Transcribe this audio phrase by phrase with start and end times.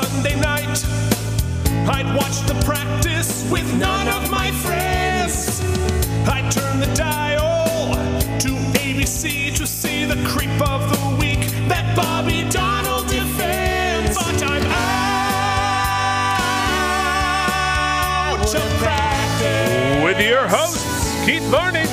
[0.00, 0.84] Sunday night,
[1.88, 5.60] I'd watch the practice with none of my friends.
[6.28, 7.94] I'd turn the dial
[8.38, 8.48] to
[8.78, 14.16] ABC to see the creep of the week that Bobby Donnell defends.
[14.16, 14.62] But I'm
[18.30, 20.04] out of practice.
[20.04, 21.87] With your hosts, Keith Varney.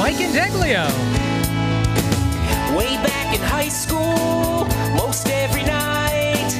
[0.00, 0.88] Mike and Indeglio.
[2.74, 6.56] Way back in high school, most every night,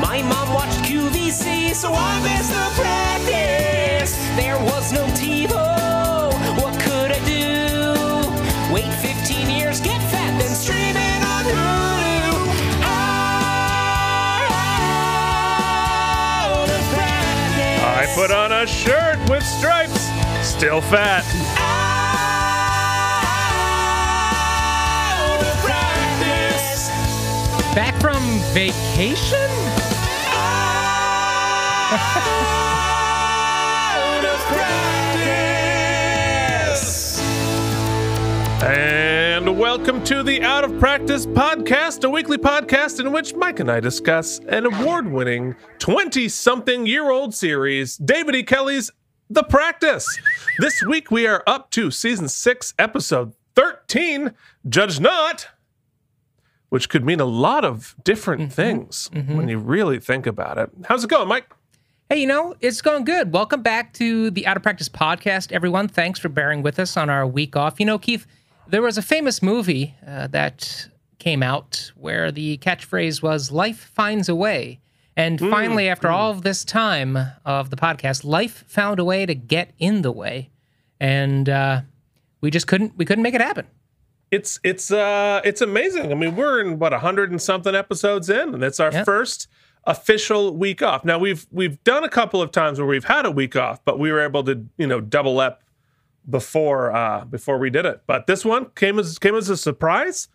[0.00, 4.16] my mom watched QVC, so I missed the practice.
[4.36, 6.32] There was no TiVo.
[6.62, 8.72] What could I do?
[8.72, 12.48] Wait 15 years, get fat, then stream it on Hulu.
[16.08, 17.82] Out of practice.
[17.84, 20.08] I put on a shirt with stripes,
[20.42, 21.26] still fat.
[27.74, 29.38] Back from vacation?
[32.90, 34.38] Out of
[36.78, 37.20] practice.
[38.62, 43.70] And welcome to the Out of Practice Podcast, a weekly podcast in which Mike and
[43.70, 48.42] I discuss an award winning 20 something year old series, David E.
[48.42, 48.90] Kelley's
[49.30, 50.06] The Practice.
[50.58, 54.34] This week we are up to season 6, episode 13,
[54.68, 55.48] Judge Not,
[56.68, 60.70] which could mean a lot of different things when you really think about it.
[60.84, 61.50] How's it going, Mike?
[62.08, 63.32] Hey, you know, it's going good.
[63.32, 65.88] Welcome back to the Out of Practice podcast, everyone.
[65.88, 67.78] Thanks for bearing with us on our week off.
[67.78, 68.26] You know, Keith,
[68.66, 70.88] there was a famous movie uh, that
[71.18, 74.80] came out where the catchphrase was "Life finds a way."
[75.16, 79.34] And finally, after all of this time of the podcast, life found a way to
[79.34, 80.48] get in the way,
[81.00, 81.80] and uh,
[82.40, 83.66] we just couldn't we couldn't make it happen.
[84.30, 86.10] It's it's uh it's amazing.
[86.12, 89.04] I mean, we're in what a hundred and something episodes in, and it's our Yep.
[89.04, 89.48] first
[89.84, 91.04] official week off.
[91.04, 93.98] Now we've we've done a couple of times where we've had a week off, but
[93.98, 95.62] we were able to you know double up
[96.28, 98.02] before uh before we did it.
[98.06, 100.28] But this one came as came as a surprise.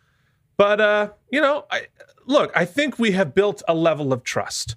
[0.58, 1.88] But uh, you know, I
[2.26, 4.76] look, I think we have built a level of trust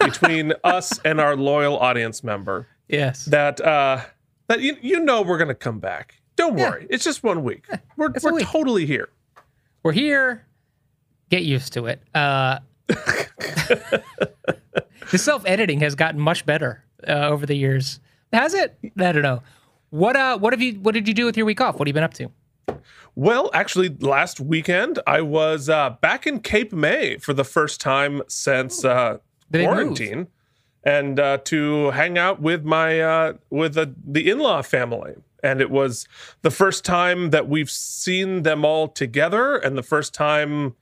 [0.00, 3.24] between us and our loyal audience member Yes.
[3.26, 4.00] that uh
[4.48, 6.20] that you, you know we're gonna come back.
[6.38, 6.70] Don't Yeah.
[6.70, 6.86] worry.
[6.88, 7.66] It's just one week.
[7.98, 8.46] We're we're week.
[8.46, 9.10] totally here.
[9.82, 10.46] We're here.
[11.28, 12.00] Get used to it.
[12.14, 12.60] Uh,
[15.10, 18.00] the self editing has gotten much better uh, over the years.
[18.32, 18.78] Has it?
[18.98, 19.42] I don't know.
[19.90, 20.38] What uh?
[20.38, 20.74] What have you?
[20.80, 21.74] What did you do with your week off?
[21.78, 22.30] What have you been up to?
[23.14, 28.22] Well, actually, last weekend I was uh, back in Cape May for the first time
[28.28, 29.18] since uh,
[29.50, 29.74] Did they move?
[29.74, 30.28] quarantine,
[30.84, 35.14] and uh, to hang out with my uh, with the, the in law family.
[35.42, 36.06] And it was
[36.42, 40.74] the first time that we've seen them all together, and the first time,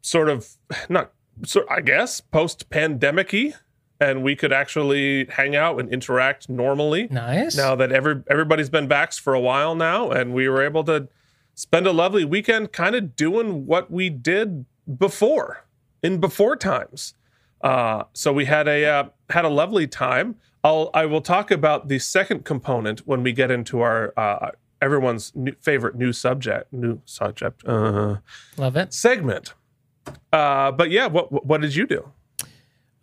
[0.00, 0.48] sort of
[0.88, 1.12] not,
[1.44, 3.54] so I guess post pandemic-y,
[3.98, 7.56] and we could actually hang out and interact normally Nice.
[7.56, 11.08] now that every everybody's been vaxxed for a while now, and we were able to
[11.54, 14.66] spend a lovely weekend kind of doing what we did
[14.98, 15.64] before
[16.02, 17.14] in before times.
[17.62, 20.36] Uh, so we had a uh, had a lovely time.
[20.66, 24.50] I'll I will talk about the second component when we get into our uh,
[24.82, 28.16] everyone's new, favorite new subject new subject uh,
[28.56, 28.92] Love it.
[28.92, 29.54] segment.
[30.32, 32.00] Uh, but yeah, what what did you do?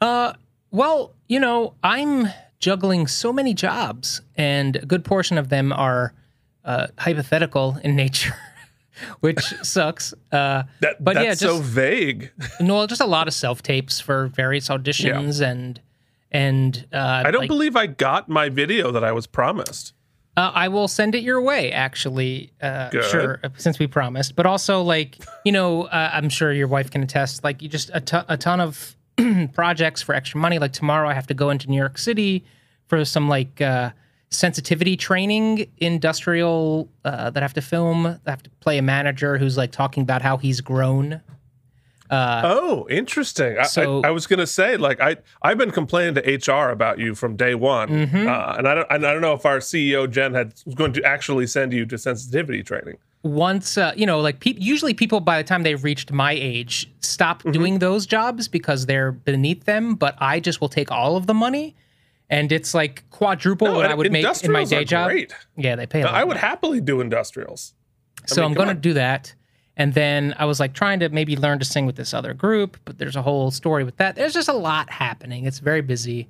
[0.02, 0.34] Uh,
[0.72, 2.28] well, you know, I'm
[2.60, 6.14] juggling so many jobs, and a good portion of them are
[6.66, 8.36] uh, hypothetical in nature,
[9.22, 10.14] which sucks.
[10.32, 12.32] Uh, That But that's yeah, so just- vague.
[12.60, 15.80] no, just a lot of self tapes for various auditions and
[16.34, 19.94] and uh, I don't like- believe I got my video that I was promised.
[20.36, 22.52] Uh, I will send it your way, actually.
[22.60, 23.06] Uh, Good.
[23.06, 24.36] Sure, since we promised.
[24.36, 27.92] But also, like, you know, uh, I'm sure your wife can attest, like, you just
[27.94, 28.96] a ton of
[29.54, 30.58] projects for extra money.
[30.58, 32.44] Like, tomorrow I have to go into New York City
[32.88, 33.92] for some, like, uh,
[34.32, 38.08] sensitivity training, industrial, uh, that I have to film.
[38.08, 41.22] I have to play a manager who's, like, talking about how he's grown.
[42.12, 43.58] Oh, interesting.
[43.58, 46.22] I, So- I, I was gonna say, like, I I've been complaining to
[46.54, 48.28] HR about you from day one, Mm-hmm.
[48.28, 50.94] uh, and I don't and I don't know if our CEO Jen had was going
[50.94, 52.98] to actually send you to sensitivity training.
[53.24, 56.92] once uh, you know like pe- usually people by the time they've reached my age
[57.00, 57.52] stop Mm-hmm.
[57.52, 61.34] doing those jobs because they're beneath them but i just will take all of the
[61.34, 61.74] money
[62.30, 65.32] and it's like quadruple No, what i would make in my day job great.
[65.56, 67.74] yeah they pay lot I would happily do industrials.
[68.26, 69.34] so mean, i'm going to do that
[69.78, 72.78] and then i was like trying to maybe learn to sing with this other group
[72.86, 76.28] but there's a whole story with that there's just a lot happening it's very busy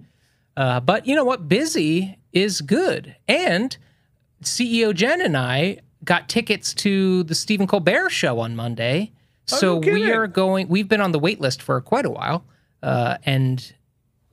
[0.56, 3.78] uh, but you know what busy is good and
[4.44, 9.14] ceo jen and i got tickets to the Stephen Colbert show on Monday.
[9.54, 10.68] Oh, So we are going.
[10.68, 12.44] We've been on the wait list for quite a while,
[12.82, 13.74] uh, and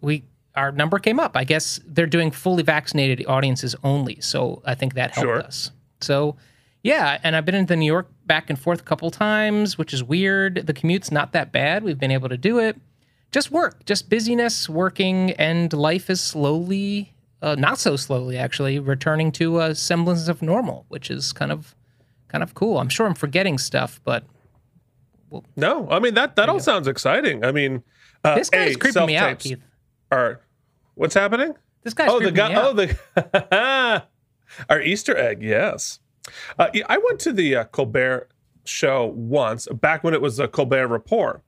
[0.00, 0.24] we
[0.56, 1.36] our number came up.
[1.36, 4.20] I guess they're doing fully vaccinated audiences only.
[4.20, 5.38] So I think that helped Sure.
[5.38, 5.70] us.
[6.00, 6.34] So
[6.82, 10.02] yeah, and I've been into New York back and forth a couple times, which is
[10.02, 10.66] weird.
[10.66, 11.84] The commute's not that bad.
[11.84, 12.76] We've been able to do it.
[13.32, 19.30] Just work, just busyness, working, and life is slowly, uh, not so slowly actually, returning
[19.32, 21.76] to a semblance of normal, which is kind of,
[22.28, 22.78] kind of cool.
[22.78, 24.24] I'm sure I'm forgetting stuff, but
[25.54, 27.44] No, I mean that that all sounds exciting.
[27.44, 27.84] I mean,
[28.24, 29.60] uh, this guy's creeping me out, Keith.
[30.10, 30.40] Are
[30.94, 31.54] what's happening?
[31.84, 32.48] This guy's oh, the creeping guy.
[32.48, 32.64] me out.
[32.64, 34.04] Oh, the
[34.68, 35.40] our Easter egg.
[35.40, 35.99] Yes,
[36.58, 38.28] uh, yeah, I went to the uh, Colbert
[38.64, 41.42] show once back when it was a Colbert Report.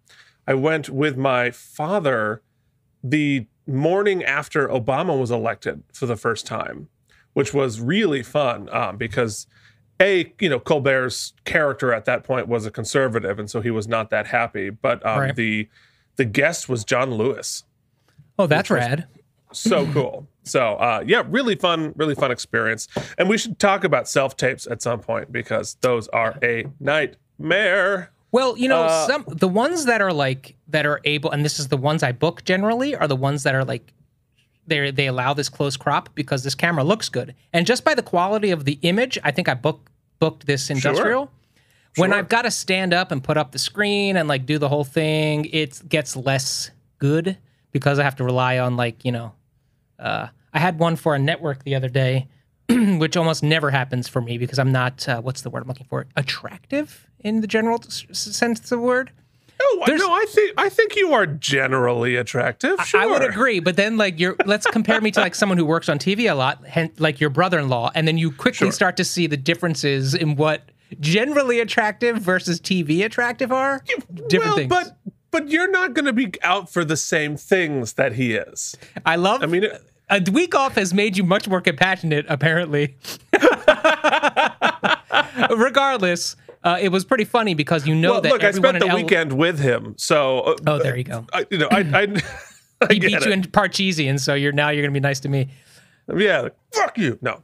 [0.46, 2.42] I went with my father
[3.04, 6.88] the morning after Obama was elected for the first time,
[7.32, 9.46] which was really fun um, because
[10.00, 13.86] a you know Colbert's character at that point was a conservative, and so he was
[13.86, 14.70] not that happy.
[14.70, 15.36] But um, Right.
[15.36, 15.68] the
[16.16, 17.64] the guest was John Lewis
[18.38, 19.06] oh, that's rad.
[19.52, 20.26] So cool.
[20.44, 22.88] So uh, yeah, really fun, really fun experience.
[23.18, 28.10] And we should talk about self tapes at some point because those are a nightmare.
[28.32, 31.58] Well, you know, Uh, some the ones that are like that are able, and this
[31.58, 33.92] is the ones I book generally, are the ones that are like
[34.66, 38.02] they they allow this close crop because this camera looks good, and just by the
[38.02, 41.30] quality of the image, I think I book booked this industrial.
[41.96, 42.18] When Sure.
[42.18, 44.84] I've got to stand up and put up the screen and like do the whole
[44.84, 47.36] thing, it gets less good
[47.70, 49.34] because I have to rely on like you know,
[49.98, 52.28] uh, I had one for a network the other day,
[52.68, 55.86] which almost never happens for me because I'm not uh, what's the word I'm looking
[55.88, 59.10] for attractive in the general s- sense of the word.
[59.60, 62.80] Oh There's- no, I think I think you are generally attractive.
[62.84, 63.00] Sure.
[63.00, 65.88] I would agree, but then like you're let's compare me to like someone who works
[65.88, 66.62] on TV a lot,
[66.98, 68.72] like your brother-in-law, and then you quickly Sure.
[68.72, 70.62] start to see the differences in what
[71.00, 73.82] generally attractive versus TV attractive are.
[74.28, 74.68] Different well, things.
[74.68, 74.96] but
[75.32, 78.76] but you're not going to be out for the same things that he is.
[79.04, 79.42] I love.
[79.42, 82.96] I mean, it- a week off has made you much more compassionate, apparently.
[85.56, 88.88] Regardless, uh, it was pretty funny because you know well, that look, I spent the
[88.88, 91.26] L- weekend with him, so uh, Oh, there you go.
[91.32, 92.02] I, you know, I, I,
[92.88, 93.24] I He beat it.
[93.26, 95.48] you in Parcheesi, and so you're now you're gonna be nice to me.
[96.14, 97.18] yeah, like, fuck you.
[97.22, 97.42] No,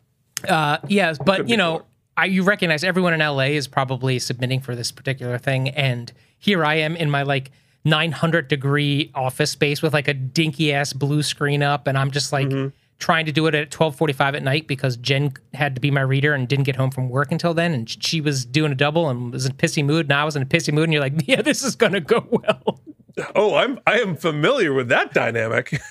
[0.48, 1.84] Uh, yes, but be you know.
[2.16, 6.64] I, you recognize everyone in LA is probably submitting for this particular thing, and here
[6.64, 7.52] I am in my like
[7.84, 12.32] 900 degree office space with like a dinky ass blue screen up, and I'm just
[12.32, 12.68] like Mm-hmm.
[12.98, 16.34] trying to do it at 12:45 at night because Jen had to be my reader
[16.34, 19.32] and didn't get home from work until then, and she was doing a double and
[19.32, 21.14] was in a pissy mood, and I was in a pissy mood, and you're like,
[21.26, 22.80] yeah, this is gonna go well.
[23.34, 25.80] oh, I'm I am familiar with that dynamic.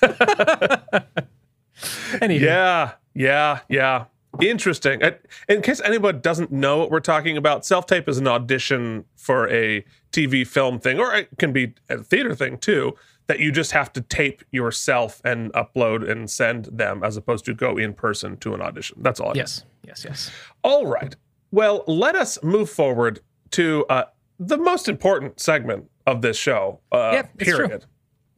[2.20, 4.04] Anyway, Yeah, yeah, yeah.
[4.40, 5.00] Interesting.
[5.48, 9.48] In case anyone doesn't know what we're talking about, self tape is an audition for
[9.50, 12.94] a TV film thing, or it can be a theater thing too,
[13.26, 17.54] that you just have to tape yourself and upload and send them as opposed to
[17.54, 18.96] go in person to an audition.
[19.00, 19.36] That's all.
[19.36, 20.30] yes, yes, yes.
[20.62, 21.14] All right.
[21.50, 23.20] Well, let us move forward
[23.52, 24.04] to uh,
[24.38, 26.80] the most important segment of this show.
[26.92, 27.58] Uh, Yep, it's true.
[27.58, 27.66] Mm-hmm.
[27.66, 27.84] period.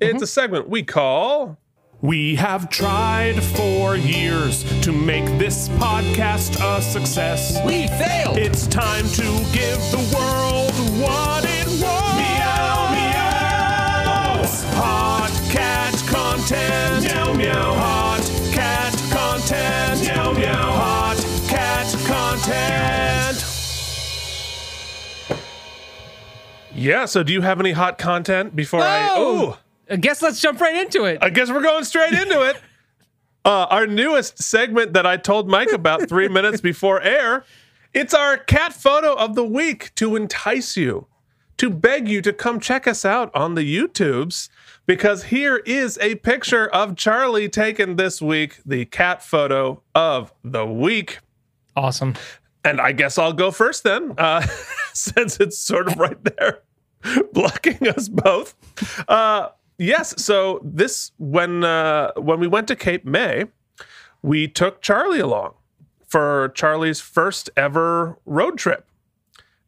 [0.01, 1.59] It's a segment we call.
[2.03, 7.61] We have tried for years to make this podcast a success.
[7.63, 8.39] We failed.
[8.39, 9.23] It's time to
[9.53, 12.17] give the world what it wants.
[12.17, 14.47] Meow, meow.
[14.81, 17.05] Hot cat content.
[17.05, 17.75] Meow, meow.
[17.75, 20.01] Hot cat content.
[20.01, 20.73] Meow, meow.
[20.73, 23.45] Hot cat content.
[26.75, 27.05] Yeah.
[27.05, 29.11] So, do you have any hot content before I?
[29.13, 29.51] Oh!
[29.51, 29.70] Ooh.
[29.91, 31.19] I guess let's jump right into it.
[31.21, 32.57] I guess we're going straight into it.
[33.43, 37.43] Uh, our newest segment that I told Mike about three minutes before air.
[37.95, 41.07] It's our cat photo of the week to entice you,
[41.57, 44.51] to beg you to come check us out on the YouTubes,
[44.85, 50.67] because here is a picture of Charlie taken this week, the cat photo of the
[50.67, 51.21] week.
[51.75, 52.17] Awesome.
[52.63, 54.43] And I guess I'll go first then, uh,
[54.93, 56.61] since it's sort of right there,
[57.33, 58.55] blocking us both.
[59.09, 59.49] Uh,
[59.81, 60.15] yes.
[60.23, 63.47] So this when uh, when we went to Cape May,
[64.23, 65.55] we took Charlie along
[66.07, 68.87] for Charlie's first ever road trip,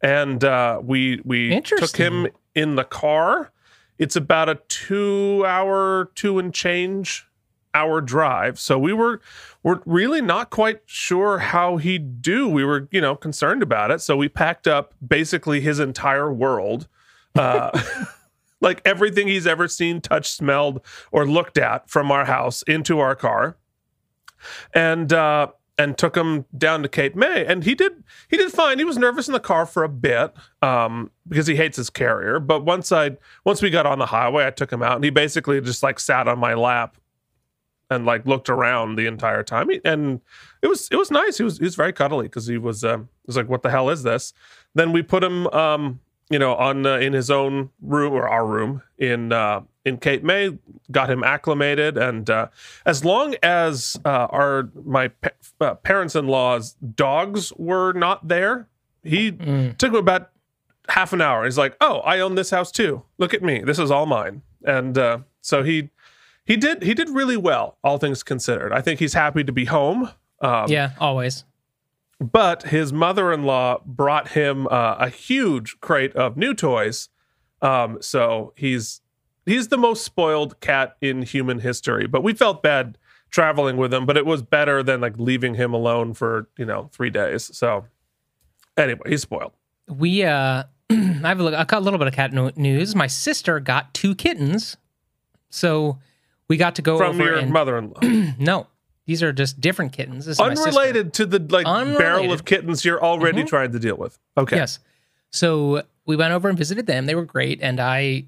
[0.01, 3.51] and uh, we we took him in the car.
[3.99, 7.27] It's about a two-hour, two and change
[7.75, 8.59] hour drive.
[8.59, 9.21] So we were
[9.63, 12.49] we're really not quite sure how he'd do.
[12.49, 14.01] We were, you know, concerned about it.
[14.01, 16.89] So we packed up basically his entire world.
[17.35, 17.71] Uh
[18.63, 23.15] like everything he's ever seen, touched, smelled, or looked at from our house into our
[23.15, 23.59] car.
[24.75, 28.79] And uh and took him down to Cape May, and he did he did fine.
[28.79, 32.39] He was nervous in the car for a bit um, because he hates his carrier.
[32.41, 35.11] But once I once we got on the highway, I took him out, and he
[35.11, 36.97] basically just like sat on my lap
[37.91, 39.71] and like looked around the entire time.
[39.71, 40.21] He- And
[40.61, 41.39] it was it was nice.
[41.39, 42.95] He was he was very cuddly because he was he
[43.27, 44.35] was like, "What the hell is this?"
[44.75, 46.01] Then we put him um,
[46.33, 50.23] you know on uh, in his own room or our room in uh, in Cape
[50.23, 50.59] May,
[50.91, 52.49] got him acclimated, and uh,
[52.87, 58.69] as long as uh, our my pa- uh, parents-in-law's dogs were not there,
[59.03, 59.33] he
[59.79, 60.31] took him about
[60.89, 61.45] half an hour.
[61.45, 63.03] He's like, "Oh, I own this house too.
[63.19, 63.61] Look at me.
[63.61, 65.91] This is all mine." And uh, so he
[66.45, 68.73] he did he did really well, all things considered.
[68.73, 70.11] I think he's happy to be home.
[70.41, 71.45] Um, yeah, always.
[72.23, 77.09] But his mother-in-law brought him uh, a huge crate of new toys.
[77.61, 79.01] Um, so he's
[79.47, 82.07] he's the most spoiled cat in human history.
[82.07, 82.99] But we felt bad
[83.31, 86.89] traveling with him, but it was better than like leaving him alone for you know
[86.93, 87.57] three days.
[87.57, 87.87] So
[88.77, 89.53] anyway, he's spoiled.
[89.89, 90.95] We uh I
[91.29, 92.95] have a, look, a little bit of cat news.
[92.95, 94.77] My sister got two kittens.
[95.51, 95.99] So
[96.49, 98.01] we got to go From over your and mother-in-law,
[98.39, 98.67] no.
[99.07, 100.27] These are just different kittens.
[100.27, 103.49] This is unrelated to the like barrel of kittens you're already Mhm.
[103.49, 104.19] trying to deal with.
[104.37, 104.79] Okay, Yes.
[105.31, 107.07] So we went over and visited them.
[107.07, 108.27] They were great, and I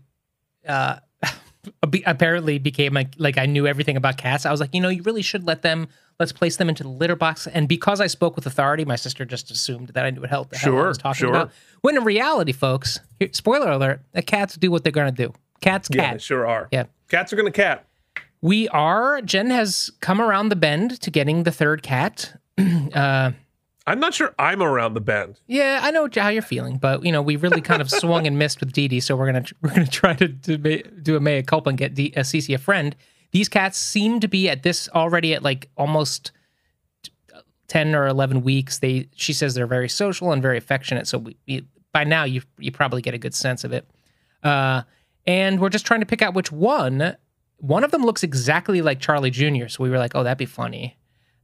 [0.67, 0.97] uh,
[2.07, 4.47] apparently became like like I knew everything about cats.
[4.47, 5.89] I was like, you know, you really should let them.
[6.21, 7.47] Let's place them into the litter box.
[7.49, 10.45] And because I spoke with authority, my sister just assumed that I knew what hell
[10.45, 11.31] the hell I Sure, was talking sure.
[11.31, 11.51] about.
[11.81, 15.33] When in reality, folks, here, spoiler alert: the cats do what they're going to do.
[15.61, 16.13] Cats, yeah, cat.
[16.15, 16.69] they sure are.
[16.71, 16.85] Yeah.
[17.09, 17.85] cats are gonna cat.
[18.45, 19.23] We are.
[19.23, 22.39] Jen has come around the bend to getting the third cat.
[22.95, 23.31] uh,
[23.87, 25.41] I'm not sure I'm around the bend.
[25.47, 28.39] Yeah, I know how you're feeling, but you know we really kind of swung and
[28.39, 31.43] missed with Dee Dee, so we're gonna we're gonna try to, to do a mea
[31.43, 32.95] culpa and get D, uh, Cece a friend.
[33.31, 36.31] These cats seem to be at this already at like almost
[37.67, 38.79] ten or eleven weeks.
[38.79, 41.07] They she says they're very social and very affectionate.
[41.07, 43.89] So we, we, by now you you probably get a good sense of it.
[44.43, 44.83] Uh,
[45.27, 47.17] and we're just trying to pick out which one.
[47.59, 49.69] One of them looks exactly like Charlie Jr.
[49.69, 50.97] So we were like, oh, that'd be funny.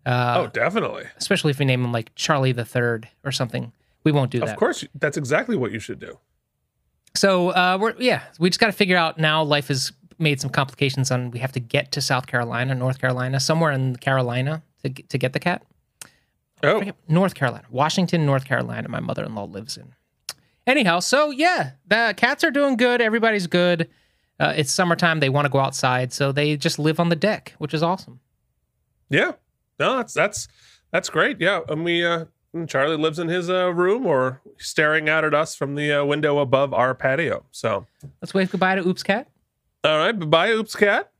[0.06, 1.04] Uh, oh, definitely.
[1.18, 3.72] especially if we name him like Charlie the Third or something.
[4.04, 4.48] We won't do that.
[4.48, 6.18] Of course, that's exactly what you should do.
[7.14, 9.42] So uh, we're yeah, we just got to figure out now.
[9.42, 11.30] Life has made some complications on.
[11.30, 15.18] We have to get to South Carolina, North Carolina, somewhere in Carolina to get- to
[15.18, 15.62] get the cat.
[16.62, 18.88] Oh, North Carolina, Washington, North Carolina.
[18.88, 19.94] My mother-in-law lives in.
[20.66, 23.00] Anyhow, so yeah, the cats are doing good.
[23.00, 23.88] Everybody's good.
[24.40, 25.20] Uh, it's summertime.
[25.20, 28.20] They want to go outside, so they just live on the deck, which is awesome.
[29.11, 29.32] yeah.
[29.78, 30.49] No, that's that's
[30.92, 31.40] that's great.
[31.40, 32.25] Yeah, and we uh,
[32.66, 36.38] Charlie lives in his uh, room or staring out at us from the uh, window
[36.38, 37.44] above our patio.
[37.50, 37.87] So,
[38.20, 39.28] Let's wave goodbye to Oops Cat.
[39.85, 41.11] all right, bye, Oops Cat,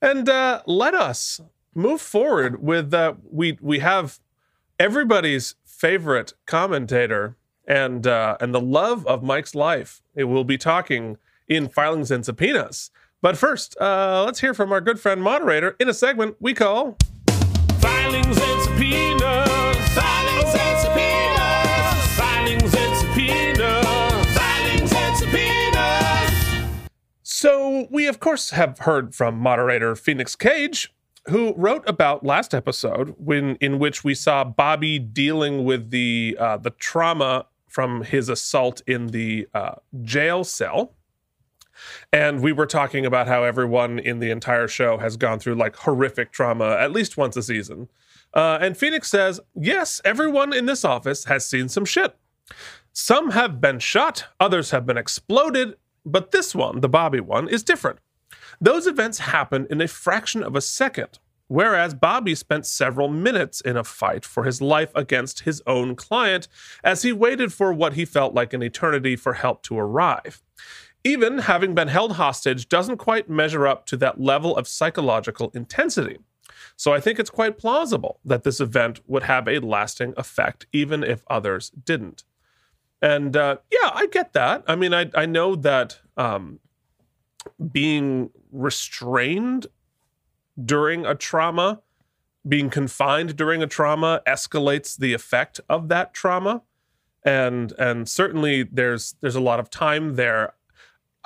[0.00, 1.40] and uh, let us
[1.74, 4.18] move forward with uh, we we have
[4.78, 10.02] everybody's favorite commentator and uh, and the love of Mike's life.
[10.14, 12.90] It will be talking in filings and subpoenas.
[13.22, 16.96] But first, uh, let's hear from our good friend moderator in a segment we call
[17.80, 19.88] Filings and subpoenas.
[19.94, 22.16] Filings and subpoenas.
[22.16, 24.36] Filings and subpoenas.
[24.36, 26.90] Filings and subpoenas.
[27.22, 30.92] So, we of course have heard from moderator Phoenix Cage,
[31.28, 36.56] who wrote about last episode when in which we saw Bobby dealing with the uh,
[36.56, 40.95] the trauma from his assault in the uh, jail cell.
[42.12, 45.76] And we were talking about how everyone in the entire show has gone through like
[45.76, 47.88] horrific trauma at least once a season.
[48.34, 52.16] Uh, and Phoenix says, yes, everyone in this office has seen some shit.
[52.92, 57.62] Some have been shot, others have been exploded, but this one, the Bobby one, is
[57.62, 57.98] different.
[58.60, 61.18] Those events happen in a fraction of a second,
[61.48, 66.48] whereas Bobby spent several minutes in a fight for his life against his own client
[66.82, 70.42] as he waited for what he felt like an eternity for help to arrive.
[71.06, 76.18] Even having been held hostage doesn't quite measure up to that level of psychological intensity.
[76.76, 81.04] So I think it's quite plausible that this event would have a lasting effect, even
[81.04, 82.24] if others didn't.
[83.00, 84.64] And uh, yeah, I get that.
[84.66, 86.58] I mean, I I know that um,
[87.70, 89.68] being restrained
[90.62, 91.82] during a trauma,
[92.48, 96.62] being confined during a trauma, escalates the effect of that trauma,
[97.24, 100.54] and and certainly there's there's a lot of time there.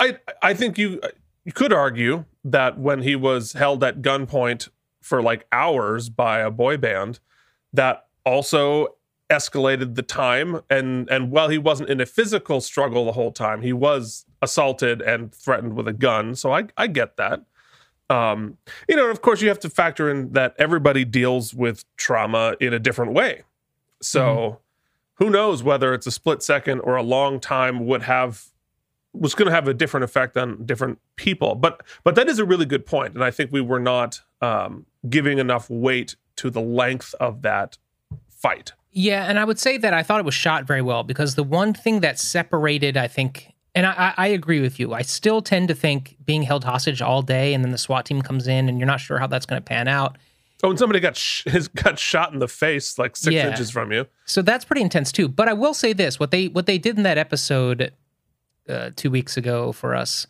[0.00, 1.00] I I think you
[1.45, 4.69] you could argue that when he was held at gunpoint
[5.00, 7.21] for like hours by a boy band,
[7.73, 8.97] that also
[9.28, 13.62] escalated the time and and while he wasn't in a physical struggle the whole time
[13.62, 16.35] he was assaulted and threatened with a gun.
[16.35, 17.42] So i i get that.
[18.09, 21.85] Um, you know, and of course, you have to factor in that everybody deals with
[21.97, 23.45] trauma in a different way.
[24.02, 24.59] So,
[25.14, 28.47] who knows whether it's a split second or a long time would have
[29.12, 31.55] was going to have a different effect on different people.
[31.55, 34.87] But but that is a really good point, and I think we were not um,
[35.09, 37.79] giving enough weight to the length of that
[38.29, 38.73] fight.
[38.93, 41.45] Yeah, and I would say that I thought it was shot very well because the
[41.45, 44.95] one thing that separated, I think, and I, I agree with you.
[44.95, 48.21] I still tend to think being held hostage all day, and then the SWAT team
[48.23, 50.19] comes in, and you're not sure how that's going to pan out.
[50.62, 53.49] Oh, and somebody got sh- has got shot in the face like six Yeah.
[53.50, 54.07] inches from you.
[54.25, 55.29] So that's pretty intense too.
[55.29, 57.93] But I will say this: what they what they did in that episode
[58.69, 60.26] uh, two weeks ago for us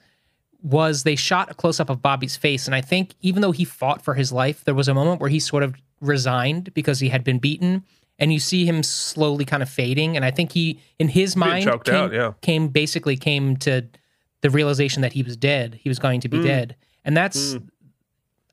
[0.63, 3.65] was they shot a close up of Bobby's face, and I think even though he
[3.65, 7.09] fought for his life, there was a moment where he sort of resigned because he
[7.09, 7.83] had been beaten,
[8.19, 10.17] and you see him slowly kind of fading.
[10.17, 12.33] And I think he, in his mind, came, out, yeah.
[12.43, 13.87] came basically came to
[14.43, 15.79] the realization that he was dead.
[15.83, 16.33] He was going to Mm.
[16.33, 17.57] be dead, and that's.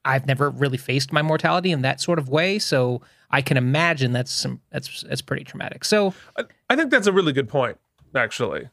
[0.05, 4.13] I've never really faced my mortality in that sort of way, so I can imagine
[4.13, 5.83] that's some that's that's pretty traumatic.
[5.83, 7.77] So I- I think that's a really good point,
[8.15, 8.69] actually,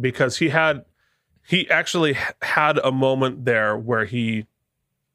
[0.00, 0.84] because he had
[1.46, 4.46] he actually had a moment there where he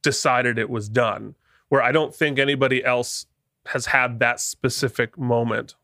[0.01, 1.35] decided it was done.
[1.69, 3.25] Where I don't think anybody else
[3.67, 5.75] has had that specific moment.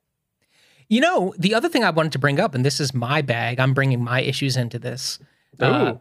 [0.88, 3.60] You know, the other thing I wanted to bring up, and this is my bag.
[3.60, 5.20] I'm bringing my issues into this.
[5.60, 5.96] Uh,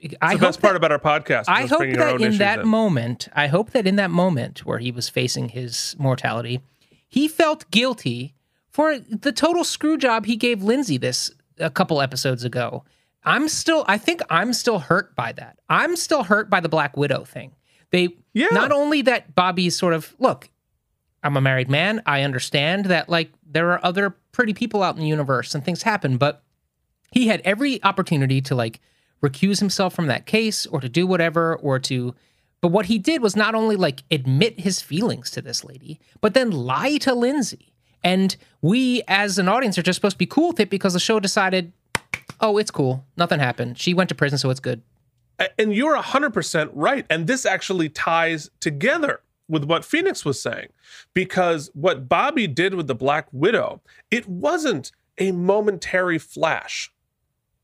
[0.00, 1.42] It's I the best part about our podcast.
[1.42, 2.68] is I hope that in that in.
[2.68, 6.60] moment, I hope that in that moment where he was facing his mortality,
[7.08, 8.34] he felt guilty
[8.68, 12.84] for the total screw job he gave Lindsay this a couple episodes ago.
[13.24, 15.58] I'm still, I think I'm still hurt by that.
[15.68, 17.52] I'm still hurt by the Black Widow thing.
[17.90, 18.48] They Yeah.
[18.52, 20.50] not only that Bobby's sort of look,
[21.22, 22.02] I'm a married man.
[22.04, 25.82] I understand that like there are other pretty people out in the universe and things
[25.82, 26.42] happen, but
[27.12, 28.80] he had every opportunity to like
[29.22, 32.14] recuse himself from that case or to do whatever or to
[32.60, 36.32] but what he did was not only like admit his feelings to this lady, but
[36.32, 37.73] then lie to Lindsay.
[38.04, 41.00] And we as an audience are just supposed to be cool with it because the
[41.00, 41.72] show decided,
[42.40, 43.04] oh, it's cool.
[43.16, 43.78] Nothing happened.
[43.78, 44.82] She went to prison, so it's good.
[45.58, 50.68] And you're 100% right and this actually ties together with what phoenix was saying
[51.12, 56.90] because what bobby did with the black widow it wasn't a momentary flash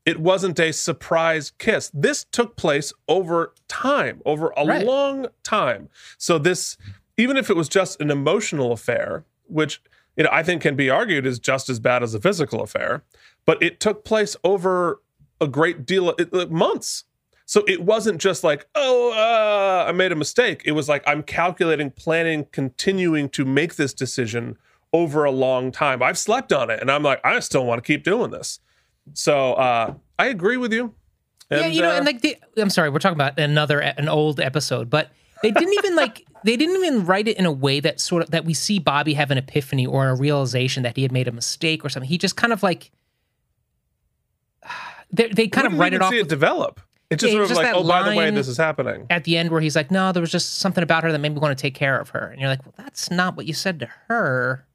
[0.05, 4.85] it wasn't a surprise kiss this took place over time over a Right.
[4.85, 6.77] long time so this
[7.17, 9.81] even if it was just an emotional affair which
[10.17, 13.03] you know i think can be argued is just as bad as a physical affair
[13.45, 15.01] but it took place over
[15.39, 17.05] a great deal of it- months
[17.51, 20.61] so it wasn't just like, oh, uh, I made a mistake.
[20.63, 24.57] It was like, I'm calculating, planning, continuing to make this decision
[24.93, 26.01] over a long time.
[26.01, 28.61] I've slept on it and I'm like, I still want to keep doing this.
[29.15, 30.93] So uh, I agree with you.
[31.49, 34.39] yeah, you know, uh, and like the, I'm sorry, we're talking about another an old
[34.39, 35.11] episode, but
[35.43, 38.31] they didn't even like they didn't even write it in a way that sort of
[38.31, 41.31] that we see Bobby have an epiphany or a realization that he had made a
[41.31, 42.09] mistake or something.
[42.09, 42.91] He just kind of like
[45.11, 46.81] they, they kind of write it off see it with- develop.
[47.09, 49.05] It's just Yeah, sort of just like, oh, by the way, this is happening.
[49.09, 51.33] at the end where he's like, "No, there was just something about her that made
[51.33, 53.53] me want to take care of her," and you're like, "Well, that's not what you
[53.53, 54.65] said to her."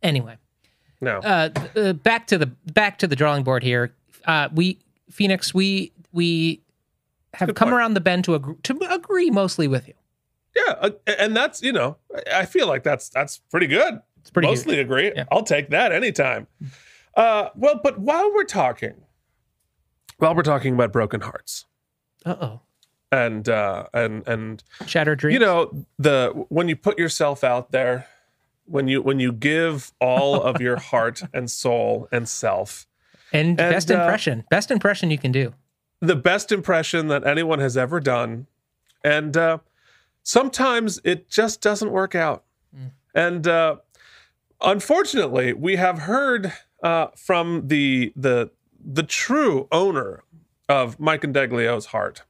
[0.00, 0.36] Anyway,
[1.00, 1.18] No.
[1.18, 3.92] uh, uh, back to the back to the drawing board here.
[4.26, 4.78] Uh, we
[5.10, 6.60] Phoenix, we we
[7.34, 7.78] have Good come point.
[7.78, 9.94] around the bend to agree, to agree mostly with you.
[10.56, 10.74] Yeah.
[10.80, 11.96] uh, and that's, you know,
[12.32, 14.00] I- feel like that's that's pretty good.
[14.20, 14.48] It's pretty.
[14.48, 15.12] Mostly agree.
[15.14, 15.24] Yeah.
[15.32, 16.46] I'll take that anytime.
[17.16, 18.94] Uh, well, but while we're talking,
[20.18, 21.66] while we're talking about broken hearts,
[22.24, 22.60] Uh oh,
[23.10, 25.34] and uh and and shattered dreams.
[25.34, 28.06] you know the when you put yourself out there
[28.64, 32.86] when you when you give all of your heart and soul and self
[33.32, 35.52] and, and, best uh, impression, best impression you can do.
[36.00, 38.46] the best impression that anyone has ever done
[39.04, 39.58] and uh
[40.22, 42.44] sometimes it just doesn't work out.
[43.14, 43.76] And uh
[44.60, 48.50] unfortunately we have heard uh from the the
[48.84, 50.22] the true owner
[50.68, 52.22] of mike and deglio's heart.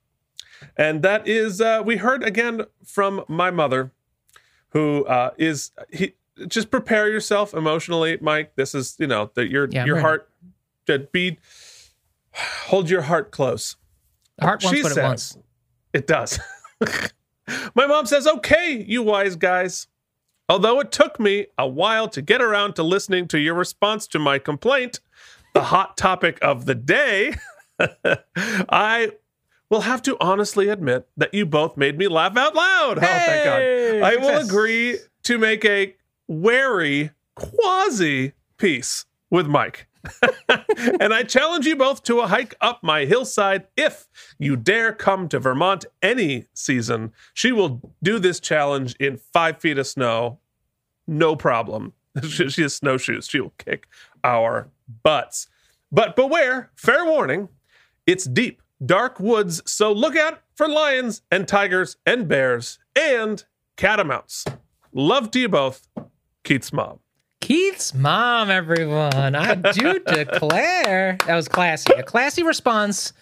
[0.76, 3.92] And that is uh we heard again from my mother
[4.70, 6.14] who uh is he
[6.48, 8.54] just prepare yourself emotionally mike.
[8.56, 10.02] This is you know that your Yeah, your ready.
[10.02, 10.28] heart
[10.86, 11.38] that be
[12.34, 13.76] hold your heart close.
[14.38, 15.38] The heart wants she what says it wants.
[15.92, 16.40] it does
[17.74, 19.88] my mom says okay you wise guys.
[20.48, 24.18] Although it took me a while to get around to listening to your response to
[24.18, 25.00] my complaint
[25.54, 27.34] the hot topic of the day
[28.70, 29.10] i
[29.72, 32.98] will have to honestly admit that you both made me laugh out loud.
[32.98, 33.58] Oh thank god.
[33.58, 35.96] Hey, I will agree to make a
[36.28, 39.88] wary quasi peace with Mike.
[41.00, 45.28] And I challenge you both to a hike up my hillside if you dare come
[45.28, 47.12] to Vermont any season.
[47.34, 50.38] She will do this challenge in five feet of snow,
[51.06, 51.92] no problem.
[52.28, 53.28] she has snowshoes.
[53.28, 53.86] She will kick
[54.24, 54.68] our
[55.02, 55.48] butts.
[55.90, 57.48] But beware, fair warning,
[58.06, 63.44] it's deep, dark woods, so look out for lions and tigers and bears and
[63.76, 64.44] catamounts.
[64.92, 65.86] Love to you both,
[66.44, 67.01] Keith's mom.
[67.94, 69.34] Mom, everyone.
[69.34, 71.92] I do declare that was classy.
[71.94, 73.12] A classy response.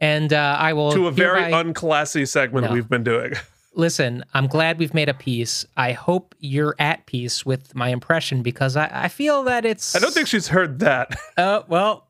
[0.00, 2.72] And uh, I will To a very hereby- unclassy segment No.
[2.72, 3.32] we've been doing.
[3.74, 4.24] listen.
[4.34, 5.64] I'm glad we've made a peace.
[5.76, 9.94] I hope you're at peace with my impression because I, I feel that it's.
[9.96, 11.14] I don't think she's heard that.
[11.36, 12.08] Uh, well,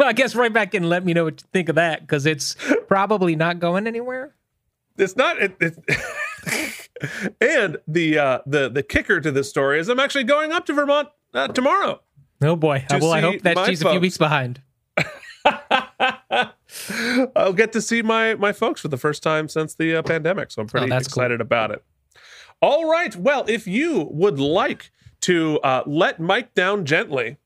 [0.00, 0.84] I guess right back in.
[0.84, 2.56] and Let me know what you think of that because it's
[2.88, 4.34] probably not going anywhere.
[4.96, 5.36] It's not.
[5.42, 6.88] It, it,
[7.40, 10.72] and the uh, the the kicker to this story is I'm actually going up to
[10.72, 12.00] Vermont uh, tomorrow.
[12.42, 12.84] Oh boy.
[12.88, 14.60] To well, I hope that she's a few weeks behind.
[17.36, 20.50] I'll get to see my my folks for the first time since the uh, pandemic,
[20.50, 21.22] so I'm pretty Oh, that's cool.
[21.22, 21.84] excited about it.
[22.60, 24.90] All right, well, if you would like
[25.22, 27.36] to uh, let Mike down gently,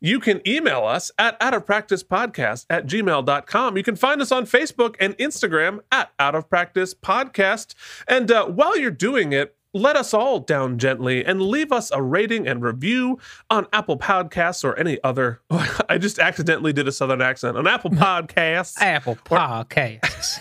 [0.00, 3.76] you can email us at out of practice podcast at gmail.com.
[3.76, 7.74] You can find us on Facebook and Instagram at out of practice podcast.
[8.08, 12.02] And uh, while you're doing it, let us all down gently and leave us a
[12.02, 15.40] rating and review on Apple Podcasts or any other.
[15.88, 20.40] I just accidentally did a Southern accent on Apple Podcasts Apple Podcasts.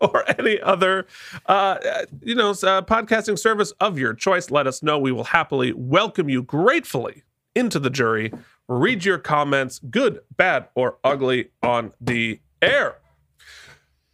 [0.00, 1.06] or any other,
[1.46, 1.78] uh,
[2.22, 4.50] you know, uh, podcasting service of your choice.
[4.50, 4.98] Let us know.
[4.98, 7.22] We will happily welcome you gratefully
[7.54, 8.32] into the jury.
[8.68, 12.96] Read your comments, good, bad, or ugly, on the air.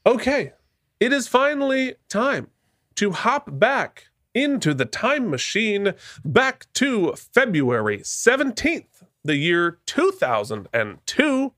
[0.06, 0.52] Okay,
[1.00, 2.48] it is finally time
[2.96, 11.52] to hop back into the time machine back to February 17th, the year 2002,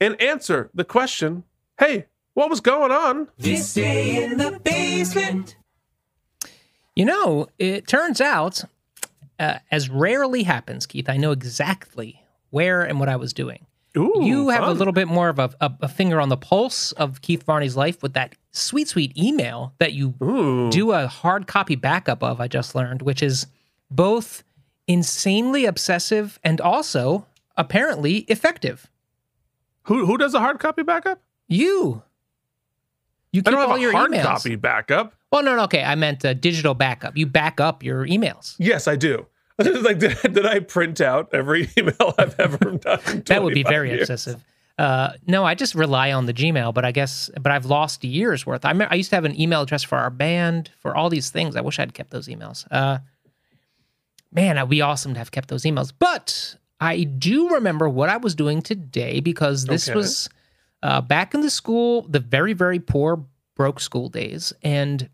[0.00, 1.44] and answer the question
[1.78, 5.56] hey, what was going on This day in the basement.
[6.94, 8.62] You know, it turns out,
[9.40, 13.66] uh, as rarely happens, Keith, I know exactly where and what I was doing.
[13.96, 16.92] Ooh, you have a little bit more of a, a, a finger on the pulse
[16.92, 20.70] of Keith Varney's life with that sweet, sweet email that you Ooh.
[20.70, 23.46] do a hard copy backup of, I just learned, which is
[23.90, 24.42] both
[24.88, 27.26] insanely obsessive and also
[27.56, 28.90] apparently effective.
[29.84, 31.20] Who who does a hard copy backup?
[31.46, 32.02] You.
[33.32, 34.22] You I keep don't have all a your hard emails.
[34.22, 35.14] copy backup.
[35.30, 35.82] Well, no, no, okay.
[35.82, 37.16] I meant a digital backup.
[37.16, 38.54] You back up your emails.
[38.58, 39.26] Yes, I do.
[39.82, 43.00] like, did, did I print out every email I've ever done?
[43.26, 44.02] That would be very years?
[44.10, 44.44] obsessive.
[44.76, 48.44] Uh, no, I just rely on the Gmail, but I guess, but I've lost year's
[48.44, 48.64] worth.
[48.64, 51.30] I, me- I used to have an email address for our band, for all these
[51.30, 51.54] things.
[51.54, 52.66] I wish I'd kept those emails.
[52.72, 52.98] Uh,
[54.32, 55.92] man, it'd be awesome to have kept those emails.
[55.96, 59.94] But I do remember what I was doing today because this Okay.
[59.96, 60.28] was
[60.82, 64.52] uh, back in the school, the very, very poor, broke school days.
[64.62, 65.08] And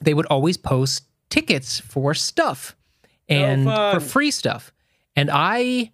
[0.00, 2.74] they would always post tickets for stuff
[3.28, 4.72] and for free stuff.
[5.16, 5.92] And I,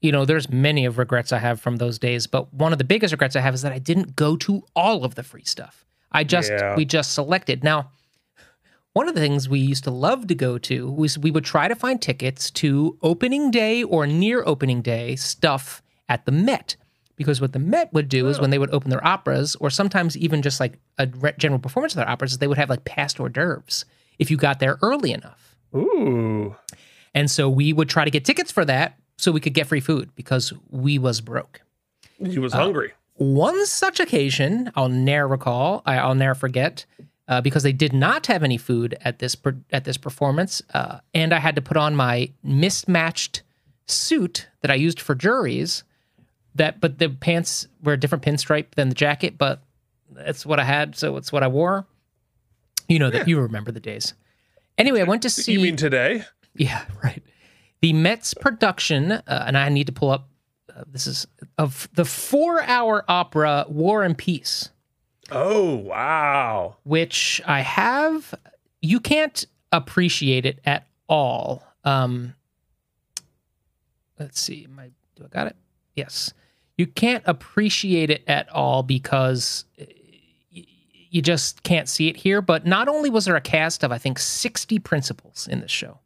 [0.00, 2.84] you know, there's many of regrets I have from those days, but one of the
[2.84, 5.84] biggest regrets I have is that I didn't go to all of the free stuff.
[6.10, 6.74] I just Yeah.
[6.74, 7.62] we just selected.
[7.62, 7.90] Now,
[8.94, 11.68] one of the things we used to love to go to was we would try
[11.68, 16.76] to find tickets to opening day or near opening day stuff at the Met.
[17.14, 18.42] Because what the Met would do is oh.
[18.42, 21.98] when they would open their operas, or sometimes even just like a general performance of
[21.98, 23.84] their operas, they would have like past hors d'oeuvres
[24.18, 25.47] if you got there early enough.
[25.74, 26.56] Ooh.
[27.14, 29.80] And so we would try to get tickets for that so we could get free
[29.80, 31.60] food because we was broke.
[32.18, 32.92] He Uh, was hungry.
[33.14, 36.86] One such occasion, I'll ne'er recall, I, I'll ne'er forget,
[37.26, 41.00] uh, because they did not have any food at this per, at this performance, uh,
[41.14, 43.42] and I had to put on my mismatched
[43.86, 45.82] suit that I used for juries.
[46.54, 49.62] That, but the pants were a different pinstripe than the jacket, but
[50.10, 51.86] that's what I had, so it's what I wore.
[52.88, 54.14] You know that you remember the days.
[54.78, 55.52] Anyway, I went to see.
[55.52, 56.24] You mean today?
[56.54, 57.22] Yeah, right.
[57.80, 60.28] The Mets production, uh, and I need to pull up.
[60.74, 61.26] Uh, this is
[61.58, 64.70] of the four-hour opera War and Peace,
[65.30, 66.76] Oh, wow.
[66.84, 68.34] which I have.
[68.80, 71.64] You can't appreciate it at all.
[71.84, 72.34] Um,
[74.18, 74.66] let's see.
[74.78, 75.56] I, do I got it?
[75.96, 76.32] Yes.
[76.76, 79.64] You can't appreciate it at all because
[81.10, 82.40] you just can't see it here.
[82.42, 85.98] But not only was there a cast of I think sixty principals in this show.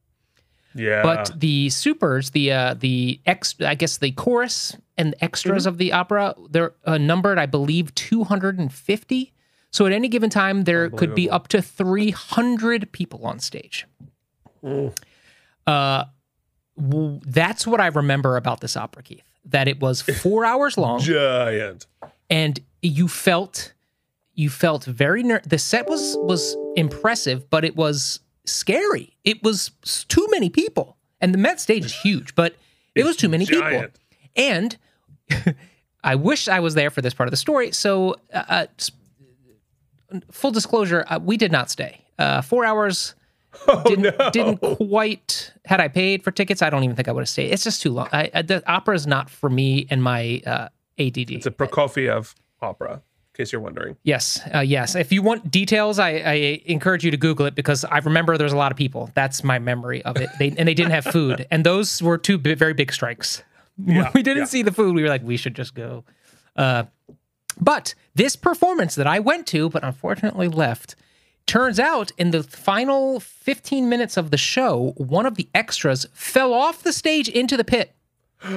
[0.75, 1.03] Yeah.
[1.03, 5.77] But the supers, the uh, the ex, I guess the chorus and the extras of
[5.79, 9.33] the opera, they're uh, numbered, I believe, two hundred and fifty.
[9.71, 13.87] So at any given time, there could be up to three hundred people on stage.
[14.65, 14.97] Mm.
[15.67, 16.05] Uh,
[16.81, 19.23] w- that's what I remember about this opera, Keith.
[19.47, 21.87] that it was four hours long Giant.
[22.31, 23.73] and you felt
[24.35, 29.17] you felt very ner- the set was was impressive but it was scary.
[29.25, 29.71] It was
[30.09, 30.97] too many people.
[31.21, 32.55] And the met stage is huge but
[32.95, 33.87] it was too many people.
[34.37, 34.77] and
[36.05, 37.73] i wish i was there for this part of the story.
[37.73, 38.67] So uh, uh,
[40.31, 42.01] full disclosure uh, we did not stay.
[42.19, 43.15] Uh, four hours
[43.85, 47.29] didn't, didn't quite had i paid for tickets i don't even think i would have
[47.29, 47.53] stayed.
[47.53, 48.09] It's just too long.
[48.13, 50.69] I, I, the opera is not for me and my uh,
[50.99, 53.97] add It's a Prokofiev opera, case you're wondering.
[54.03, 54.95] Yes, uh, yes.
[54.95, 58.53] If you want details, I, I encourage you to Google it because I remember there's
[58.53, 59.11] a lot of people.
[59.15, 60.31] That's my memory of it.
[60.39, 63.43] They, and they didn't have food, and those were two bi- very big strikes.
[63.77, 64.47] when we didn't yeah.
[64.47, 66.05] see the food, we were like, we should just go.
[66.57, 66.85] Uh,
[67.61, 70.95] but this performance that I went to, but unfortunately left,
[71.47, 76.53] turns out in the final 15 minutes of the show, one of the extras fell
[76.53, 77.95] off the stage into the pit.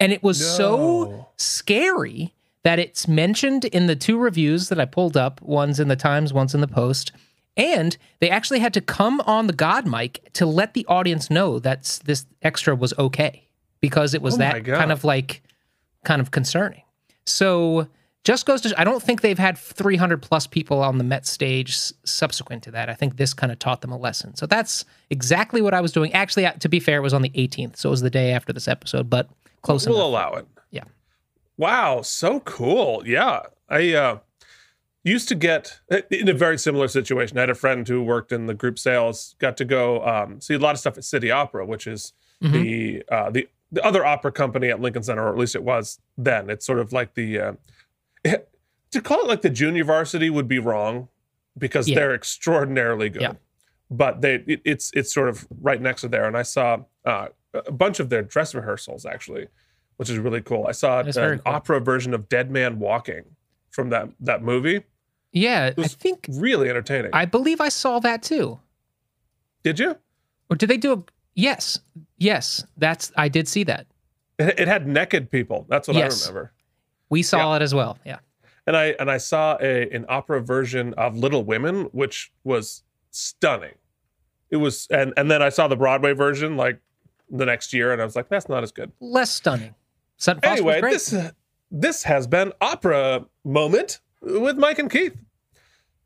[0.00, 2.34] And it was so scary
[2.64, 5.40] that it's mentioned in the two reviews that I pulled up.
[5.42, 7.12] One's in the Times, one's in the Post.
[7.56, 11.58] And they actually had to come on the God mic to let the audience know
[11.58, 13.46] that this extra was okay
[13.80, 14.78] because it was Oh that God.
[14.78, 15.42] kind of like
[16.04, 16.82] kind of concerning.
[17.26, 17.88] So
[18.24, 21.76] just goes to I don't think they've had 300 plus people on the Met stage
[22.04, 22.88] subsequent to that.
[22.88, 24.34] I think this kind of taught them a lesson.
[24.36, 26.12] So that's exactly what I was doing.
[26.14, 28.52] Actually, to be fair, it was on the 18th, so it was the day after
[28.52, 29.28] this episode, but
[29.62, 30.06] close We'll enough.
[30.06, 30.46] allow it.
[31.56, 33.02] Wow, so cool.
[33.06, 33.40] Yeah.
[33.68, 34.18] I uh
[35.04, 37.36] used to get in a very similar situation.
[37.36, 40.54] I had a friend who worked in the group sales, got to go um, see
[40.54, 44.30] a lot of stuff at City Opera, which is the uh, the the other opera
[44.32, 46.50] company at Lincoln Center, or at least it was then.
[46.50, 47.52] It's sort of like the uh,
[48.24, 51.08] to call it like the junior varsity would be wrong
[51.58, 51.94] because Yeah.
[51.96, 53.22] they're extraordinarily good.
[53.22, 53.32] Yeah.
[53.90, 57.28] But they it, it's it's sort of right next to there, and I saw uh,
[57.54, 59.48] a bunch of their dress rehearsals actually,
[59.96, 60.66] which is really cool.
[60.66, 61.52] I saw That's an cool.
[61.54, 63.24] opera version of Dead Man Walking
[63.70, 64.82] from that that movie.
[65.32, 67.10] Yeah, I was- think Really entertaining.
[67.14, 68.60] I believe I saw that too.
[69.62, 69.96] Did you?
[70.50, 71.02] Or did they do a
[71.34, 71.78] Yes.
[72.18, 73.86] Yes, that's I did see that.
[74.38, 75.64] It, it had naked people.
[75.68, 76.26] That's what Yes.
[76.26, 76.52] I remember.
[77.08, 77.98] We saw it as well.
[78.04, 78.18] Yeah.
[78.66, 83.74] And I and I saw a an opera version of Little Women, which was stunning.
[84.50, 86.78] It was, and and then I saw the Broadway version like
[87.30, 88.92] the next year, and I was like, that's not as good.
[89.00, 89.74] Less stunning.
[90.22, 91.32] Sutton Foster anyway, this uh,
[91.72, 95.16] this has been opera moment with Mike and Keith.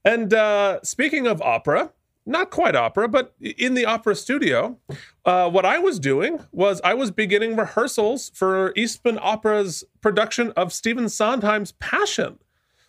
[0.06, 1.92] And uh, speaking of opera,
[2.24, 4.78] not quite opera, but in the opera studio,
[5.26, 10.72] uh, what I was doing was I was beginning rehearsals for Eastman Opera's production of
[10.72, 12.38] Stephen Sondheim's Passion,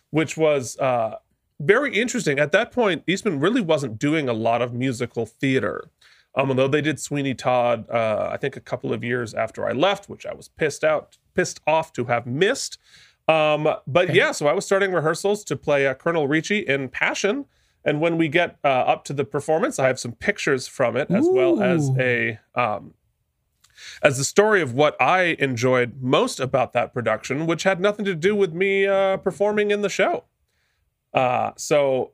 [0.08, 1.16] which was uh,
[1.60, 2.38] very interesting.
[2.38, 5.90] At that point, Eastman really wasn't doing a lot of musical theater.
[6.34, 9.72] Um, although they did Sweeney Todd, uh, I think a couple of years after I
[9.72, 12.78] left, which I was pissed out, pissed off to have missed.
[13.26, 17.46] Um, but yeah, so I was starting rehearsals to play uh, Colonel Ricci in Passion,
[17.84, 21.10] and when we get uh, up to the performance, I have some pictures from it
[21.10, 22.94] as well as a um,
[24.02, 28.14] as the story of what I enjoyed most about that production, which had nothing to
[28.14, 30.24] do with me uh, performing in the show.
[31.14, 32.12] Uh, so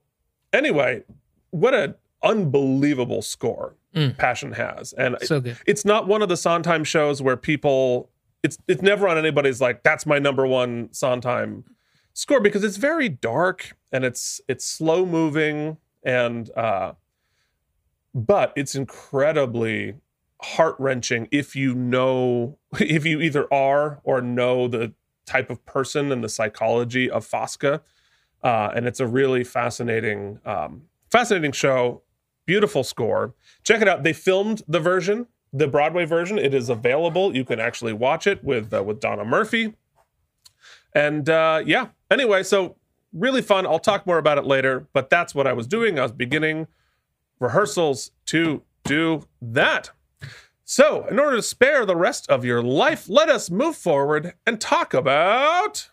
[0.53, 1.05] anyway,
[1.51, 4.19] what an unbelievable score Mm.
[4.19, 5.57] Passion has, and so good.
[5.67, 8.11] it's not one of the Sondheim shows where people
[8.43, 11.63] it's it's never on anybody's like that's my number one Sondheim
[12.13, 16.95] score because it's very dark and it's it's slow moving and uh
[18.15, 19.95] but it's incredibly
[20.43, 24.93] heart-wrenching if you know if you either are or know the
[25.25, 27.81] type of person and the psychology of Fosca
[28.43, 32.03] uh and it's a really fascinating um fascinating show
[32.47, 33.35] beautiful score.
[33.63, 34.03] Check it out.
[34.03, 36.37] They filmed the version the broadway version.
[36.37, 37.35] It is available.
[37.35, 39.75] You can actually watch it with uh, with donna murphy.
[40.93, 41.89] And uh yeah.
[42.11, 42.77] Anyway so
[43.13, 43.65] really fun.
[43.65, 45.99] I'll talk more about it later but that's what i was doing.
[45.99, 46.67] I was beginning
[47.39, 49.91] rehearsals to do that.
[50.65, 54.61] So in order to spare the rest of your life let us move forward and
[54.61, 55.91] talk about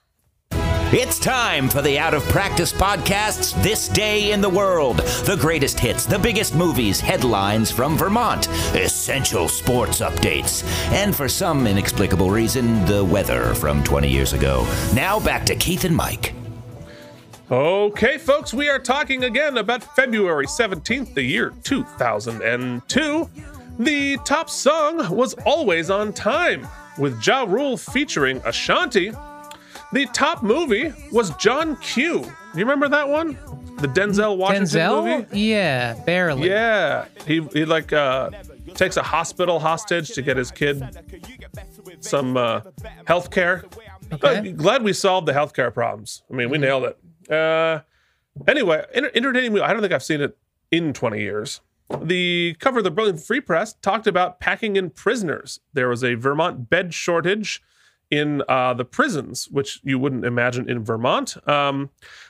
[0.93, 4.97] It's time for the Out of Practice Podcast's This Day in the World.
[4.97, 11.65] The greatest hits, the biggest movies, headlines from Vermont, essential sports updates, and for some
[11.65, 14.67] inexplicable reason, the weather from 20 years ago.
[14.93, 16.34] Now back to Keith and Mike.
[17.49, 23.30] Okay, folks, we are talking again about February 17th, the year 2002.
[23.80, 29.13] The top song was Always on Time, with Ja Rule featuring Ashanti.
[29.93, 32.19] The top movie was John Q.
[32.54, 33.38] You remember that one?
[33.77, 35.04] The Denzel Washington Denzel?
[35.19, 35.39] movie?
[35.39, 36.49] Yeah, barely.
[36.49, 37.06] Yeah.
[37.25, 38.30] He, he like uh,
[38.73, 40.84] takes a hospital hostage to get his kid
[41.99, 42.62] some uh,
[43.06, 43.63] healthcare.
[44.13, 44.49] Okay.
[44.49, 46.23] Uh, glad we solved the healthcare problems.
[46.32, 47.32] I mean, we nailed it.
[47.32, 47.82] Uh,
[48.47, 49.63] anyway, enter- entertaining movie.
[49.63, 50.38] I don't think I've seen it
[50.71, 51.62] in 20 years.
[52.01, 55.60] The cover of the Burlington Free Press talked about packing in prisoners.
[55.73, 57.62] There was a Vermont bed shortage
[58.12, 61.36] in uh, the prisons, which you wouldn't imagine in Vermont.
[61.47, 61.89] Um,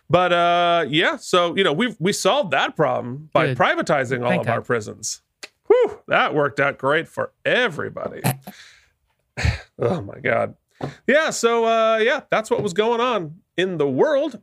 [0.09, 3.57] but uh, yeah, so you know we we solved that problem by Good.
[3.57, 5.21] privatizing all Thank of our prisons.
[5.67, 8.21] Whew, that worked out great for everybody.
[9.79, 10.55] oh my god.
[11.07, 14.39] Yeah, so uh, yeah, that's what was going on in the world.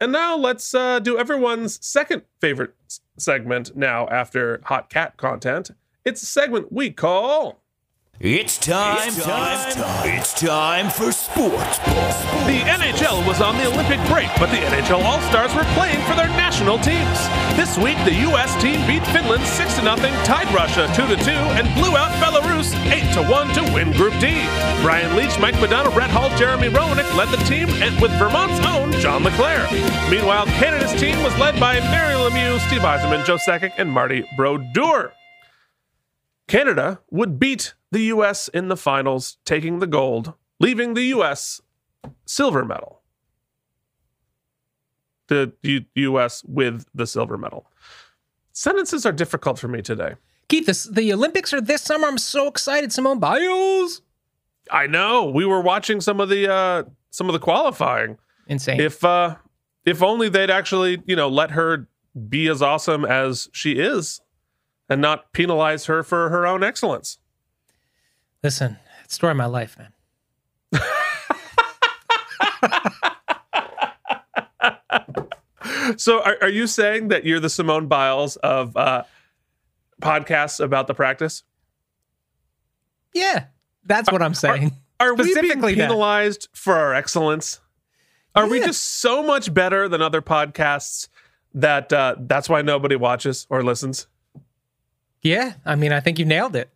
[0.00, 5.70] And now let's uh, do everyone's second favorite s- segment now after hot cat content.
[6.04, 7.62] It's a segment we call
[8.18, 10.08] It's time, time, time.
[10.08, 11.76] It's time for sports.
[12.48, 16.16] The NHL was on the Olympic break, but the NHL All Stars were playing for
[16.16, 17.20] their national teams.
[17.60, 18.56] This week, the U.S.
[18.56, 19.84] team beat Finland 6 0,
[20.24, 24.32] tied Russia 2 2, and blew out Belarus 8 1 to win Group D.
[24.80, 28.92] Brian Leetch, Mike Modano, Brett Hull, Jeremy Roenick led the team, and with Vermont's own
[28.92, 29.68] John LeClair.
[30.10, 35.12] Meanwhile, Canada's team was led by Mario Lemieux, Steve Yzerman, Joe Sakic, and Marty Brodeur.
[36.48, 38.48] Canada would beat the U.S.
[38.48, 41.60] in the finals, taking the gold, leaving the U.S.
[42.24, 43.02] silver medal.
[45.28, 46.44] The U- U.S.
[46.44, 47.66] with the silver medal.
[48.52, 50.14] Sentences are difficult for me today.
[50.48, 52.06] Keith, this, the Olympics are this summer.
[52.06, 52.92] I'm so excited.
[52.92, 54.02] Simone Biles.
[54.70, 58.18] I know we were watching some of the uh, some of the qualifying.
[58.46, 58.80] Insane.
[58.80, 59.36] If uh,
[59.84, 61.88] if only they'd actually you know let her
[62.28, 64.20] be as awesome as she is,
[64.88, 67.18] and not penalize her for her own excellence.
[68.46, 69.92] Listen, it's story of my life, man.
[75.96, 79.02] So, are, are you saying that you're the Simone Biles of uh,
[80.00, 81.42] podcasts about the practice?
[83.12, 83.46] Yeah,
[83.84, 84.76] that's what I'm saying.
[85.00, 85.88] Are we being Specifically that.
[85.88, 87.60] penalized for our excellence?
[88.36, 91.08] Are we just so much better than other podcasts
[91.54, 94.06] that uh, that's why nobody watches or listens?
[95.20, 96.70] Yeah, I mean, I think you nailed it.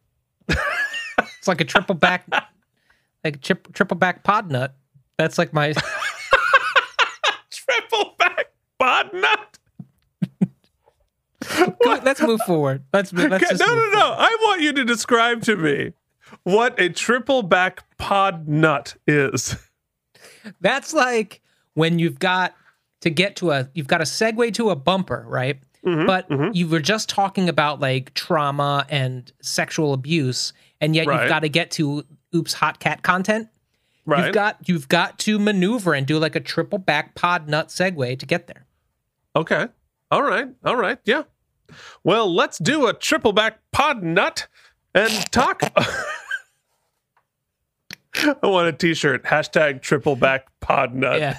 [1.41, 2.27] It's like a triple back,
[3.25, 4.77] like a triple back pod nut.
[5.17, 5.73] That's like my.
[7.51, 8.47] Triple back
[8.79, 9.59] pod nut.
[11.85, 12.85] let's move forward.
[12.93, 14.15] Let's let's Okay, just no, no, no.
[14.19, 15.93] I want you to describe to me
[16.43, 19.57] what a triple back pod nut is.
[20.61, 21.41] That's like
[21.75, 22.55] when you've got
[23.01, 25.59] to get to a you've got a segue to a bumper, right?
[25.87, 31.21] Mm-hmm, but you were just talking about like trauma and sexual abuse, and yet Right.
[31.23, 33.49] you've got to get to oops hot cat content.
[34.05, 34.27] Right.
[34.27, 38.19] You've got you've got to maneuver and do like a triple back pod nut segue
[38.19, 38.67] to get there.
[39.37, 39.69] Okay.
[40.11, 40.49] All right.
[40.65, 40.99] All right.
[41.05, 41.23] Yeah.
[42.05, 44.49] Well, let's do a triple back pod nut
[44.95, 45.63] and talk.
[48.43, 49.23] I want a t-shirt.
[49.25, 51.21] Hashtag triple back pod nut.
[51.21, 51.39] Yeah.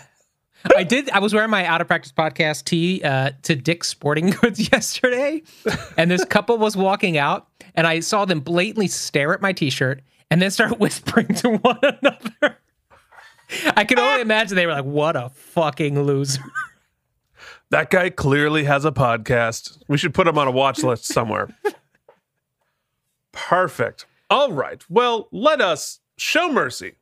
[0.76, 1.10] I did.
[1.10, 5.42] I was wearing my out of practice podcast tee uh, to Dick's Sporting Goods yesterday,
[5.98, 10.02] and this couple was walking out, and I saw them blatantly stare at my t-shirt
[10.30, 12.58] and then start whispering to one another.
[13.76, 16.42] I can only imagine they were like, "What a fucking loser!"
[17.70, 19.82] That guy clearly has a podcast.
[19.88, 21.56] We should put him on a watch list somewhere.
[23.32, 24.06] Perfect.
[24.30, 24.84] All right.
[24.90, 26.96] Well, let us show mercy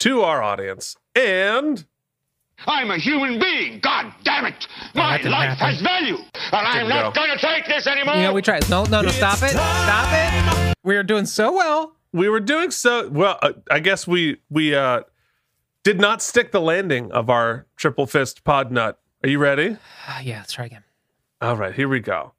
[0.00, 1.86] to our audience and
[2.66, 3.80] I'm a human being.
[3.80, 4.66] God damn it.
[4.94, 5.74] My life happen.
[5.74, 6.16] has value.
[6.52, 7.22] And I'm not go.
[7.22, 8.16] going to take this anymore.
[8.16, 8.68] You know, we tried.
[8.68, 9.08] No, no, no!
[9.08, 9.50] Stop it!
[9.50, 10.74] Stop it!
[10.84, 11.96] We were doing so well.
[12.12, 13.38] we were doing so well.
[13.42, 15.02] Uh, I guess we we uh,
[15.84, 18.98] did not stick the landing of our triple fist pod nut.
[19.22, 19.76] Are you ready?
[20.08, 20.84] Ah, yeah, let's try again.
[21.40, 22.32] All right, here we go.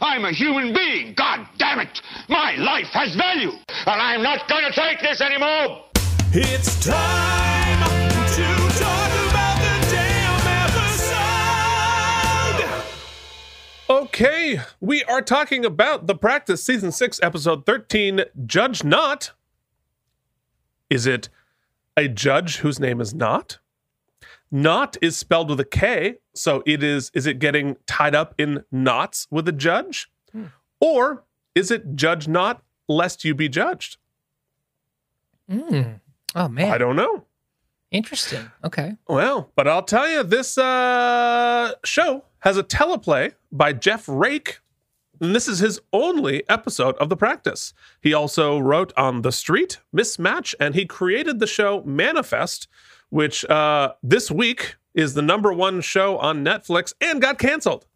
[0.00, 1.14] I'm a human being.
[1.14, 2.02] God damn it.
[2.28, 3.52] My life has value.
[3.86, 5.84] And I'm not going to take this anymore.
[6.32, 7.88] It's time
[8.34, 9.03] to talk
[13.94, 18.24] Okay, we are talking about the practice season six, episode thirteen.
[18.44, 19.30] Judge not.
[20.90, 21.28] Is it
[21.96, 23.58] a judge whose name is not?
[24.50, 27.12] Not is spelled with a K, so it is.
[27.14, 30.10] Is it getting tied up in knots with a judge,
[30.80, 31.22] or
[31.54, 33.98] is it judge not lest you be judged?
[35.48, 37.26] Oh man, I don't know.
[37.92, 38.50] interesting.
[38.64, 38.96] Okay.
[39.06, 44.60] Well, but I'll tell you, this uh, show has a teleplay by Jeff Rake,
[45.18, 47.72] and this is his only episode of the practice.
[48.02, 52.68] He also wrote on The Street, Miss Match, and he created the show Manifest,
[53.08, 57.86] which uh, this week is the number one show on Netflix and got canceled.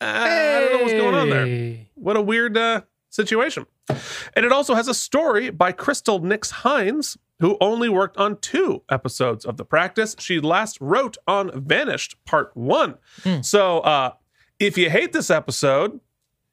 [0.00, 1.46] Uh, I don't know what's going on there.
[1.46, 1.88] Hey.
[1.96, 3.66] What a weird uh, situation.
[3.88, 7.16] And it also has a story by Crystal Nix Hines.
[7.40, 10.16] Who only worked on two episodes of The Practice.
[10.18, 12.96] She last wrote on Vanished Part 1.
[13.42, 14.12] So uh,
[14.58, 16.00] if you hate this episode,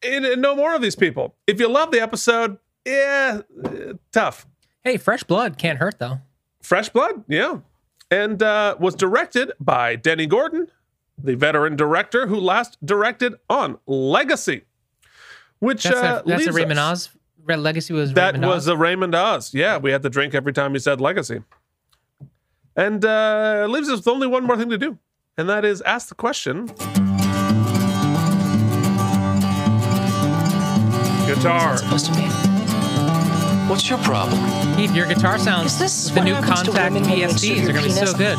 [0.02, 1.36] eh, no more of these people.
[1.48, 4.46] If you love the episode, yeah, eh, tough.
[4.84, 6.20] Hey, fresh blood can't hurt though.
[6.62, 7.60] Fresh Blood, yeah.
[8.12, 10.68] And uh, was directed by Dennie Gordon,
[11.18, 14.64] the veteran director who last directed on Legacy,
[15.60, 17.18] which That's uh, a, that's a Raymond us- Oz.
[17.46, 18.68] Red Legacy was That Raymond was Oz.
[18.68, 19.54] a Raymond Oz.
[19.54, 21.42] Yeah, we had to drink every time he said Legacy.
[22.76, 24.98] And uh, leaves us with only one more thing to do,
[25.38, 26.68] and that is ask the question.
[31.28, 31.78] Guitar.
[31.78, 32.30] supposed to mean?
[33.70, 34.40] What's your problem?
[34.76, 35.74] Keith, your guitar sounds.
[35.74, 38.14] Is this the new Kontakt women when they shoot VSTs are going to be so
[38.14, 38.38] good.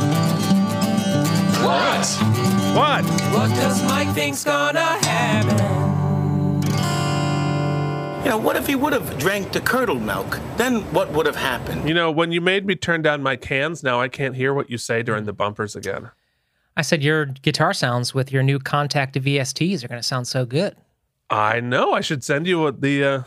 [1.64, 2.06] What?
[2.76, 3.04] What?
[3.32, 5.73] What does Mike think's gonna happen?
[8.24, 10.40] You know, what if he would have drank the curdled milk?
[10.56, 11.86] Then what would have happened?
[11.86, 14.70] You know, when you made me turn down my cans, now I can't hear what
[14.70, 16.10] you say during the bumpers again.
[16.74, 20.46] I said your guitar sounds with your new Kontakt VSTs are going to sound so
[20.46, 20.74] good.
[21.28, 21.92] I know.
[21.92, 23.22] I should send you the uh,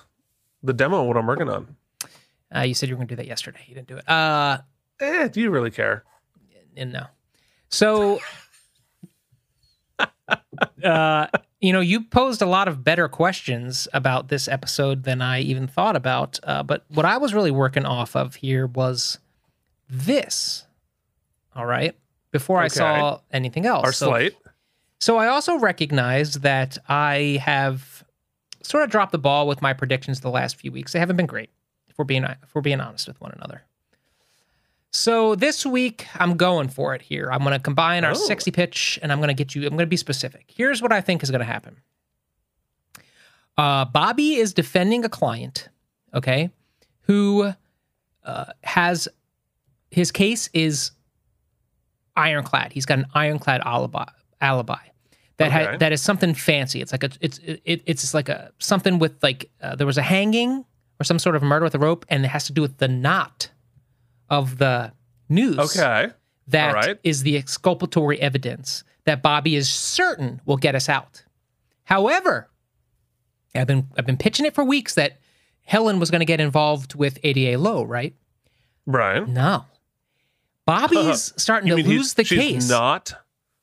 [0.64, 1.76] the demo of what I'm working on.
[2.54, 3.60] Uh, you said you were going to do that yesterday.
[3.68, 4.10] You didn't do it.
[4.10, 4.60] Uh,
[5.00, 6.04] Eh, do you really care?
[6.76, 7.06] and no.
[7.70, 8.20] So,
[10.84, 11.28] uh,
[11.60, 15.68] you know, you posed a lot of better questions about this episode than I even
[15.68, 16.40] thought about.
[16.44, 19.18] Uh, but what I was really working off of here was
[19.90, 20.66] this.
[21.56, 21.96] All right.
[22.32, 23.86] Before I saw anything else.
[23.86, 24.36] Our So- slate.
[25.00, 28.04] So I also recognize that I have
[28.64, 30.92] sort of dropped the ball with my predictions the last few weeks.
[30.94, 31.52] They haven't been great,
[31.88, 33.64] if we're being if we're being honest with one another.
[34.98, 37.30] So this week I'm going for it here.
[37.32, 38.16] I'm going to combine our Oh.
[38.16, 39.62] sexy pitch and I'm going to get you.
[39.64, 40.46] I'm going to be specific.
[40.54, 41.78] Here's what I think is going to happen.
[43.58, 45.70] Uh, Bobby is defending a client,
[46.16, 46.50] okay,
[47.02, 47.54] who
[48.24, 49.08] uh, has
[49.92, 50.92] his case is
[52.16, 52.74] ironclad.
[52.74, 54.06] He's got an ironclad alibi.
[54.42, 54.78] Alibi
[55.38, 55.66] that Okay.
[55.66, 56.82] ha- that is something fancy.
[56.82, 60.04] It's like a it's it, it's like a something with like uh, there was a
[60.04, 60.66] hanging
[61.00, 62.88] or some sort of murder with a rope, and it has to do with the
[62.88, 63.50] knot
[64.30, 64.92] of the
[65.30, 65.58] news.
[65.60, 66.10] Okay.
[66.50, 66.98] That All right.
[67.04, 71.24] is the exculpatory evidence that Bobby is certain will get us out.
[71.84, 72.50] However,
[73.56, 75.20] I've been I've been pitching it for weeks that
[75.64, 78.16] Helen was going to get involved with ADA Low, right?
[78.86, 79.28] Right.
[79.28, 79.66] No.
[80.66, 82.70] Bobby's starting You to mean he's- lose the she's case.
[82.70, 83.14] not?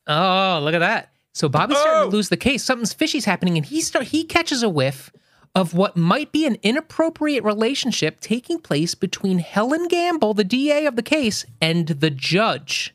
[0.06, 1.10] Oh, look at that.
[1.32, 2.10] So Bobby's starting Oh.
[2.10, 2.62] to lose the case.
[2.62, 5.10] Something's fishy's happening, and he start he catches a whiff
[5.55, 10.96] of what might be an inappropriate relationship taking place between Helen Gamble, the DA of
[10.96, 12.94] the case, and the judge.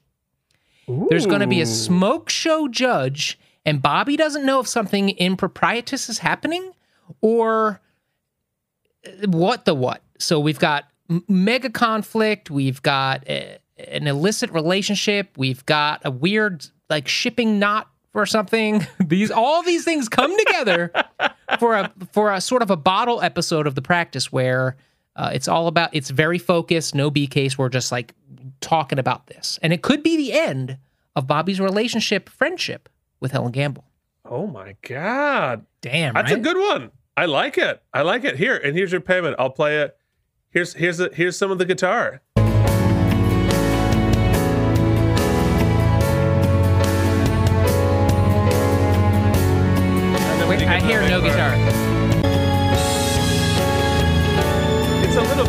[1.10, 6.10] There's going to be a smoke show judge, and Bobby doesn't know if something improprietous
[6.10, 6.72] is happening
[7.22, 7.80] or
[9.05, 10.01] uh, what the what.
[10.18, 12.49] So we've got m- mega conflict.
[12.49, 15.38] We've got a, an illicit relationship.
[15.38, 18.86] We've got a weird like shipping knot or something.
[18.99, 20.91] These all these things come together
[21.60, 24.76] for a for a sort of a bottle episode of the practice where
[25.16, 27.57] uh, it's all about it's very focused, no B case.
[27.57, 28.14] We're just like
[28.62, 30.78] talking about this, and it could be the end
[31.16, 32.89] of Bobby's relationship friendship
[33.20, 33.86] with Helen Gamble.
[34.26, 35.66] Oh my god.
[35.82, 36.91] Damn, That's a good one.
[37.18, 37.82] I like it.
[37.93, 38.38] I like it.
[38.38, 39.36] Here, and here's your payment.
[39.39, 39.97] I'll play it.
[40.51, 42.22] Here's here's here's some of the guitar.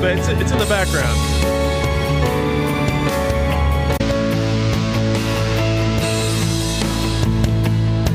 [0.03, 0.19] It's a little bit.
[0.19, 1.19] It's, it's in the background.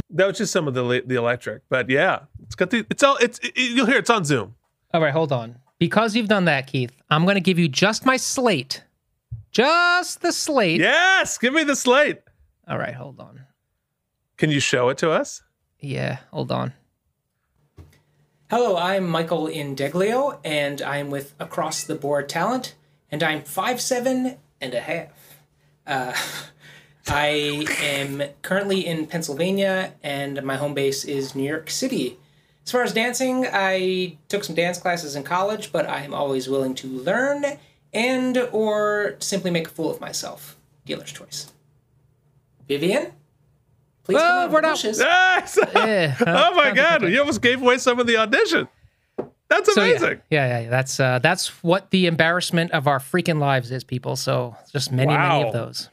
[0.10, 2.86] That was just some of the the electric, but yeah, it's got the.
[2.90, 3.18] It's all.
[3.18, 4.56] It's it, you'll hear it's on Zoom.
[4.94, 5.60] All right, hold on.
[5.78, 8.84] Because you've done that, Keith, I'm going to give you just my slate.
[9.52, 10.80] Just the slate.
[10.80, 12.22] Yes, give me the slate.
[12.68, 13.42] All right, hold on.
[14.38, 15.44] Can you show it to us?
[15.80, 16.74] Yeah, hold on.
[18.52, 22.76] Hello, I'm Michael Indeglio, and I'm with Across the Board Talent,
[23.10, 25.40] and I'm five seven and a half.
[25.88, 26.14] Uh,
[27.08, 32.20] I am currently in Pennsylvania, and my home base is New York City.
[32.64, 36.48] As far as dancing, I took some dance classes in college, but I am always
[36.48, 37.46] willing to learn
[37.96, 40.56] and or simply make a fool of myself.
[40.86, 41.52] Dealer's choice.
[42.68, 43.12] Vivian,
[44.06, 45.00] please come out of the bushes.
[45.00, 45.58] Yes.
[45.76, 46.16] Yeah.
[46.26, 48.68] oh my god, you almost gave away some of the audition.
[49.48, 49.90] That's So, yeah.
[49.90, 50.22] amazing.
[50.30, 50.70] Yeah, yeah, yeah.
[50.70, 54.16] That's uh, that's what the embarrassment of our freaking lives is, people.
[54.16, 55.90] So just many, many of those.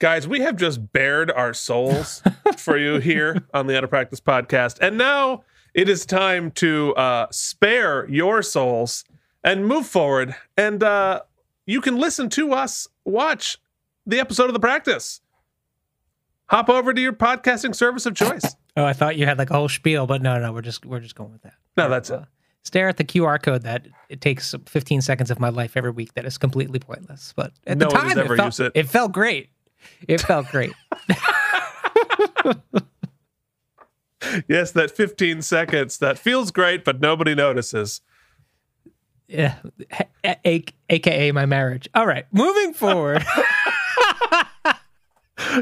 [0.00, 2.22] Guys, we have just bared our souls
[2.56, 4.78] for you here on the Out of Practice podcast.
[4.80, 5.42] And now
[5.74, 9.04] it is time to uh, spare your souls
[9.44, 10.34] and move forward.
[10.56, 11.22] And uh,
[11.66, 13.58] you can listen to us watch
[14.06, 15.20] the episode of the practice.
[16.50, 18.44] Hop over to your podcasting service of choice.
[18.76, 21.00] Oh, I thought you had like a whole spiel, but no, no, we're just we're
[21.00, 21.54] just going with that.
[21.76, 22.20] No, that's it.
[22.20, 22.24] Uh,
[22.64, 26.14] stare at the QR code that it takes 15 seconds of my life every week
[26.14, 27.32] that is completely pointless.
[27.36, 28.72] But at No the one has time, ever it, felt, used it.
[28.74, 29.50] it felt great.
[30.06, 30.72] It felt great.
[34.48, 38.00] Yes, that 15 seconds that feels great, but nobody notices.
[39.28, 39.54] yeah,
[40.24, 41.88] A- A- aka my marriage.
[41.94, 43.24] All right, moving forward.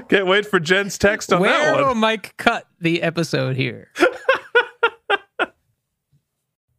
[0.09, 1.95] Can't wait for Jen's text on Where that will.
[1.95, 3.91] Mike cut the episode here?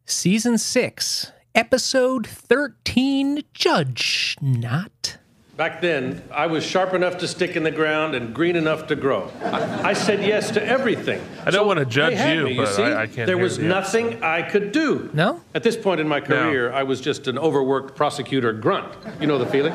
[0.04, 5.18] Season six, episode 13 Judge Not.
[5.56, 8.96] Back then, I was sharp enough to stick in the ground and green enough to
[8.96, 9.28] grow.
[9.42, 11.20] I, I said yes to everything.
[11.44, 12.82] I don't wanna judge had you, me, but see?
[12.84, 15.10] I- I can't There hear was the nothing I could do.
[15.12, 15.42] No?
[15.56, 18.94] At this point in my career, I was just an overworked prosecutor grunt.
[19.20, 19.74] You know the feeling?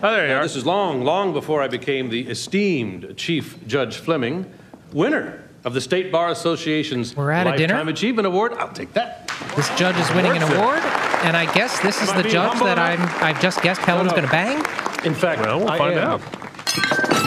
[0.00, 0.42] Oh, there you Now, are.
[0.42, 4.46] this is long, long before I became the esteemed Chief Judge Fleming,
[4.92, 7.90] winner of the State Bar Association's We're at a Lifetime dinner?
[7.90, 8.52] Achievement Award.
[8.54, 9.26] I'll take that.
[9.56, 10.78] This judge is winning an award,
[11.24, 14.16] and I guess this is Am the judge that I'm, I've just guessed Helen's no.
[14.16, 14.58] going to bang.
[15.04, 16.20] In fact, Well, we'll I find am out.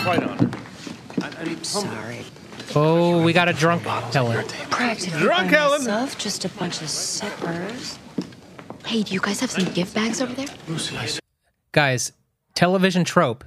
[0.03, 0.55] quite honored.
[1.22, 2.19] I, am sorry.
[2.74, 4.45] Oh, we got a drunk Helen.
[4.69, 5.80] Practically Drunk by Helen.
[5.82, 7.99] myself, just a bunch of sippers.
[8.86, 10.47] Hey, do you guys have some gift bags over there?
[11.74, 12.11] Guys,
[12.56, 13.43] television trope.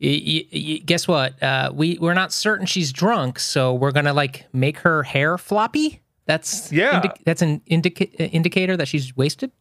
[0.00, 1.40] Y- y- y- guess what?
[1.42, 6.00] Uh, we we're not certain she's drunk, so we're gonna like make her hair floppy.
[6.26, 7.02] That's Yeah.
[7.24, 9.52] that's an indica- indicator that she's wasted.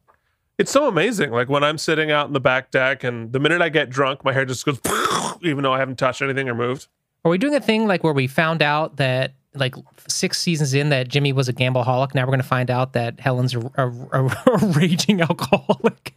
[0.58, 1.32] It's so amazing.
[1.32, 4.24] Like when I'm sitting out in the back deck, and the minute I get drunk,
[4.24, 4.80] my hair just goes,
[5.42, 6.88] even though I haven't touched anything or moved.
[7.26, 9.76] Are we doing a thing like where we found out that like
[10.08, 12.14] six seasons in that Jimmy was a gambleaholic?
[12.16, 16.16] Now we're gonna find out that Helen's a, a, a, a raging alcoholic.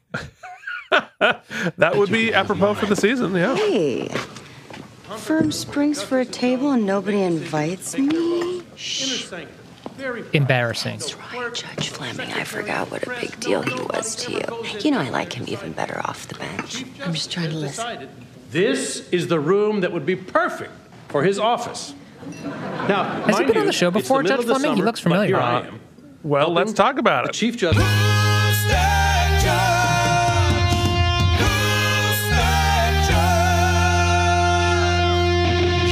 [1.78, 3.34] That would be apropos for the season.
[3.34, 3.56] Yeah.
[3.56, 4.08] Hey.
[5.18, 8.62] Firm springs for a table and nobody invites me?
[8.76, 9.30] Shh.
[10.32, 11.00] Embarrassing.
[11.32, 14.78] Right, Judge Fleming, I forgot what a big deal he was to you.
[14.80, 16.84] You know I like him even better off the bench.
[17.02, 18.08] I'm just trying to listen.
[18.50, 20.72] this is the room that would be perfect
[21.08, 21.94] for his office.
[22.44, 24.76] Now, Has he mind been on the show it's the before, Judge of the Fleming?
[24.76, 25.26] He looks familiar.
[25.28, 25.80] here I Uh, am,
[26.24, 27.32] Well, let's talk about it.
[27.32, 27.84] Chief Justice.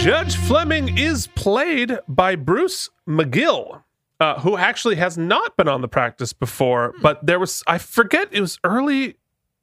[0.05, 3.85] Judge Fleming is played by Bruce McGill,
[4.21, 6.93] uh, who actually has not been on the practice before.
[7.01, 9.17] But there was, I forget, it was early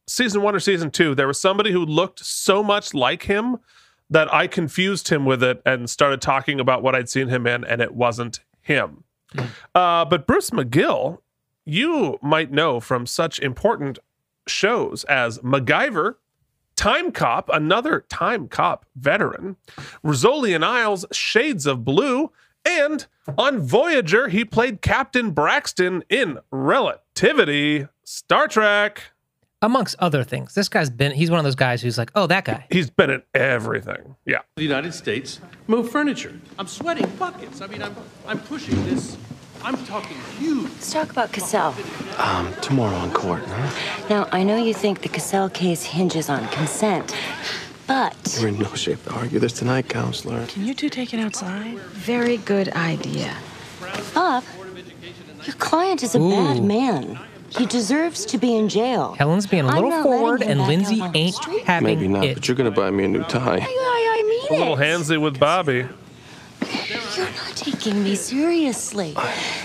[0.08, 1.14] season one or season two.
[1.14, 3.60] There was somebody who looked so much like him
[4.10, 7.64] that I confused him with it and started talking about what I'd seen him in,
[7.64, 9.04] and it wasn't him.
[9.76, 11.20] Uh, but Bruce McGill,
[11.66, 14.00] you might know from such important
[14.48, 16.16] shows as MacGyver,
[16.82, 19.56] Timecop, another Timecop veteran,
[20.04, 22.32] Rizzoli and Isles, Shades of Blue,
[22.66, 23.06] and
[23.38, 29.12] on Voyager, he played Captain Braxton in Relativity, Star Trek.
[29.62, 31.12] Amongst other things, this guy's been.
[31.12, 32.66] He's one of those guys who's like, oh, that guy.
[32.72, 34.16] He's been in everything.
[34.26, 34.40] Yeah.
[34.56, 36.34] the United States move furniture.
[36.58, 37.62] I'm sweating buckets.
[37.62, 37.96] I mean, I'm,
[38.28, 39.18] I'm pushing this.
[39.64, 40.64] I'm talking huge.
[40.64, 41.76] Let's talk about Cassell.
[42.18, 44.06] Um, tomorrow in court, huh?
[44.10, 47.16] Now, I know you think the Cassell case hinges on consent,
[47.88, 50.46] but You're in no shape to argue this tonight, counselor.
[50.48, 51.78] can you two take it outside?
[51.80, 53.36] Very good idea.
[54.14, 54.44] Bob,
[55.46, 57.20] your client is a bad man.
[57.50, 59.14] He deserves to be in jail.
[59.20, 61.66] Helen's being a I'm little forward, and Lindsay out on the ain't street.
[61.66, 62.34] having Maybe not, it.
[62.36, 63.58] but you're gonna buy me a new tie.
[63.62, 64.86] I, I A mean a little it.
[64.86, 65.86] handsy with Bobby.
[67.16, 69.16] You're not taking me seriously.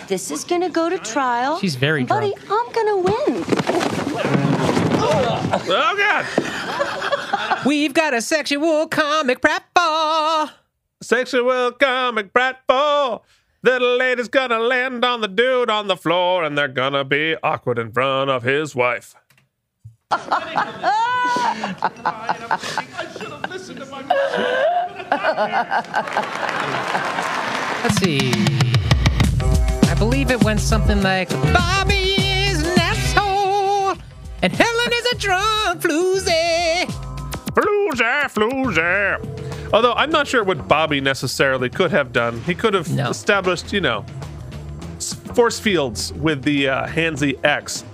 [0.08, 1.58] This is gonna go to trial.
[1.58, 2.50] She's very Buddy, drunk.
[2.50, 3.44] I'm gonna win.
[5.08, 7.64] Oh, God.
[7.66, 10.50] We've got a sexual comic pratfall.
[11.02, 13.22] Sexual comic pratfall.
[13.62, 17.78] The lady's gonna land on the dude on the floor, and they're gonna be awkward
[17.78, 19.14] in front of his wife.
[27.82, 28.32] Let's see.
[29.88, 32.14] I believe it went something like Bobby
[32.48, 33.94] is an asshole,
[34.42, 36.84] and Helen is a drunk floozy.
[37.54, 39.72] Floozy, floozy.
[39.72, 42.40] Although I'm not sure what Bobby necessarily could have done.
[42.42, 43.10] He could have No.
[43.10, 44.04] established, you know,
[45.34, 47.84] force fields with the uh, handsy X.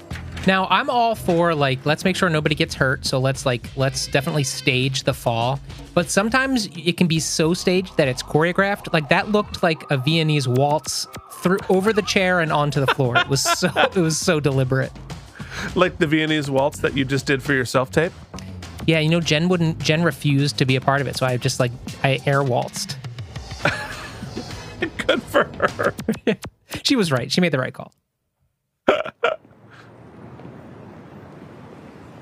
[0.46, 3.04] Now I'm all for like let's make sure nobody gets hurt.
[3.06, 5.60] So let's like let's definitely stage the fall.
[5.94, 8.92] But sometimes it can be so staged that it's choreographed.
[8.92, 11.06] Like that looked like a Viennese waltz
[11.42, 13.16] through over the chair and onto the floor.
[13.16, 14.90] It was so it was so deliberate.
[15.74, 18.12] like the Viennese waltz that you just did for your self tape.
[18.86, 19.78] Yeah, you know, Jen wouldn't.
[19.78, 21.70] Jen refused to be a part of it, so I just like
[22.02, 22.96] I air waltzed.
[25.06, 25.94] Good for her.
[26.84, 27.30] She was right.
[27.30, 27.92] She made the right call.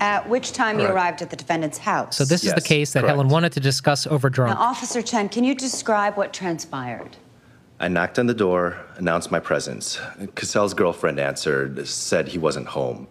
[0.01, 2.17] At which time you arrived at the defendant's house?
[2.17, 4.57] So this is the case that Helen wanted to discuss over Now.
[4.57, 7.17] Officer Chen, can you describe what transpired?
[7.79, 9.99] I knocked on the door, announced my presence.
[10.33, 13.07] Cassell's girlfriend answered, said he wasn't home.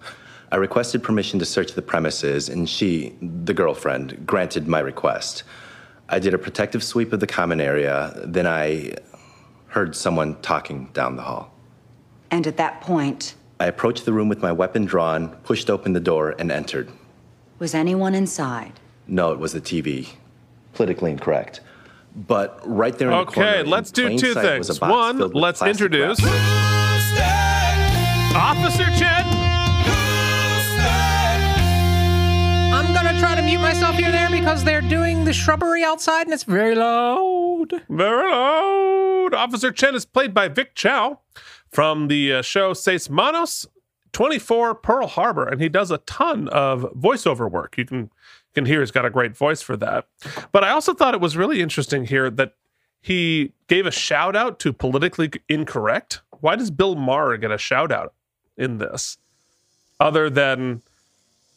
[0.51, 5.45] I requested permission to search the premises, and she, the girlfriend, granted my request.
[6.09, 8.95] I did a protective sweep of the common area, then I
[9.69, 11.55] heard someone talking down the hall.
[12.33, 16.01] And at that point, I approached the room with my weapon drawn, pushed open the
[16.01, 16.89] door, and entered.
[17.59, 18.81] was anyone inside?
[19.07, 20.09] No, it was the TV.
[20.73, 21.61] Politically incorrect.
[22.17, 23.51] But right there in the corner.
[23.51, 24.81] Okay, let's do two things.
[24.81, 26.19] One, let's introduce.
[28.35, 29.27] Officer Chen.
[32.73, 36.33] I'm gonna try to mute myself here there because they're doing the shrubbery outside and
[36.33, 37.83] it's very loud.
[37.91, 39.35] Very loud.
[39.35, 41.21] Officer Chen is played by Vic Chao
[41.71, 43.67] from the uh, show Seis Manos
[44.13, 47.79] 24 Pearl Harbor, and he does a ton of voiceover work.
[47.79, 50.07] You can you can hear he's got a great voice for that.
[50.51, 52.55] But I also thought it was really interesting here that
[53.01, 56.21] he gave a shout out to politically incorrect.
[56.41, 58.15] Why does Bill Maher get a shout out
[58.57, 59.19] in this?
[60.01, 60.83] Other than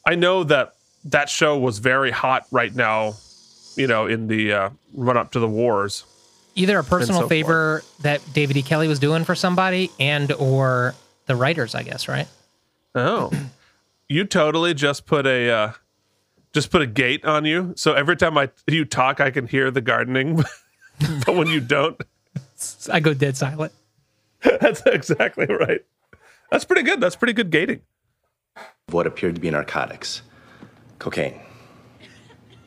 [0.05, 0.73] I know that
[1.05, 3.15] that show was very hot right now,
[3.75, 6.05] you know, in the uh, run up to the wars.
[6.55, 8.61] Either a personal so favor that David E.
[8.61, 10.93] Kelley was doing for somebody and or
[11.25, 12.27] the writers, I guess, right?
[12.95, 13.31] Oh,
[14.09, 15.71] you totally just put a uh,
[16.53, 17.73] just put a gate on you.
[17.75, 20.35] So every time I you talk, I can hear the gardening,
[21.25, 21.99] but when you don't,
[22.91, 23.73] I go dead silent.
[24.43, 25.81] That's exactly right.
[26.51, 27.01] That's pretty good.
[27.01, 27.81] That's pretty good gating.
[28.87, 30.21] What appeared to be narcotics.
[30.99, 31.39] Cocaine.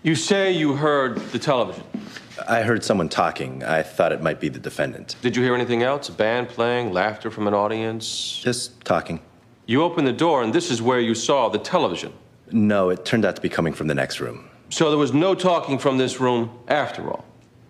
[0.03, 1.84] You say you heard the television.
[2.47, 3.64] I heard someone talking.
[3.64, 5.16] I thought it might be the defendant.
[5.22, 6.09] Did you hear anything else?
[6.09, 8.41] A band playing, laughter from an audience?
[8.43, 9.20] Just talking.
[9.66, 12.12] You opened the door, and this is where you saw the television.
[12.53, 14.49] No, it turned out to be coming from the next room.
[14.68, 17.24] So there was no talking from this room after all.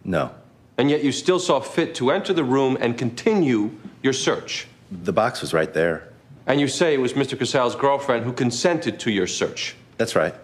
[0.05, 0.33] No.
[0.79, 3.71] And yet you still saw fit to enter the room and continue
[4.03, 4.67] your search.
[4.91, 6.13] The box was right there.
[6.47, 7.39] And you say it was Mr.
[7.39, 9.75] Cassell's girlfriend who consented to your search.
[9.97, 10.35] That's right.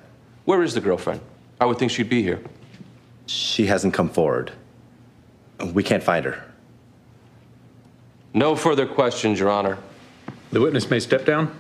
[0.45, 1.21] Where is the girlfriend?
[1.61, 2.41] I would think she'd be here.
[3.27, 4.53] She hasn't come forward.
[5.73, 6.45] We can't find her.
[8.35, 9.79] No further questions, Your Honor.
[10.51, 11.57] The witness may step down.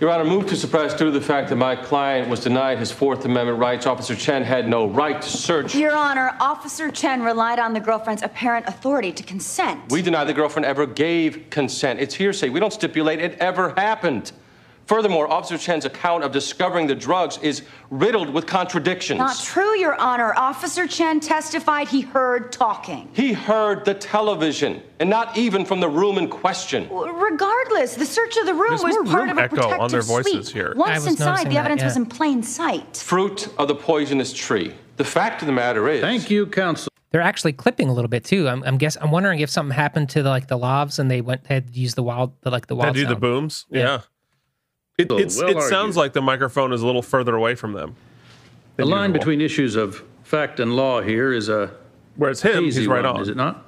[0.00, 2.92] Your Honor, move to suppress due to the fact that my client was denied his
[2.92, 3.84] Fourth Amendment rights.
[3.84, 5.74] Officer Chen had no right to search.
[5.74, 9.90] Your Honor, Officer Chen relied on the girlfriend's apparent authority to consent.
[9.90, 11.98] We deny the girlfriend ever gave consent.
[11.98, 12.48] It's hearsay.
[12.48, 14.30] We don't stipulate it ever happened.
[14.88, 19.18] Furthermore, Officer Chen's account of discovering the drugs is riddled with contradictions.
[19.18, 20.32] Not true, Your Honor.
[20.34, 23.10] Officer Chen testified he heard talking.
[23.12, 26.88] He heard the television, and not even from the room in question.
[26.90, 29.90] Regardless, the search of the room There's was part room of a echo protective on
[29.90, 30.24] their suite.
[30.24, 30.72] voices here.
[30.74, 32.96] Once inside, noticing the that, evidence was in plain sight.
[32.96, 34.72] Fruit of the poisonous tree.
[34.96, 36.00] The fact of the matter is.
[36.00, 36.90] Thank you, counsel.
[37.10, 38.48] They're actually clipping a little bit too.
[38.48, 41.20] I'm, I'm guess I'm wondering if something happened to the, like the lavs and they
[41.20, 42.94] went had to use the wild the like the wild.
[42.94, 43.20] They wild do the sound.
[43.20, 43.66] booms.
[43.70, 44.00] Yeah.
[44.98, 47.94] It, it's, well it sounds like the microphone is a little further away from them.
[48.76, 49.20] The line usual.
[49.20, 51.72] between issues of fact and law here is a
[52.16, 53.22] where it's him, hazy he's right one, on.
[53.22, 53.64] Is it not?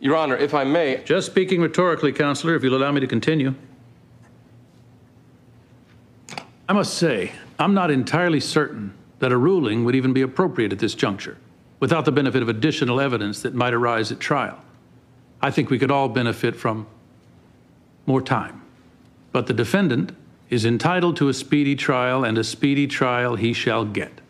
[0.00, 1.02] Your Honor, if I may.
[1.04, 3.54] Just speaking rhetorically, Counselor, if you'll allow me to continue.
[6.66, 10.78] I must say, I'm not entirely certain that a ruling would even be appropriate at
[10.78, 11.36] this juncture
[11.78, 14.58] without the benefit of additional evidence that might arise at trial.
[15.42, 16.86] I think we could all benefit from
[18.06, 18.62] more time.
[19.32, 20.12] But the defendant
[20.50, 24.20] is entitled to a speedy trial, and a speedy trial he shall get.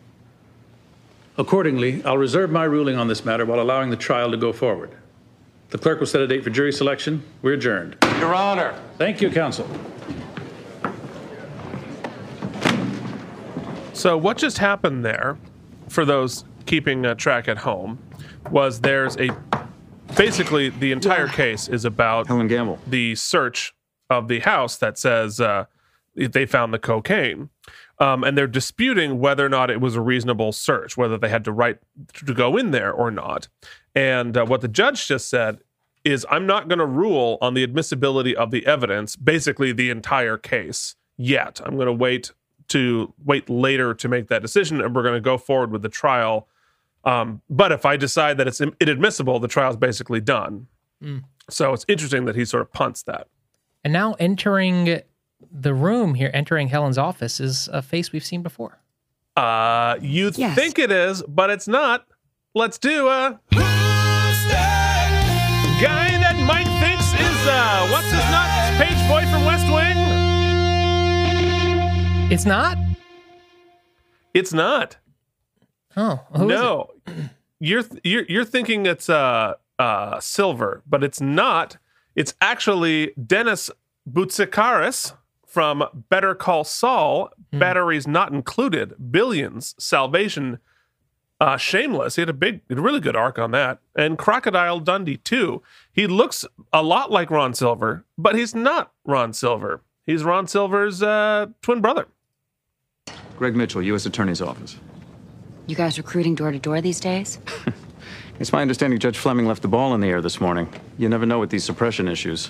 [1.37, 4.91] Accordingly, I'll reserve my ruling on this matter while allowing the trial to go forward.
[5.71, 7.23] The clerk will set a date for jury selection.
[7.41, 7.97] We're adjourned.
[8.19, 8.79] Your Honor.
[8.97, 9.67] Thank you, counsel.
[13.93, 15.37] So what just happened there,
[15.89, 17.99] for those keeping uh, track at home,
[18.51, 19.29] was there's a
[20.15, 23.73] basically the entire case is about Helen Gamble, the search
[24.09, 25.65] of the house that says uh,
[26.15, 27.49] they found the cocaine,
[27.99, 31.43] um, and they're disputing whether or not it was a reasonable search, whether they had
[31.45, 31.77] to right
[32.25, 33.47] to go in there or not.
[33.95, 35.59] And uh, what the judge just said
[36.03, 40.37] is, I'm not going to rule on the admissibility of the evidence, basically the entire
[40.37, 41.61] case yet.
[41.63, 42.31] I'm going to wait
[42.69, 45.89] to wait later to make that decision, and we're going to go forward with the
[45.89, 46.47] trial.
[47.03, 50.67] Um, but if I decide that it's inadmissible, the trial's basically done.
[51.03, 51.23] Mm.
[51.49, 53.27] So it's interesting that he sort of punts that.
[53.83, 55.01] And now entering
[55.51, 58.79] the room here, entering Helen's office, is a face we've seen before.
[59.37, 60.55] Uh, you Yes.
[60.55, 62.05] think it is, but it's not.
[62.53, 63.39] Let's do a
[65.81, 68.77] guy that Mike thinks is uh, what's his nuts?
[68.77, 69.97] Page boy from West Wing.
[72.31, 72.77] It's not.
[74.33, 74.97] It's not.
[75.97, 76.55] Oh, who is it?
[76.55, 76.91] no,
[77.59, 81.77] you're you're you're thinking it's uh uh silver, but it's not.
[82.15, 83.69] It's actually Dennis
[84.09, 85.13] Boutsikaris
[85.51, 87.31] from Better Call Saul.
[87.51, 87.59] Hmm.
[87.59, 89.11] Batteries not included.
[89.11, 89.75] Billions.
[89.77, 90.59] Salvation.
[91.39, 92.15] Uh, Shameless.
[92.15, 95.63] He had a big, a really good arc on that, and Crocodile Dundee too.
[95.91, 99.81] He looks a lot like Ron Silver, but he's not Ron Silver.
[100.05, 102.07] He's Ron Silver's uh, twin brother.
[103.37, 104.05] Greg Mitchell, U.S.
[104.05, 104.77] Attorney's Office.
[105.65, 107.39] You guys recruiting door to door these days?
[108.41, 110.67] It's my understanding Judge Fleming left the ball in the air this morning.
[110.97, 112.49] You never know with these suppression issues.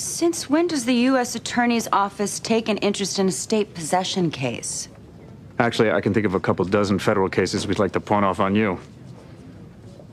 [0.00, 1.34] Since when does the U.S.
[1.34, 4.88] Attorney's Office take an interest in a state possession case?
[5.58, 8.40] Actually, I can think of a couple dozen federal cases we'd like to pawn off
[8.40, 8.80] on you.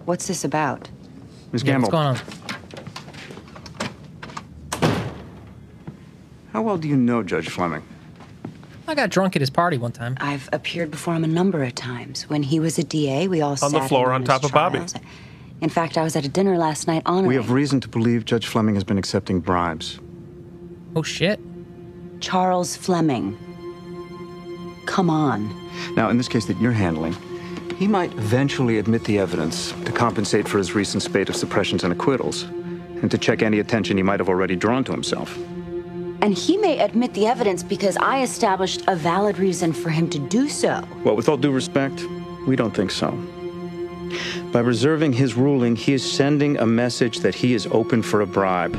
[0.03, 0.89] What's this about?
[1.53, 1.63] Ms.
[1.63, 2.17] Yeah, Gamble, what's going on?
[6.51, 7.81] how well do you know Judge Fleming?
[8.89, 10.17] I got drunk at his party one time.
[10.19, 12.29] I've appeared before him a number of times.
[12.29, 14.51] When he was a DA, we all On sat the floor on his top of
[14.51, 14.81] Bobby.
[15.59, 15.63] Trials.
[15.63, 18.25] In fact, I was at a dinner last night honoring We have reason to believe
[18.25, 19.99] Judge Fleming has been accepting bribes.
[20.95, 21.39] Oh shit.
[22.19, 23.37] Charles Fleming.
[24.85, 25.49] Come on.
[25.95, 27.15] Now, in this case that you're handling,
[27.77, 31.93] he might eventually admit the evidence to compensate for his recent spate of suppressions and
[31.93, 35.37] acquittals, and to check any attention he might have already drawn to himself.
[36.21, 40.17] And he may admit the evidence because I established a valid reason for him to
[40.17, 40.83] do so.
[41.03, 42.03] Well, with all due respect,
[42.47, 43.11] we don't think so.
[44.51, 48.27] By reserving his ruling, he is sending a message that he is open for a
[48.27, 48.75] bribe.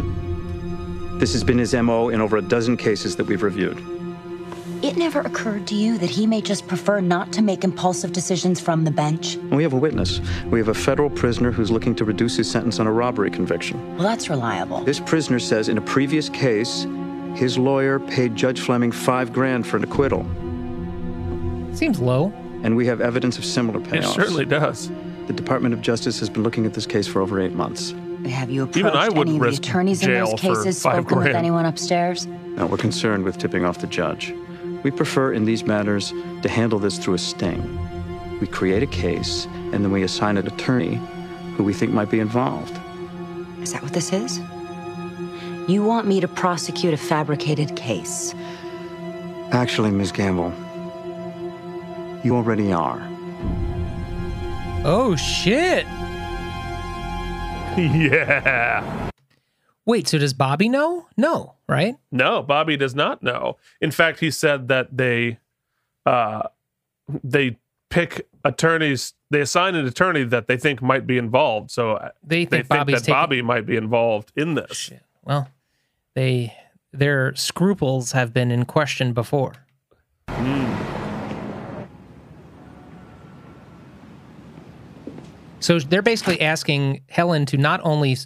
[1.18, 3.82] This has been his MO in over a dozen cases that we've reviewed.
[4.80, 8.60] It never occurred to you that he may just prefer not to make impulsive decisions
[8.60, 9.36] from the bench?
[9.50, 10.20] We have a witness.
[10.46, 13.96] We have a federal prisoner who's looking to reduce his sentence on a robbery conviction.
[13.96, 14.84] Well, that's reliable.
[14.84, 16.86] This prisoner says in a previous case,
[17.34, 20.22] his lawyer paid Judge Fleming five grand for an acquittal.
[21.74, 22.32] Seems low.
[22.62, 24.10] And we have evidence of similar payoffs.
[24.10, 24.90] It certainly does.
[25.28, 27.94] The Department of Justice has been looking at this case for over eight months.
[28.30, 30.46] Have you Even approached I wouldn't any of the risk attorneys in jail those for
[30.64, 30.82] cases?
[30.82, 31.36] five Spoken with grand.
[31.36, 32.26] anyone upstairs?
[32.26, 34.34] Now, we're concerned with tipping off the judge.
[34.82, 37.60] We prefer in these matters to handle this through a sting.
[38.40, 40.98] We create a case, and then we assign an attorney
[41.56, 42.76] who we think might be involved.
[43.60, 44.40] Is that what this is?
[45.68, 48.34] You want me to prosecute a fabricated case?
[49.52, 50.10] Actually, Ms.
[50.10, 50.54] Gamble,
[52.24, 52.98] you already are.
[54.90, 55.84] Oh shit.
[57.76, 59.10] yeah.
[59.84, 61.06] Wait, so does Bobby know?
[61.14, 61.96] No, right?
[62.10, 63.58] No, Bobby does not know.
[63.82, 65.38] In fact, he said that they
[66.06, 66.44] uh
[67.22, 67.58] they
[67.90, 71.70] pick attorneys, they assign an attorney that they think might be involved.
[71.70, 74.90] So uh, They think that taking- Bobby might be involved in this.
[75.22, 75.50] Well,
[76.14, 76.54] they
[76.94, 79.52] their scruples have been in question before.
[85.60, 88.16] So they're basically asking Helen to not only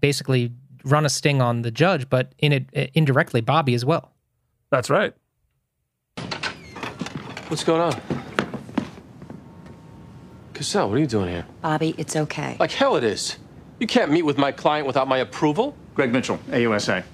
[0.00, 0.52] basically
[0.84, 4.12] run a sting on the judge, but in it eh, indirectly Bobby as well.
[4.70, 5.12] That's right.
[7.48, 8.00] What's going on?
[10.54, 11.46] Cassell, what are you doing here?
[11.60, 12.56] Bobby, it's okay.
[12.58, 13.36] Like hell it is.
[13.78, 15.76] You can't meet with my client without my approval.
[15.94, 17.04] Greg Mitchell, AUSA.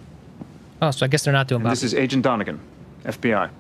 [0.81, 1.73] Oh, so I guess they're not doing And Bobby.
[1.73, 2.61] this is Agent Donegan,
[3.05, 3.51] FBI.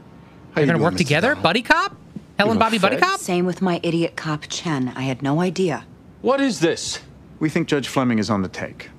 [0.55, 1.97] They're gonna work together, buddy cop.
[2.39, 3.19] Helen, Bobby, buddy cop.
[3.19, 4.93] Same with my idiot cop Chen.
[4.95, 5.85] I had no idea.
[6.23, 7.01] What is this?
[7.41, 8.91] We think Judge Fleming is on the take.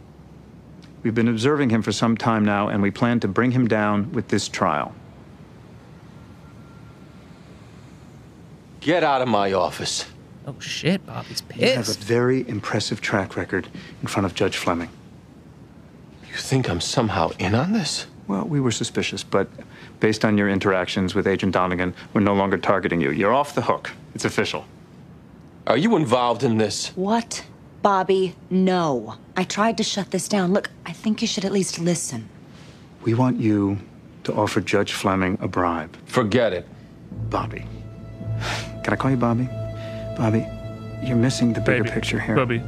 [1.03, 4.11] We've been observing him for some time now, and we plan to bring him down
[4.11, 4.93] with this trial.
[8.81, 10.05] Get out of my office.
[10.45, 11.61] Oh shit, Bobby's pissed.
[11.61, 13.69] You have a very impressive track record
[14.01, 14.89] in front of Judge Fleming.
[16.29, 18.07] You think I'm somehow in on this?
[18.27, 19.49] Well, we were suspicious, but
[19.99, 23.11] based on your interactions with Agent Donegan, we're no longer targeting you.
[23.11, 23.91] You're off the hook.
[24.15, 24.65] It's official.
[25.67, 26.89] Are you involved in this?
[26.95, 27.45] What?
[27.81, 29.15] Bobby, no.
[29.37, 30.51] I tried to shut this down.
[30.51, 32.27] Look, I think you should at least listen.
[33.03, 33.77] We want you
[34.25, 35.95] to offer Judge Fleming a bribe.
[36.05, 36.67] Forget it.
[37.29, 37.65] Bobby.
[38.83, 39.47] Can I call you Bobby?
[40.17, 40.45] Bobby,
[41.03, 41.93] you're missing the bigger Baby.
[41.93, 42.35] picture here.
[42.35, 42.61] Bobby.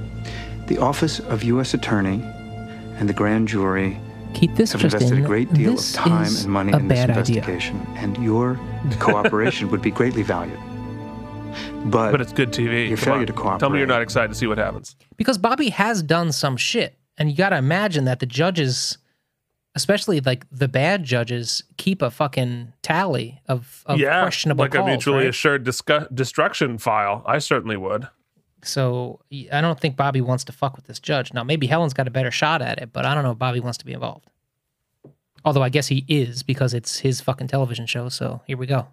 [0.67, 1.73] The Office of U.S.
[1.73, 2.21] Attorney
[2.97, 3.97] and the grand jury
[4.34, 5.23] Keep this have just invested in.
[5.23, 7.38] a great deal This of time and money in this bad idea.
[7.38, 8.59] investigation, and your
[8.99, 10.59] cooperation would be greatly valued.
[11.86, 12.88] But, But it's good TV.
[12.89, 13.27] Your Come failure on.
[13.27, 13.59] to cooperate.
[13.59, 14.95] Tell me you're not excited to see what happens.
[15.17, 18.97] because Bobby has done some shit, and you got to imagine that the judge's
[19.73, 24.84] especially like the bad judges keep a fucking tally of, of yeah, questionable like calls,
[24.86, 25.27] a mutually right?
[25.27, 27.23] assured discu- destruction file.
[27.25, 28.07] I certainly would.
[28.64, 29.20] So
[29.51, 31.34] I don't think Bobby wants to fuck with this judge.
[31.34, 33.59] Now maybe Helen's got a better shot at it, but I don't know if Bobby
[33.59, 34.30] wants to be involved.
[35.43, 38.09] Although I guess he is because it's his fucking television show.
[38.09, 38.88] So here we go.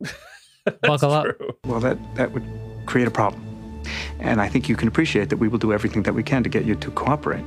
[0.82, 1.26] Buckle up.
[1.64, 2.44] Well, that, that would
[2.86, 3.44] create a problem.
[4.18, 6.48] And I think you can appreciate that we will do everything that we can to
[6.48, 7.44] get you to cooperate.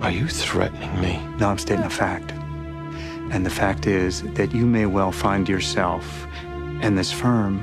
[0.00, 1.20] Are you threatening me?
[1.38, 2.32] No, I'm stating a fact.
[3.30, 6.26] And the fact is that you may well find yourself
[6.82, 7.60] and this firm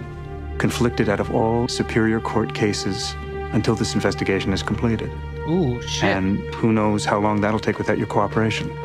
[0.58, 3.16] conflicted out of all superior court cases
[3.54, 5.12] until this investigation is completed.
[5.48, 6.04] Ooh, shit.
[6.04, 8.76] And who knows how long that'll take without your cooperation.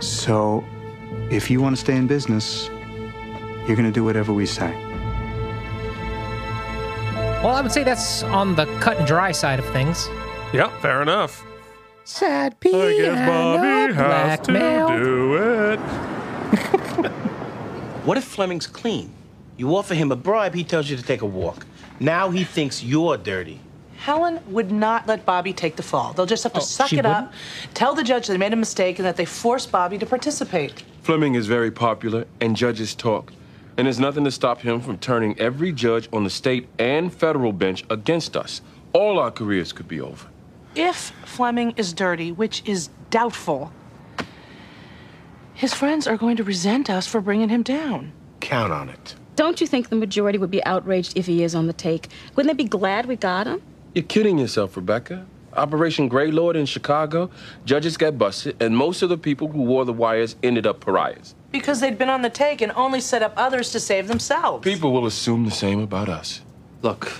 [0.00, 0.64] So,
[1.30, 2.68] if you want to stay in business,
[3.66, 4.70] you're going to do whatever we say.
[7.42, 10.08] Well, I would say that's on the cut and dry side of things.
[10.52, 11.44] Yep, fair enough.
[12.04, 14.88] Sad I guess Bobby has to blackmail.
[14.88, 15.34] do
[15.72, 15.80] it.
[18.04, 19.12] What if Fleming's clean?
[19.62, 21.66] You offer him a bribe, he tells you to take a walk.
[22.00, 23.60] Now he thinks you're dirty.
[23.96, 26.12] Helen would not let Bobby take the fall.
[26.12, 27.32] They'll just have to oh, suck she it up,
[27.72, 30.82] tell the judge they made a mistake, and that they forced Bobby to participate.
[31.02, 33.32] Fleming is very popular, and judges talk.
[33.76, 37.52] And there's nothing to stop him from turning every judge on the state and federal
[37.52, 38.62] bench against us.
[38.92, 40.26] All our careers could be over.
[40.74, 43.72] If Fleming is dirty, which is doubtful,
[45.54, 48.10] his friends are going to resent us for bringing him down.
[48.40, 49.14] Count on it.
[49.34, 52.08] Don't you think the majority would be outraged if he is on the take?
[52.36, 53.62] Wouldn't they be glad we got him?
[53.94, 55.26] You're kidding yourself, Rebecca.
[55.54, 57.30] Operation Greylord in Chicago,
[57.64, 61.34] judges got busted, and most of the people who wore the wires ended up pariahs.
[61.50, 64.64] Because they'd been on the take and only set up others to save themselves.
[64.64, 66.40] People will assume the same about us.
[66.80, 67.12] Look,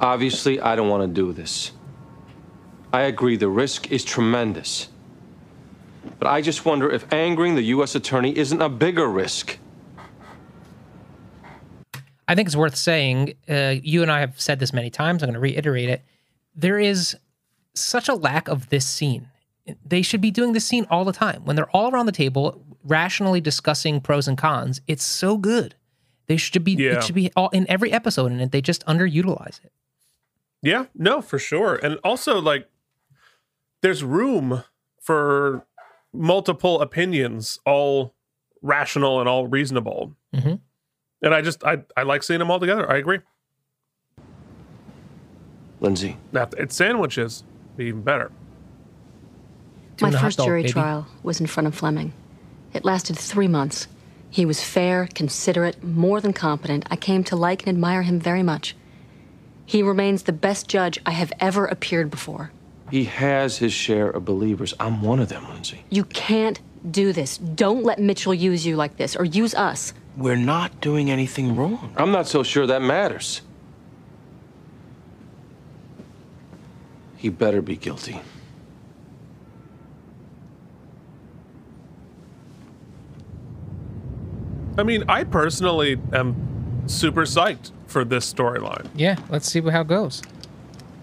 [0.00, 1.70] obviously, I don't want to do this.
[2.92, 4.88] I agree, the risk is tremendous.
[6.18, 7.94] But I just wonder if angering the U.S.
[7.94, 9.58] attorney isn't a bigger risk.
[12.32, 13.34] I think it's worth saying.
[13.46, 15.22] Uh, you and I have said this many times.
[15.22, 16.02] I'm going to reiterate it.
[16.56, 17.14] There is
[17.74, 19.28] such a lack of this scene.
[19.84, 22.64] They should be doing this scene all the time when they're all around the table,
[22.84, 24.80] rationally discussing pros and cons.
[24.86, 25.74] It's so good.
[26.26, 26.72] They should be.
[26.72, 26.96] Yeah.
[26.96, 29.72] It should be all in every episode, and they just underutilize it.
[30.62, 31.74] Yeah, no, for sure.
[31.74, 32.66] And also, like,
[33.82, 34.64] there's room
[35.02, 35.66] for
[36.14, 38.14] multiple opinions, all
[38.62, 40.16] rational and all reasonable.
[41.22, 42.90] And I just, I, I like seeing them all together.
[42.90, 43.20] I agree.
[45.80, 46.16] Lindsay.
[46.32, 47.44] Now, it's sandwiches,
[47.78, 48.30] even better.
[50.00, 50.72] My Doing first dog, jury baby.
[50.72, 52.12] trial was in front of Fleming.
[52.72, 53.86] It lasted three months.
[54.30, 56.86] He was fair, considerate, more than competent.
[56.90, 58.74] I came to like and admire him very much.
[59.66, 62.50] He remains the best judge I have ever appeared before.
[62.90, 64.74] He has his share of believers.
[64.80, 65.84] I'm one of them, Lindsay.
[65.90, 66.60] You can't
[66.90, 67.38] do this.
[67.38, 69.94] Don't let Mitchell use you like this, or use us.
[70.16, 71.92] We're not doing anything wrong.
[71.96, 73.40] I'm not so sure that matters.
[77.16, 78.20] He better be guilty.
[84.76, 88.88] I mean, I personally am super psyched for this storyline.
[88.94, 90.22] Yeah, let's see how it goes.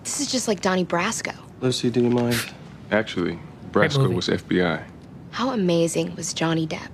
[0.03, 1.36] This is just like Donnie Brasco.
[1.62, 2.51] Lucy, do you mind?
[2.91, 3.39] Actually,
[3.72, 4.84] Brasco was FBI.
[5.32, 6.89] How amazing was Johnny Depp?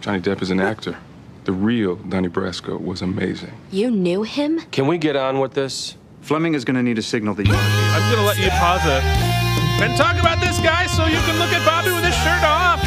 [0.00, 0.96] Johnny Depp is an actor.
[1.44, 3.52] The real Donnie Brasco was amazing.
[3.70, 4.60] You knew him?
[4.70, 5.96] Can we get on with this?
[6.20, 8.82] Fleming is going to need a signal that you I'm going to let you pause
[8.84, 9.02] it
[9.82, 12.78] and talk about this guy so you can look at Bobby with his shirt off.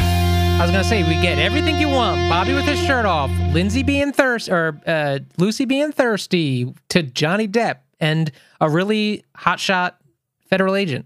[0.56, 2.30] I was gonna say we get everything you want.
[2.30, 7.46] Bobby with his shirt off, Lindsay being thirsty, or uh, Lucy being thirsty to Johnny
[7.46, 9.96] Depp, and a really hotshot
[10.48, 11.04] federal agent.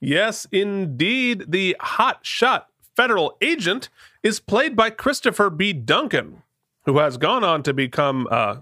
[0.00, 1.46] Yes, indeed.
[1.48, 3.88] The hot shot federal agent
[4.22, 5.72] is played by Christopher B.
[5.72, 6.41] Duncan,
[6.84, 8.56] who has gone on to become uh,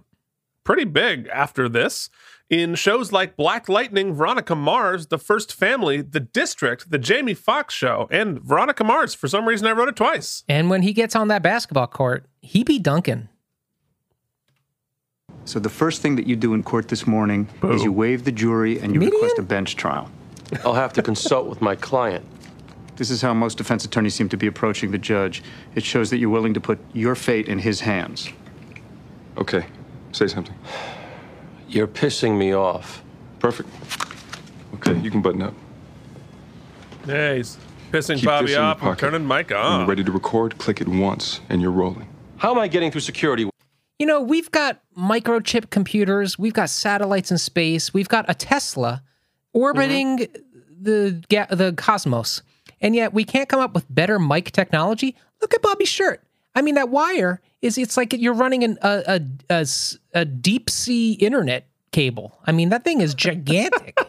[0.64, 2.10] pretty big after this
[2.48, 7.72] in shows like Black Lightning, Veronica Mars, The First Family, The District, The Jamie Foxx
[7.72, 9.14] Show, and Veronica Mars.
[9.14, 10.42] For some reason, I wrote it twice.
[10.48, 13.28] And when he gets on that basketball court, he be Duncan.
[15.44, 18.32] So the first thing that you do in court this morning is you waive the
[18.32, 20.10] jury and you request a bench trial.
[20.64, 22.24] I'll have to consult with my client.
[23.00, 25.42] This is how most defense attorneys seem to be approaching the judge.
[25.74, 28.28] It shows that you're willing to put your fate in his hands.
[29.38, 29.64] Okay,
[30.12, 30.54] say something.
[31.66, 33.02] You're pissing me off.
[33.38, 33.70] Perfect.
[34.74, 35.54] Okay, you can button up.
[37.06, 37.56] Yeah, he's
[37.90, 39.00] pissing Keep Bobby this in off and pocket.
[39.00, 39.80] turning Mike When on.
[39.80, 42.06] you're ready to record, click it once, and you're rolling.
[42.36, 43.48] How am I getting through security?
[43.98, 49.02] You know, we've got microchip computers, we've got satellites in space, we've got a Tesla
[49.54, 50.82] orbiting mm-hmm.
[50.82, 52.42] the the cosmos,
[52.80, 55.16] and yet we can't come up with better mic technology.
[55.40, 56.22] Look at Bobby's shirt.
[56.54, 59.20] I mean, that wire is it's like you're running an, a, a,
[59.50, 62.38] a s- a deep sea internet cable.
[62.46, 63.98] I mean, that thing is gigantic.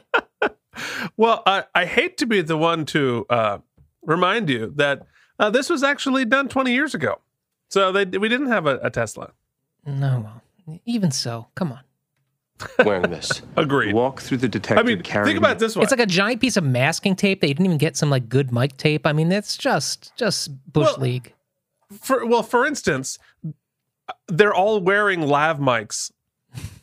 [1.18, 3.58] Well, I, I hate to be the one to uh,
[4.02, 5.06] remind you that
[5.38, 7.20] uh, this was actually done 20 years ago.
[7.70, 9.32] So they, we didn't have a, a Tesla.
[9.86, 10.32] no,
[10.66, 11.82] well, even so, come on.
[12.86, 13.42] Wearing this.
[13.58, 13.94] Agreed.
[13.94, 15.84] Walk through the detective I mean, carrying think about it this one.
[15.84, 17.42] It's like a giant piece of masking tape.
[17.42, 19.06] They didn't even get some like good mic tape.
[19.08, 21.34] I mean, it's just just bush Well, league.
[22.02, 23.18] for well, for instance,
[24.28, 26.12] they're all wearing lav mics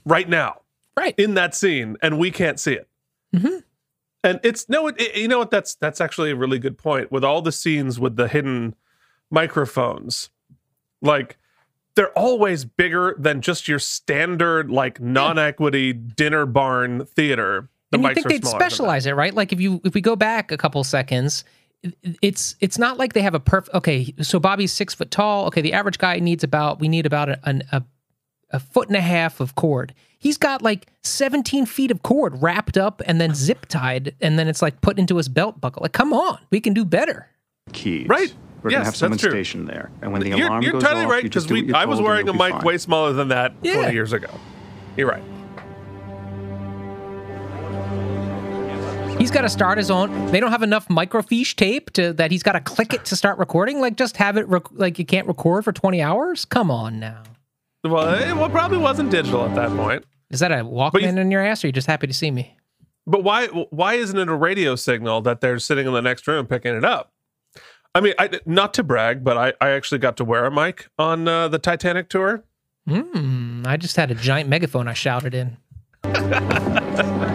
[0.04, 0.60] right now,
[0.96, 2.88] right in that scene, and we can't see it.
[3.34, 3.62] Mhm.
[4.24, 5.50] And it's no, it, it- you know what?
[5.50, 7.10] That's that's actually a really good point.
[7.12, 8.74] With all the scenes with the hidden
[9.30, 10.30] microphones,
[11.00, 11.37] like
[11.98, 17.68] they're always bigger than just your standard like non-equity dinner barn theater.
[17.90, 18.70] The and you think they'd smaller than that.
[18.70, 19.34] specialize it, right?
[19.34, 21.42] Like if you if we go back a couple seconds,
[22.22, 23.74] it's it's not like they have a perfect.
[23.74, 25.46] Okay, so Bobby's six foot tall.
[25.46, 27.40] Okay, the average guy needs about we need about a,
[27.72, 27.82] a
[28.50, 29.92] a foot and a half of cord.
[30.20, 34.46] He's got like 17 feet of cord wrapped up and then zip tied, and then
[34.46, 35.82] it's like put into his belt buckle.
[35.82, 37.26] Like, come on, we can do better.
[37.72, 38.06] keys.
[38.06, 38.32] Right.
[38.62, 39.30] We're Yes, gonna have someone that's true.
[39.30, 41.48] stationed there, and when the You're, alarm you're goes totally off, right you just because
[41.48, 42.62] do what we you're I was wearing a mic fine.
[42.64, 43.74] way smaller than that Yeah.
[43.74, 44.28] 20 years ago.
[44.96, 45.22] You're right.
[49.18, 50.26] He's got to start his own.
[50.30, 53.36] They don't have enough microfiche tape to that he's got to click it to start
[53.38, 53.80] recording.
[53.80, 56.44] Like, just have it rec- like you can't record for 20 hours.
[56.44, 57.24] Come on now.
[57.82, 60.04] Well, eh, it well, probably wasn't digital at that point.
[60.30, 62.56] Is that a Walkman in your ass, or are you just happy to see me?
[63.06, 66.46] But why why isn't it a radio signal that they're sitting in the next room
[66.46, 67.10] picking it up?
[67.98, 70.86] I mean, I, not to brag, but I, I actually got to wear a mic
[71.00, 72.44] on uh, the Titanic tour.
[72.86, 73.64] Hmm.
[73.66, 75.56] I just had a giant megaphone I shouted in.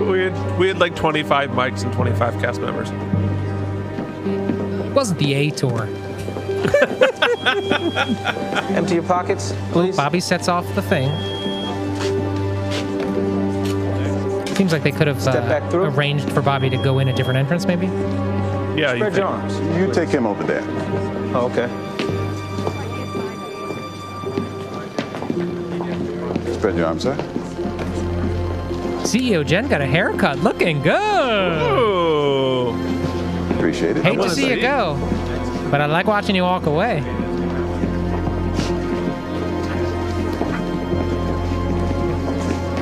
[0.00, 2.90] We had we had like 25 mics and 25 cast members.
[2.90, 5.82] It wasn't the A tour.
[8.74, 9.96] Empty your pockets, please.
[9.96, 11.08] Bobby sets off the thing.
[14.56, 17.66] Seems like they could have uh, arranged for Bobby to go in a different entrance,
[17.66, 17.86] maybe.
[18.80, 19.58] Yeah, Spread your arms.
[19.78, 20.64] You take him over there.
[21.34, 21.68] Oh, okay.
[26.54, 27.14] Spread your arms, sir.
[29.02, 31.62] CEO Jen got a haircut, looking good.
[31.62, 32.68] Ooh.
[33.54, 34.02] Appreciate it.
[34.02, 34.96] Hate to see you go,
[35.70, 37.02] but I like watching you walk away.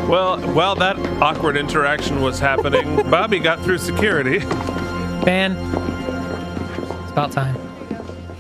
[0.09, 4.39] Well, while that awkward interaction was happening, Bobby got through security.
[5.25, 5.88] Ben, it's
[7.19, 7.57] about time.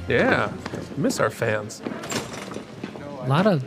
[0.06, 0.52] Yeah,
[0.96, 1.82] miss our fans.
[3.22, 3.64] A lot of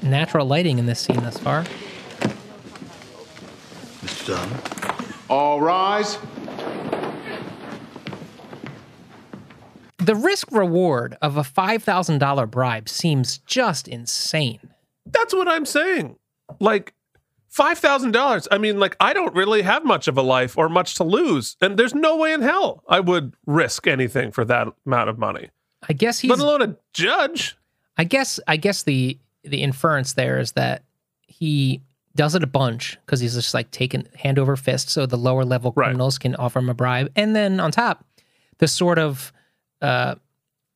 [0.00, 1.64] natural lighting in this scene thus far.
[4.04, 4.28] Mr.
[4.28, 5.08] Dunn.
[5.28, 6.18] All rise.
[9.98, 14.60] The risk reward of a $5,000 bribe seems just insane.
[15.04, 16.14] That's what I'm saying.
[16.60, 16.94] Like
[17.54, 18.48] five thousand dollars.
[18.50, 21.56] I mean, like I don't really have much of a life or much to lose,
[21.60, 25.50] and there's no way in hell I would risk anything for that amount of money.
[25.88, 27.56] I guess he's Let alone a judge.
[27.96, 30.82] I guess I guess the the inference there is that
[31.20, 31.80] he
[32.16, 35.44] does it a bunch because he's just like taking hand over fist, so the lower
[35.44, 38.04] level criminals can offer him a bribe, and then on top,
[38.58, 39.32] the sort of
[39.80, 40.16] uh,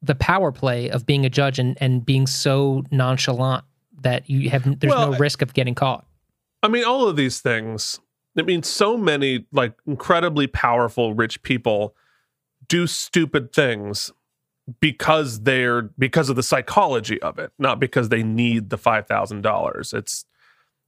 [0.00, 3.64] the power play of being a judge and and being so nonchalant
[4.02, 6.04] that you have there's Well, no risk of getting caught.
[6.62, 8.00] I mean, all of these things.
[8.36, 11.94] I mean, so many like incredibly powerful rich people
[12.68, 14.12] do stupid things
[14.80, 19.42] because they're because of the psychology of it, not because they need the five thousand
[19.42, 19.92] dollars.
[19.92, 20.24] It's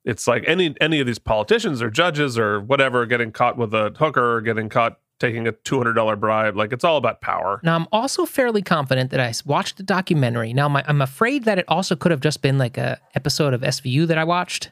[0.05, 3.93] it's like any any of these politicians or judges or whatever getting caught with a
[3.99, 6.57] hooker or getting caught taking a two hundred dollar bribe.
[6.57, 7.61] Like it's all about power.
[7.63, 10.53] Now, I'm also fairly confident that I watched the documentary.
[10.53, 13.61] Now, my, I'm afraid that it also could have just been like a episode of
[13.61, 14.71] SVU that I watched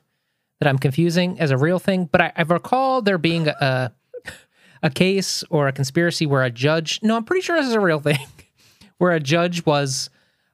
[0.60, 2.06] that I'm confusing as a real thing.
[2.10, 3.92] But I, I recall there being a,
[4.82, 7.00] a case or a conspiracy where a judge.
[7.02, 8.18] No, I'm pretty sure this is a real thing,
[8.98, 10.10] where a judge was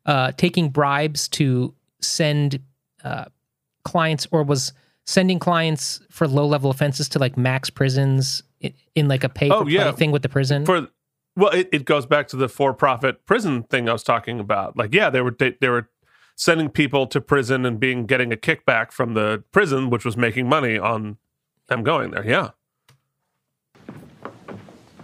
[0.06, 2.60] uh, taking bribes to send
[3.02, 3.24] uh,
[3.84, 4.72] clients or was
[5.06, 9.48] sending clients for low level offenses to like max prisons in, in like a pay
[9.48, 9.92] for Oh, yeah.
[9.92, 10.64] thing with the prison.
[10.64, 10.88] For
[11.36, 14.76] well, it, it goes back to the for profit prison thing I was talking about.
[14.76, 15.88] Like, yeah, they were they, they were
[16.36, 20.48] sending people to prison and being getting a kickback from the prison, which was making
[20.48, 21.18] money on
[21.68, 22.26] them going there.
[22.26, 22.50] Yeah.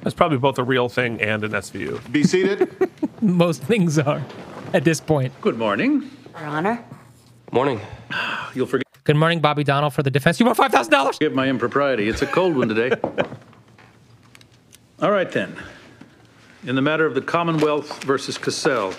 [0.03, 2.11] That's probably both a real thing and an SVU.
[2.11, 2.75] Be seated.
[3.21, 4.23] Most things are
[4.73, 5.33] at this point.
[5.41, 6.11] Good morning.
[6.39, 6.85] Your Honor.
[7.53, 7.81] Morning.
[8.55, 10.39] You'll forget Good morning, Bobby Donnell for the defense.
[10.39, 11.17] You want five thousand dollars?
[11.17, 12.09] Forget my impropriety.
[12.09, 12.95] It's a cold one today.
[15.03, 15.57] All right then.
[16.65, 18.93] In the matter of the Commonwealth versus Cassell,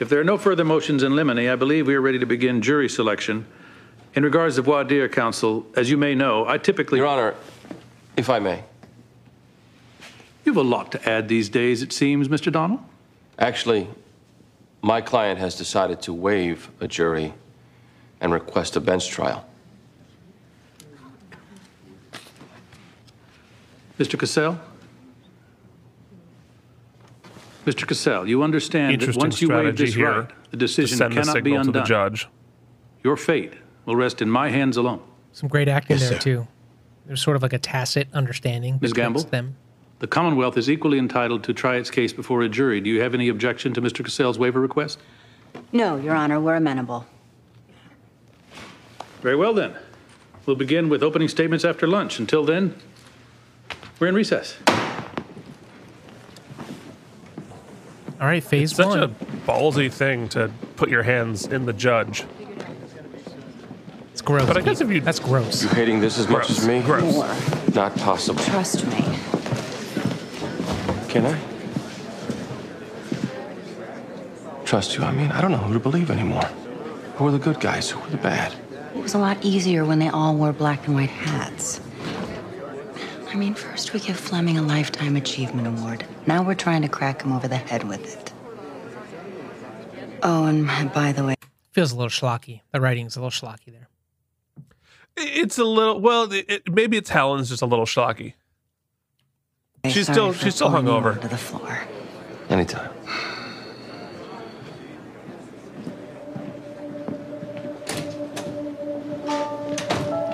[0.00, 2.62] if there are no further motions in limine, I believe we are ready to begin
[2.62, 3.46] jury selection.
[4.14, 6.98] In regards to voir dire, counsel, as you may know, I typically.
[6.98, 7.34] Your Honor,
[8.16, 8.62] if I may.
[10.44, 12.52] You have a lot to add these days, it seems, Mr.
[12.52, 12.84] Donnell.
[13.38, 13.88] Actually,
[14.82, 17.32] my client has decided to waive a jury
[18.20, 19.46] and request a bench trial.
[23.98, 24.18] Mr.
[24.18, 24.60] Cassell?
[27.64, 27.86] Mr.
[27.86, 30.98] Cassell, you understand that Interesting once you waive strategy this here right, the to decision
[30.98, 31.86] send the cannot be signal to the undone.
[31.86, 32.28] judge.
[33.02, 33.54] Your fate
[33.86, 35.00] will rest in my hands alone.
[35.32, 36.22] Some great acting Yes, there sir.
[36.24, 36.48] too.
[37.06, 38.92] There's sort of like a tacit understanding Ms.
[38.92, 39.22] betwixt Gamble?
[39.30, 39.56] them.
[40.00, 42.80] The Commonwealth is equally entitled to try its case before a jury.
[42.80, 44.04] Do you have any objection to Mr.
[44.04, 44.98] Cassell's waiver request?
[45.72, 47.06] No, Your Honor, we're amenable.
[49.22, 49.74] Very well, then.
[50.44, 52.18] We'll begin with opening statements after lunch.
[52.18, 52.74] Until then,
[53.98, 54.56] we're in recess.
[58.20, 59.08] All right, phase It's such a
[59.46, 62.24] ballsy thing to put your hands in the judge.
[64.12, 64.46] It's gross.
[64.46, 65.62] But I guess if you that's gross.
[65.64, 66.80] You hating this as much as me?
[66.82, 67.74] Gross.
[67.74, 68.42] Not possible.
[68.44, 69.00] Trust me.
[71.08, 71.38] Can I?
[74.64, 75.04] Trust you?
[75.04, 76.44] I mean, I don't know who to believe anymore.
[77.16, 77.90] Who are the good guys?
[77.90, 78.54] Who are the bad?
[78.94, 81.80] It was a lot easier when they all wore black and white hats.
[83.34, 86.06] I mean, first we give Fleming a Lifetime Achievement Award.
[86.28, 88.32] Now we're trying to crack him over the head with it.
[90.22, 91.34] Oh, and by the way,
[91.72, 92.60] Feels a little schlocky.
[92.70, 93.88] The writing's a little schlocky there.
[95.16, 96.32] It's a little well.
[96.32, 98.34] It, it- maybe it's Helen's just a little schlocky.
[99.90, 101.16] She's still for she's still hungover.
[101.16, 101.80] onto the floor.
[102.48, 102.90] Anytime.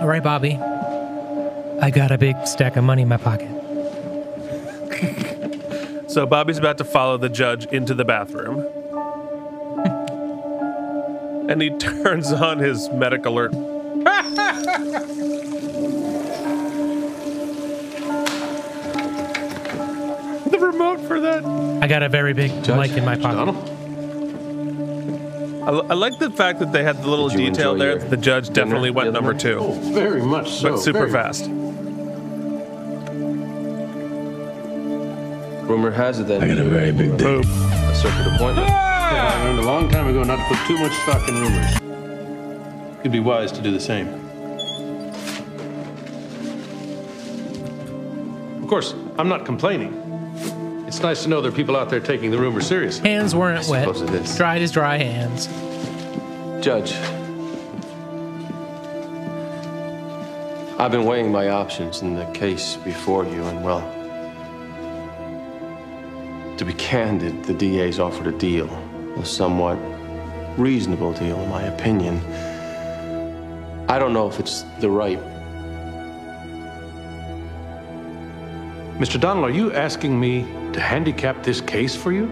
[0.01, 0.59] All right, Bobby.
[1.83, 3.49] I got a big stack of money in my pocket.
[6.11, 8.59] So Bobby's about to follow the judge into the bathroom.
[11.49, 13.53] and he turns on his medic alert.
[20.51, 21.45] the remote for that.
[21.81, 23.80] I got a very big mic in my pocket.
[25.63, 27.99] I, I like the fact that they had the little Did you detail enjoy there.
[28.01, 29.59] your The judge definitely went number two.
[29.61, 30.71] Oh, very much so.
[30.73, 31.47] But super very- fast.
[35.69, 37.45] Rumor has it that I got a very big dick.
[37.45, 38.67] a circuit appointment.
[38.69, 43.05] Yeah, I learned a long time ago not to put too much stock in rumors.
[43.05, 44.09] You'd be wise to do the same.
[48.63, 49.93] Of course, I'm not complaining.
[50.91, 53.09] It's nice to know there are people out there taking the rumor seriously.
[53.09, 53.85] Hands weren't wet.
[53.85, 54.37] suppose it is.
[54.37, 55.47] Dried as dry hands.
[56.65, 56.95] Judge,
[60.81, 63.83] I've been weighing my options in the case before you, and well,
[66.57, 68.69] to be candid, the DA's offered a deal,
[69.17, 69.79] a somewhat
[70.59, 72.21] reasonable deal, in my opinion.
[73.89, 75.21] I don't know if it's the right.
[79.01, 79.19] Mr.
[79.19, 80.43] Donnell, are you asking me
[80.75, 82.27] to handicap this case for you?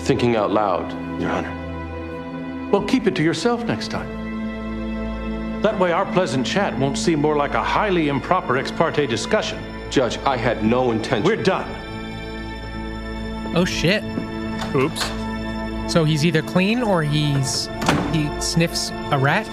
[0.00, 0.90] Thinking out loud,
[1.20, 2.70] Your Honor.
[2.72, 5.60] Well, keep it to yourself next time.
[5.60, 9.62] That way, our pleasant chat won't seem more like a highly improper ex parte discussion.
[9.90, 11.26] Judge, I had no intention.
[11.26, 11.68] We're done.
[13.54, 14.02] Oh shit.
[14.74, 15.92] Oops.
[15.92, 17.66] So he's either clean or he's
[18.14, 19.44] he sniffs a rat.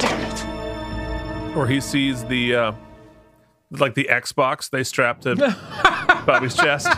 [0.00, 1.54] Damn it.
[1.54, 2.72] Or he sees the uh
[3.80, 5.34] like the Xbox they strapped to
[6.26, 6.88] Bobby's chest.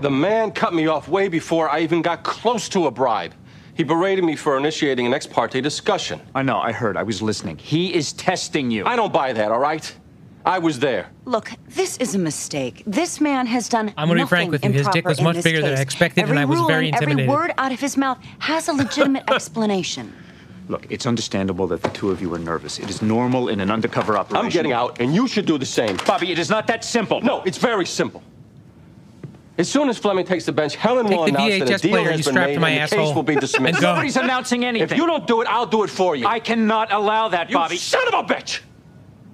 [0.00, 3.34] The man cut me off way before I even got close to a bribe.
[3.74, 6.20] He berated me for initiating an ex parte discussion.
[6.34, 6.96] I know, I heard.
[6.96, 7.56] I was listening.
[7.56, 8.84] He is testing you.
[8.84, 9.94] I don't buy that, all right?
[10.44, 11.08] I was there.
[11.24, 12.82] Look, this is a mistake.
[12.84, 14.72] This man has done I'm gonna be nothing frank with you.
[14.72, 15.82] His dick was much this bigger than I case.
[15.82, 17.20] expected, and I was very ruling, intimidated.
[17.20, 20.12] Every word out of his mouth has a legitimate explanation.
[20.68, 22.78] Look, it's understandable that the two of you are nervous.
[22.78, 24.44] It is normal in an undercover operation.
[24.44, 25.96] I'm getting out, and you should do the same.
[26.06, 27.20] Bobby, it is not that simple.
[27.20, 28.22] No, it's very simple.
[29.58, 31.78] As soon as Fleming takes the bench, Helen Take will the announce that VHS a
[31.78, 33.34] deal player has you been strapped made to my and the asshole case will be
[33.36, 33.74] dismissed.
[33.74, 33.92] and go.
[33.92, 34.90] Nobody's announcing anything.
[34.90, 36.26] If you don't do it, I'll do it for you.
[36.26, 37.76] I cannot allow that, you Bobby.
[37.76, 38.60] son of a bitch!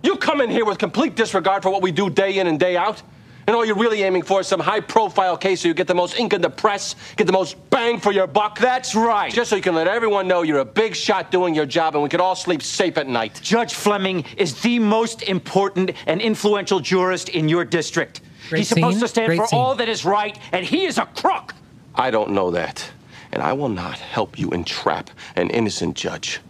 [0.02, 2.76] You come in here with complete disregard for what we do day in and day
[2.76, 3.02] out.
[3.48, 5.94] And all you're really aiming for is some high profile case so you get the
[5.94, 8.58] most ink in the press, get the most bang for your buck.
[8.58, 9.32] That's right.
[9.32, 12.02] Just so you can let everyone know you're a big shot doing your job and
[12.02, 13.40] we can all sleep safe at night.
[13.42, 18.20] Judge Fleming is the most important and influential jurist in your district.
[18.50, 19.58] Great He's supposed to stand Great for scene.
[19.58, 21.54] all that is right, and he is a crook.
[21.94, 22.90] I don't know that.
[23.32, 26.40] And I will not help you entrap an innocent judge.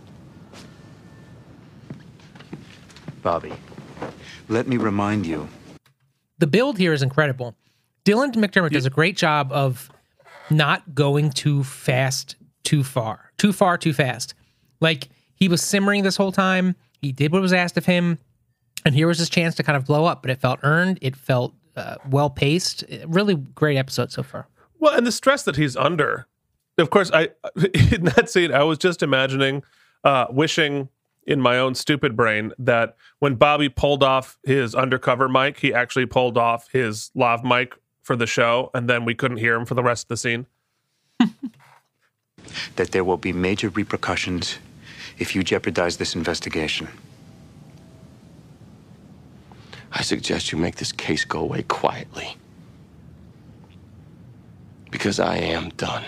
[3.22, 3.52] Bobby,
[4.48, 5.48] let me remind you
[6.38, 7.56] the build here is incredible.
[8.04, 9.90] Dylan McDermott does a great job of
[10.50, 14.34] not going too fast, too far, too far, too fast.
[14.80, 16.74] Like he was simmering this whole time.
[17.00, 18.18] He did what was asked of him,
[18.84, 20.22] and here was his chance to kind of blow up.
[20.22, 20.98] But it felt earned.
[21.02, 22.84] It felt uh, well paced.
[23.06, 24.48] Really great episode so far.
[24.78, 26.26] Well, and the stress that he's under.
[26.78, 27.30] Of course, I
[27.92, 29.64] in that scene, I was just imagining,
[30.04, 30.88] uh, wishing
[31.28, 36.06] in my own stupid brain that when Bobby pulled off his undercover mic, he actually
[36.06, 39.74] pulled off his lav mic for the show, and then we couldn't hear him for
[39.74, 40.46] the rest of the scene.
[42.76, 44.58] that there will be major repercussions
[45.18, 46.88] if you jeopardize this investigation.
[49.92, 52.38] I suggest you make this case go away quietly.
[54.90, 56.04] Because I am done.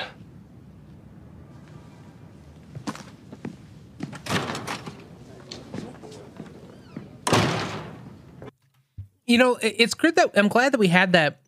[9.30, 11.40] You know, it's good that I'm glad that we had that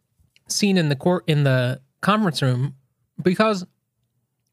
[0.47, 2.77] scene in the court in the conference room
[3.21, 3.67] because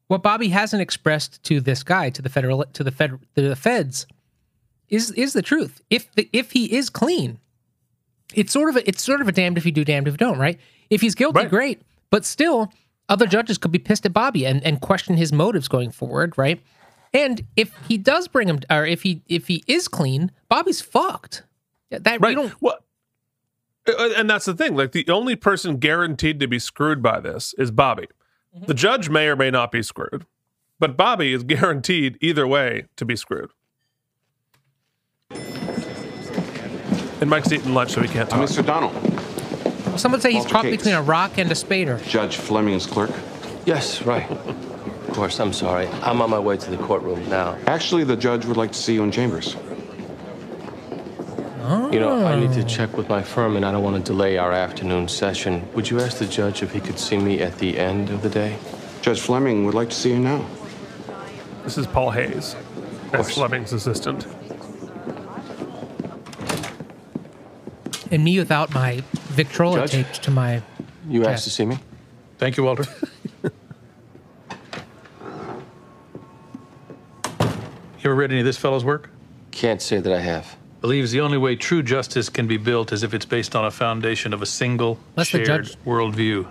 [0.08, 3.56] what Bobby hasn't expressed to this guy to the federal to the fed to the
[3.56, 4.08] feds
[4.90, 5.80] is is the truth.
[5.92, 7.38] If the, if he is clean,
[8.34, 10.18] it's sort of a, it's sort of a damned if you do, damned if you
[10.18, 10.60] don't, right?
[10.90, 12.74] If he's guilty, great, but still,
[13.10, 16.60] other judges could be pissed at Bobby and and question his motives going forward, right?
[17.14, 21.44] And if he does bring him, or if he if he is clean, Bobby's fucked.
[21.92, 22.36] That Right.
[22.36, 22.60] don't.
[22.60, 22.80] Well,
[23.98, 24.76] and that's the thing.
[24.76, 28.08] Like the only person guaranteed to be screwed by this is Bobby.
[28.56, 28.66] Mm-hmm.
[28.66, 30.26] The judge may or may not be screwed,
[30.80, 33.52] but Bobby is guaranteed either way to be screwed.
[37.22, 38.40] And Mike's eating lunch, so he can't talk.
[38.40, 38.66] Mr.
[38.66, 38.94] Donnell.
[39.98, 42.02] Someone say he's Walter caught between a rock and a spader.
[42.08, 43.12] Judge Fleming's clerk.
[43.66, 44.30] Yes, right.
[44.32, 45.88] Of course, I'm sorry.
[46.02, 47.58] I'm on my way to the courtroom now.
[47.68, 49.58] Actually, the judge would like to see you in chambers.
[51.70, 52.68] You know, I need to ah.
[52.68, 55.72] check with my firm and I don't want to delay our afternoon session.
[55.76, 58.30] Would you ask the judge if he could see me at the end of the
[58.30, 58.58] day?
[59.04, 60.44] Judge Fleming would like to see you now.
[61.64, 62.56] This is Paul Hayes.
[63.12, 64.26] That's Fleming's assistant.
[68.10, 69.92] And me without my Victrola Judge?
[69.92, 70.64] taped to my.
[71.08, 71.78] You asked to see me?
[72.40, 72.86] Thank you, Walter.
[73.44, 73.52] you
[78.04, 79.12] ever read any of this fellow's work?
[79.52, 80.56] Can't say that I have.
[80.82, 83.72] Believes the only way true justice can be built is if it's based on a
[83.72, 86.48] foundation of a single Unless the shared judge- worldview.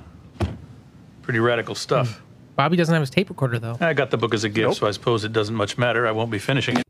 [1.23, 2.19] Pretty radical stuff.
[2.19, 2.23] Hmm.
[2.57, 3.77] Bobby doesn't have his tape recorder though.
[3.81, 6.07] I got the book as a gift, so I suppose it doesn't much matter.
[6.07, 6.85] I won't be finishing it.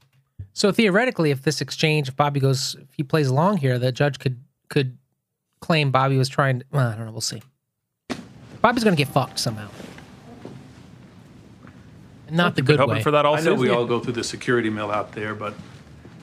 [0.54, 4.18] So theoretically, if this exchange, if Bobby goes, if he plays along here, the judge
[4.18, 4.96] could could
[5.60, 6.60] claim Bobby was trying.
[6.60, 7.12] To, well, I don't know.
[7.12, 7.42] We'll see.
[8.62, 9.68] Bobby's gonna get fucked somehow.
[12.30, 13.02] Not the good way.
[13.02, 13.24] for that.
[13.26, 15.54] Also, I know we all go through the security mill out there, but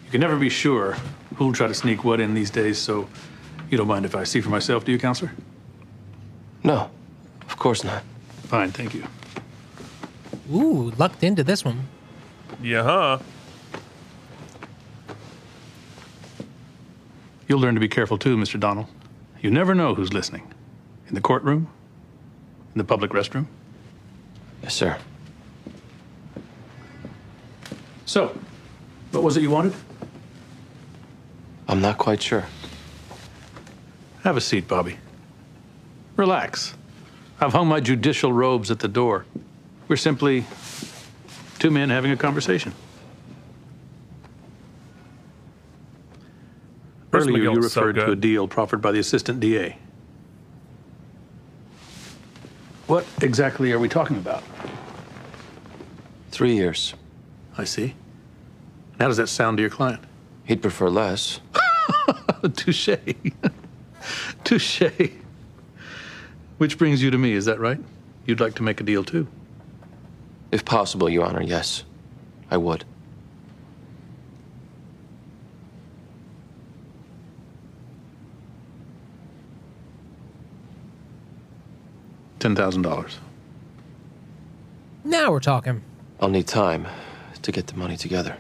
[0.06, 0.96] you can never be sure
[1.36, 2.78] who'll try to sneak what in these days.
[2.78, 3.08] So
[3.70, 5.32] you don't mind if I see for myself, do you, counselor?
[6.64, 6.90] No,
[7.42, 8.04] of course not.
[8.44, 9.04] Fine, thank you.
[10.54, 11.88] Ooh, lucked into this one.
[12.62, 13.20] Yeah, huh?
[17.48, 18.60] You'll learn to be careful too, Mr.
[18.60, 18.90] Donnell.
[19.42, 20.52] You never know who's listening.
[21.08, 21.68] In the courtroom,
[22.74, 23.46] in the public restroom.
[24.64, 24.98] Yes, sir.
[28.06, 28.36] So,
[29.12, 29.74] what was it you wanted?
[31.86, 32.48] I'm not quite sure.
[34.24, 34.98] Have a seat, Bobby.
[36.16, 36.74] Relax.
[37.40, 39.28] I've hung my judicial robes at the door.
[39.88, 40.46] We're simply
[41.60, 42.74] two men having a conversation.
[47.14, 49.78] Earlier, you McGill's so referred to a deal proffered by the assistant DA.
[52.88, 54.44] What exactly are we talking about?
[56.32, 56.96] Three years.
[57.60, 57.94] I see.
[59.00, 60.04] How does that sound to your client?
[60.46, 61.42] He'd prefer less.
[62.56, 62.90] Touche.
[64.44, 64.84] Touche.
[66.58, 67.80] Which brings you to me, is that right?
[68.26, 69.28] You'd like to make a deal too?
[70.52, 71.84] If possible, Your Honor, yes.
[72.50, 72.86] I would.
[82.40, 83.16] $10,000.
[85.04, 85.82] Now we're talking.
[86.20, 86.88] I'll need time
[87.42, 88.38] to get the money together.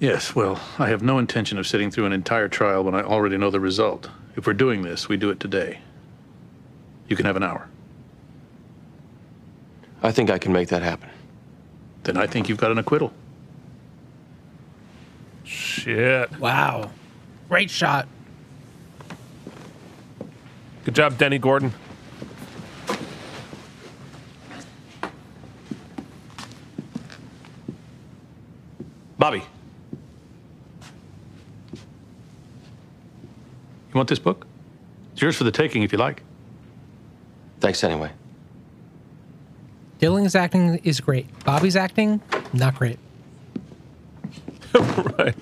[0.00, 3.36] Yes, well, I have no intention of sitting through an entire trial when I already
[3.36, 4.08] know the result.
[4.34, 5.80] If we're doing this, we do it today.
[7.06, 7.68] You can have an hour.
[10.02, 11.10] I think I can make that happen.
[12.04, 13.12] Then I think you've got an acquittal.
[15.44, 16.40] Shit.
[16.40, 16.90] Wow.
[17.50, 18.08] Great shot.
[20.84, 21.74] Good job, Dennie Gordon.
[29.18, 29.42] Bobby.
[33.90, 34.46] You want this book?
[35.12, 36.22] It's yours for the taking if you like.
[37.58, 38.12] Thanks anyway.
[39.98, 41.26] Dylan's acting is great.
[41.44, 42.22] Bobby's acting,
[42.52, 42.98] not great.
[44.74, 45.34] right.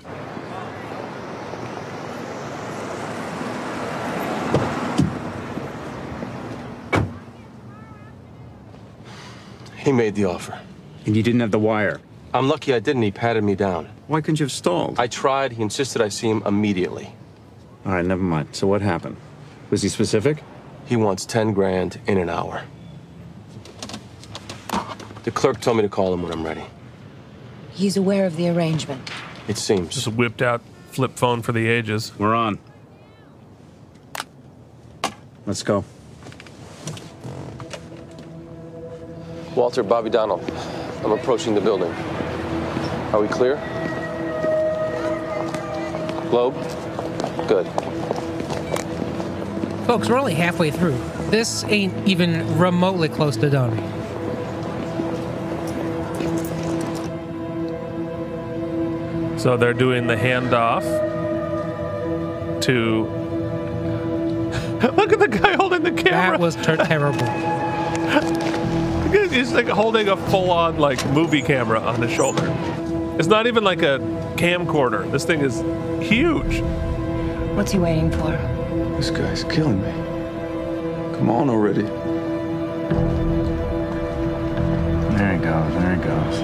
[9.77, 10.59] He made the offer.
[11.07, 12.01] And you didn't have the wire?
[12.35, 13.03] I'm lucky I didn't.
[13.03, 13.89] He patted me down.
[14.07, 14.99] Why couldn't you have stalled?
[14.99, 15.53] I tried.
[15.53, 17.15] He insisted I see him immediately.
[17.89, 18.49] All right, never mind.
[18.53, 19.17] So what happened?
[19.71, 20.43] Was he specific?
[20.85, 22.63] He wants 10 grand in an hour.
[25.25, 26.65] The clerk told me to call him when I'm ready.
[27.73, 29.11] He's aware of the arrangement.
[29.49, 29.95] It seems.
[29.95, 30.61] Just a whipped out
[30.91, 32.13] flip phone for the ages.
[32.19, 32.59] We're on.
[35.47, 35.83] Let's go.
[39.55, 40.45] Walter, Bobby Donnell.
[41.03, 41.91] I'm approaching the building.
[43.15, 43.57] Are we clear?
[46.29, 46.55] Globe?
[47.47, 47.67] Good.
[49.87, 50.99] Folks, we're only halfway through.
[51.31, 53.77] This ain't even remotely close to done.
[59.39, 60.83] So they're doing the handoff
[62.63, 63.07] to.
[64.97, 66.11] Look at the guy holding the camera.
[66.11, 67.27] That was ter- terrible.
[69.31, 72.53] He's like holding a full-on like movie camera on his shoulder.
[73.19, 73.99] It's not even like a
[74.37, 75.11] camcorder.
[75.11, 75.61] This thing is
[76.07, 76.61] huge.
[77.59, 78.31] What's he waiting for?
[78.99, 79.91] This guy's killing me.
[81.19, 81.83] Come on already.
[85.17, 85.75] There he goes.
[85.75, 86.41] There he goes.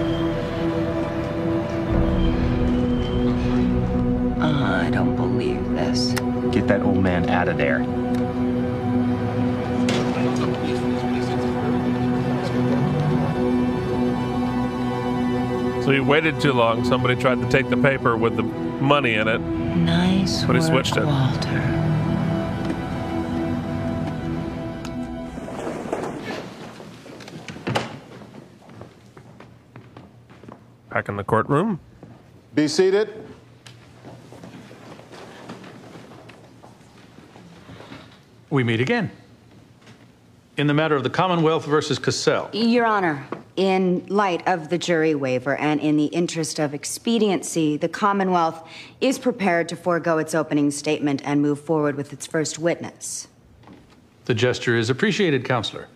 [4.40, 6.14] Ah, I don't believe this.
[6.52, 7.84] Get that old man out of there.
[15.84, 16.84] So he waited too long.
[16.84, 20.70] Somebody tried to take the paper with the money in it, Nice but he work,
[20.84, 21.04] switched it.
[21.04, 21.60] Walter.
[30.90, 31.80] Back in the courtroom.
[32.54, 33.26] Be seated.
[38.50, 39.10] We meet again.
[40.56, 42.48] In the matter of the Commonwealth versus Cassell.
[42.52, 43.26] Your Honor,
[43.56, 48.64] in light of the jury waiver and in the interest of expediency, the Commonwealth
[49.00, 53.26] is prepared to forego its opening statement and move forward with its first witness.
[54.26, 55.88] The gesture is appreciated, Counselor.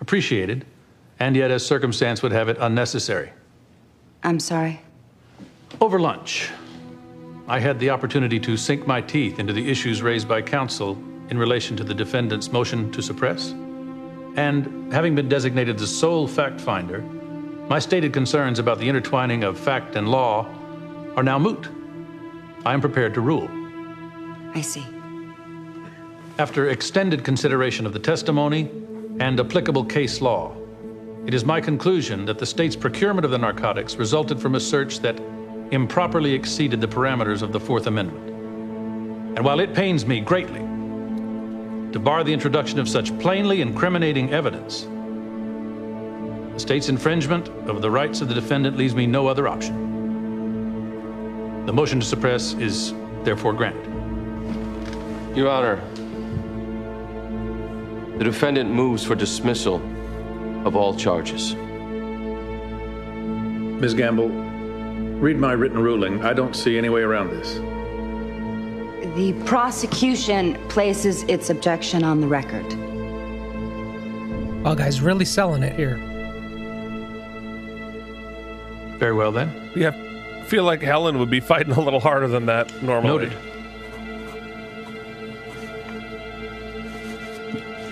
[0.00, 0.64] Appreciated,
[1.20, 3.30] and yet, as circumstance would have it, unnecessary.
[4.24, 4.80] I'm sorry.
[5.80, 6.50] Over lunch,
[7.46, 11.38] I had the opportunity to sink my teeth into the issues raised by counsel in
[11.38, 13.54] relation to the defendant's motion to suppress.
[14.40, 17.02] And having been designated the sole fact finder,
[17.68, 20.48] my stated concerns about the intertwining of fact and law
[21.14, 21.68] are now moot.
[22.64, 23.50] I am prepared to rule.
[24.54, 24.86] I see.
[26.38, 28.70] After extended consideration of the testimony
[29.20, 30.56] and applicable case law,
[31.26, 35.00] it is my conclusion that the state's procurement of the narcotics resulted from a search
[35.00, 35.20] that
[35.70, 38.26] improperly exceeded the parameters of the Fourth Amendment.
[39.36, 40.69] And while it pains me greatly
[41.92, 44.86] to bar the introduction of such plainly incriminating evidence,
[46.52, 49.88] the state's infringement of the rights of the defendant leaves me no other option.
[51.66, 52.92] The motion to suppress is
[53.22, 53.86] therefore granted.
[55.36, 55.80] Your Honor,
[58.18, 59.76] the defendant moves for dismissal
[60.66, 61.54] of all charges.
[63.80, 63.94] Ms.
[63.94, 66.22] Gamble, read my written ruling.
[66.24, 67.58] I don't see any way around this.
[69.16, 72.64] The prosecution places its objection on the record.
[74.64, 75.96] Oh, guy's really selling it here.
[78.98, 79.70] Very well then.
[79.74, 79.92] Yeah,
[80.44, 83.08] feel like Helen would be fighting a little harder than that normally.
[83.26, 83.32] Noted.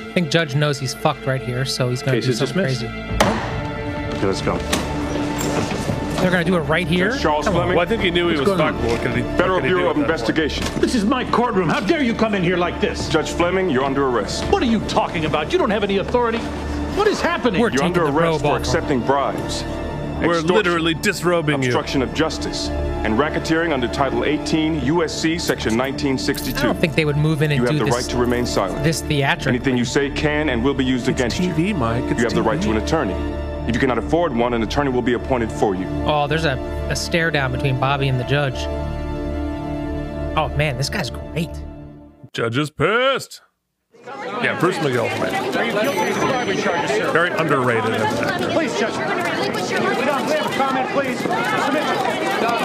[0.09, 2.65] I think Judge knows he's fucked right here, so he's going to Case do something
[2.65, 2.81] dismissed.
[2.82, 4.16] crazy.
[4.16, 5.88] Okay, let's go.
[6.20, 7.11] They're going to do it right here.
[7.11, 7.77] Judge Charles Fleming.
[7.77, 8.85] Well, I think he knew he What's was going fucked.
[8.85, 8.90] on?
[8.90, 10.28] What could he, Federal could he do Bureau at of that point?
[10.31, 10.81] Investigation.
[10.81, 11.69] This is my courtroom.
[11.69, 13.09] How dare you come in here like this?
[13.09, 14.45] Judge Fleming, you're under arrest.
[14.47, 15.53] What are you talking about?
[15.53, 16.39] You don't have any authority.
[16.99, 17.61] What is happening?
[17.61, 18.61] We're You're under the arrest robe for off.
[18.61, 19.62] accepting bribes.
[19.62, 21.69] We're extortion, literally disrobing you.
[21.69, 27.16] obstruction of justice, and racketeering under Title 18 USC Section I don't think they would
[27.16, 28.82] move in and You have the this, right to remain silent.
[28.82, 29.55] this theatric.
[29.55, 31.51] Anything you say can and will be used against you.
[31.53, 32.03] TV, Mike.
[32.11, 33.15] It's You have the right to an attorney.
[33.69, 35.86] If you cannot afford one, an attorney will be appointed for you.
[36.07, 36.55] Oh, there's a,
[36.89, 38.65] a stare down between Bobby and the judge.
[40.39, 41.51] Oh man, this guy's great.
[42.32, 43.43] Judge is pissed.
[44.07, 45.53] Yeah, Bruce McGill's man.
[47.12, 47.93] Very underrated.
[48.53, 48.97] Please, Judge.
[48.97, 51.19] We don't have a comment, please.
[51.19, 51.97] Submission.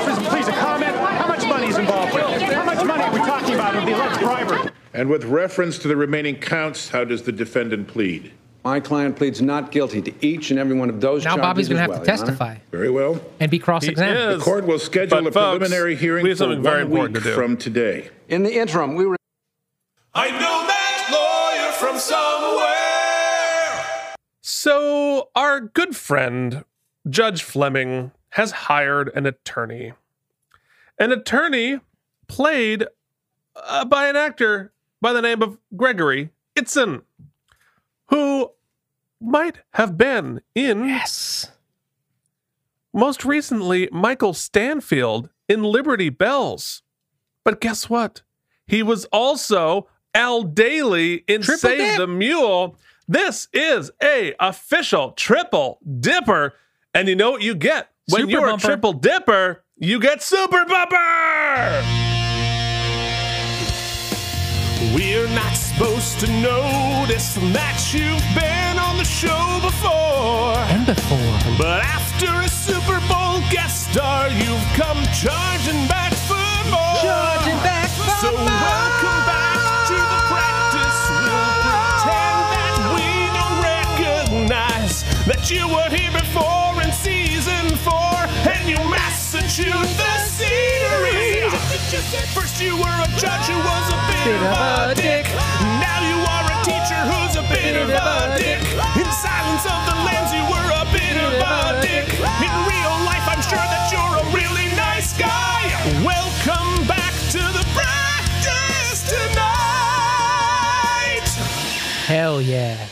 [0.05, 0.95] Please, please, a comment.
[0.95, 2.13] How much money is involved?
[2.13, 4.71] How much money are we talking about with the alleged bribery?
[4.93, 8.31] And with reference to the remaining counts, how does the defendant plead?
[8.63, 11.67] My client pleads not guilty to each and every one of those Now charges Bobby's
[11.69, 12.25] gonna have well, to Your Honor.
[12.25, 13.19] testify Very well.
[13.41, 14.39] and be cross-examined.
[14.39, 16.81] The court will schedule But a folks, preliminary hearing we have for something one very
[16.83, 17.35] important week to do.
[17.35, 18.09] from today.
[18.29, 19.17] In the interim, we were
[20.13, 24.15] I know that lawyer from somewhere.
[24.41, 26.63] So, our good friend,
[27.09, 29.93] Judge Fleming, has hired an attorney.
[30.99, 31.79] An attorney
[32.27, 32.85] played
[33.55, 34.71] uh, by an actor
[35.01, 37.01] by the name of Gregory Itzin,
[38.07, 38.51] who
[39.21, 40.85] might have been in.
[40.87, 41.51] Yes.
[42.93, 46.83] Most recently, Michael Stanfield in Liberty Bells.
[47.43, 48.21] But guess what?
[48.67, 51.97] He was also Al Daly in Triple Save dip.
[51.97, 52.77] the Mule.
[53.07, 56.53] This is a official triple dipper.
[56.93, 57.89] And you know what you get?
[58.09, 58.65] When Super you're bumper.
[58.65, 61.83] a triple dipper, you get super bumper!
[64.95, 66.27] We're not supposed to
[67.03, 70.55] notice that you've been on the show before.
[70.71, 71.35] And before.
[71.59, 76.39] But after a Super Bowl guest star, you've come charging back for
[76.71, 76.95] more.
[77.03, 78.47] Charging back for so more.
[78.47, 79.59] welcome back
[79.91, 80.99] to the practice.
[81.27, 88.15] We'll pretend that we don't recognize that you were here before in season four,
[88.47, 91.51] and you Massachusetts the scenery.
[92.31, 95.32] First you were a judge who was a bit, of a dick.
[97.49, 98.59] Bit, of a dick.
[98.95, 102.07] In Silence of the Lambs, you were a bit of a dick.
[102.13, 105.71] In real life, I'm sure that you're a really nice guy.
[106.03, 109.33] Welcome back to the practice tonight.
[112.05, 112.87] Hell yeah.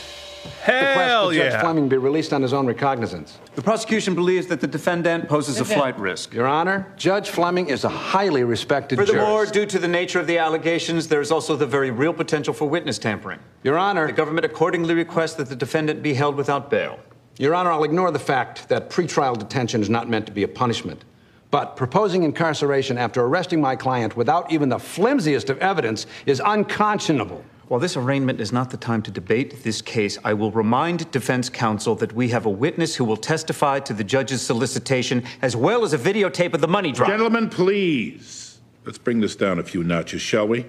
[0.62, 1.60] Hell request that Judge yeah.
[1.60, 3.38] Fleming be released on his own recognizance.
[3.56, 6.32] The prosecution believes that the defendant poses a flight risk.
[6.32, 9.54] Your Honor, Judge Fleming is a highly respected Furthermore, jurist.
[9.54, 12.68] due to the nature of the allegations, there is also the very real potential for
[12.68, 13.40] witness tampering.
[13.64, 17.00] Your Honor, The government accordingly requests that the defendant be held without bail.
[17.38, 20.48] Your Honor, I'll ignore the fact that pretrial detention is not meant to be a
[20.48, 21.04] punishment.
[21.50, 27.44] But proposing incarceration after arresting my client without even the flimsiest of evidence is unconscionable.
[27.72, 31.48] While this arraignment is not the time to debate this case, I will remind defense
[31.48, 35.82] counsel that we have a witness who will testify to the judge's solicitation as well
[35.82, 37.08] as a videotape of the money drop.
[37.08, 38.60] Gentlemen, please.
[38.84, 40.66] Let's bring this down a few notches, shall we?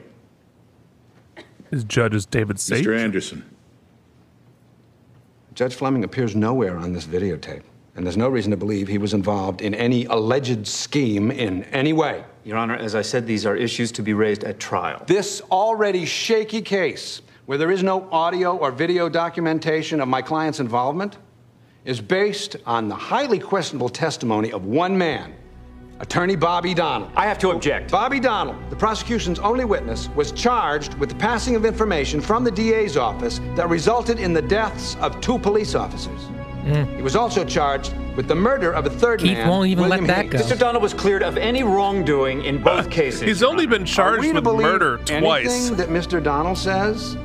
[1.72, 2.86] His judge is David Sage.
[2.86, 2.98] Mr.
[2.98, 3.44] Anderson.
[5.56, 7.64] Judge Fleming appears nowhere on this videotape,
[7.98, 11.92] and there's no reason to believe he was involved in any alleged scheme in any
[11.92, 12.24] way.
[12.46, 15.02] Your Honor, as I said, these are issues to be raised at trial.
[15.08, 20.60] This already shaky case, where there is no audio or video documentation of my client's
[20.60, 21.18] involvement,
[21.86, 25.34] is based on the highly questionable testimony of one man,
[26.00, 27.10] attorney Bobby Donnell.
[27.16, 27.90] I have to object.
[27.92, 32.52] Bobby Donnell, the prosecution's only witness, was charged with the passing of information from the
[32.52, 36.28] DA's office that resulted in the deaths of two police officers.
[36.64, 36.96] Mm.
[36.96, 39.50] He was also charged with the murder of a third Keith man.
[39.50, 40.50] won't even let that Hicks.
[40.50, 40.56] go.
[40.56, 40.60] Mr.
[40.60, 43.22] Donnell was cleared of any wrongdoing in uh, both cases.
[43.22, 45.70] He's only been charged with murder twice.
[45.70, 46.24] Anything that Mr.
[46.24, 47.16] Donnell says?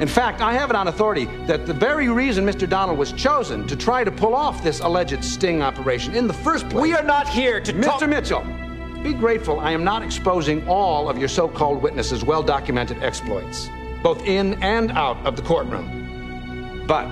[0.00, 2.68] In fact, I have it on authority that the very reason Mr.
[2.68, 6.68] Donnell was chosen to try to pull off this alleged sting operation in the first
[6.68, 6.82] place.
[6.82, 8.00] We are not here to talk.
[8.00, 8.00] Mr.
[8.00, 8.08] talk.
[8.08, 13.02] Mitchell, be grateful I am not exposing all of your so called witnesses' well documented
[13.04, 13.70] exploits,
[14.02, 16.84] both in and out of the courtroom.
[16.88, 17.06] But,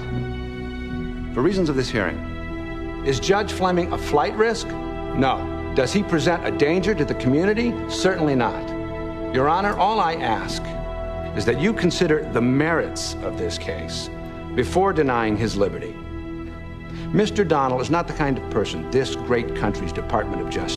[1.32, 2.18] for reasons of this hearing,
[3.06, 4.68] is Judge Fleming a flight risk?
[4.68, 5.72] No.
[5.74, 7.72] Does he present a danger to the community?
[7.88, 8.68] Certainly not.
[9.34, 10.62] Your Honor, all I ask
[11.36, 14.10] is that you consider the merits of this case
[14.54, 15.94] before denying his liberty.
[17.12, 17.46] Mr.
[17.46, 20.76] Donnell is not the kind of person this great country's Department of Justice.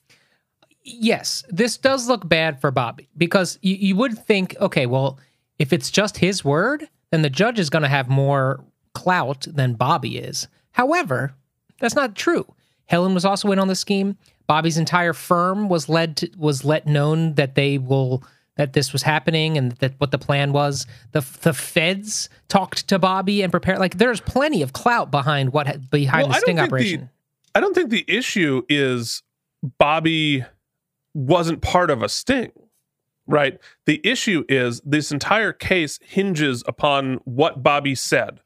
[0.84, 5.20] yes, this does look bad for Bobby because you, you would think, okay, well,
[5.60, 8.64] if it's just his word, then the judge is going to have more
[8.96, 10.48] clout than Bobby is.
[10.72, 11.36] However,
[11.80, 12.46] that's not true.
[12.88, 14.18] Helen was also in on the scheme.
[14.48, 18.24] Bobby's entire firm was led to, was let known that they will
[18.58, 20.86] that this was happening and that what the plan was.
[21.12, 23.80] The the feds talked to Bobby and prepared.
[23.80, 27.02] Like there's plenty of clout behind what behind Well, the sting think operation.
[27.02, 29.24] The, I don't think the issue is
[29.78, 30.46] Bobby
[31.14, 32.52] wasn't part of a sting,
[33.26, 33.60] right?
[33.86, 38.42] The issue is this entire case hinges upon what Bobby said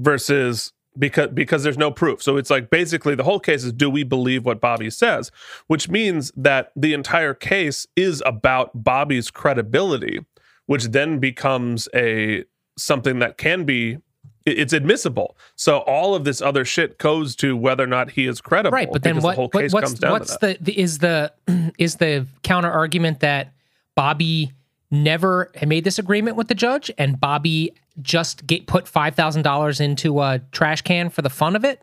[0.00, 2.22] versus because because there's no proof.
[2.22, 5.30] So it's like basically the whole case is do we believe what Bobby says,
[5.68, 10.20] which means that the entire case is about Bobby's credibility,
[10.66, 12.44] which then becomes a
[12.76, 13.98] something that can be
[14.46, 15.36] it's admissible.
[15.54, 18.74] So all of this other shit goes to whether or not he is credible.
[18.74, 20.98] right but then what, the whole what- case what's comes down what's the, the is
[20.98, 21.32] the
[21.78, 23.52] is the counter argument that
[23.94, 24.52] bobby
[24.90, 27.72] never made this agreement with the judge, and Bobby
[28.02, 31.82] just get, put five thousand dollars into a trash can for the fun of it?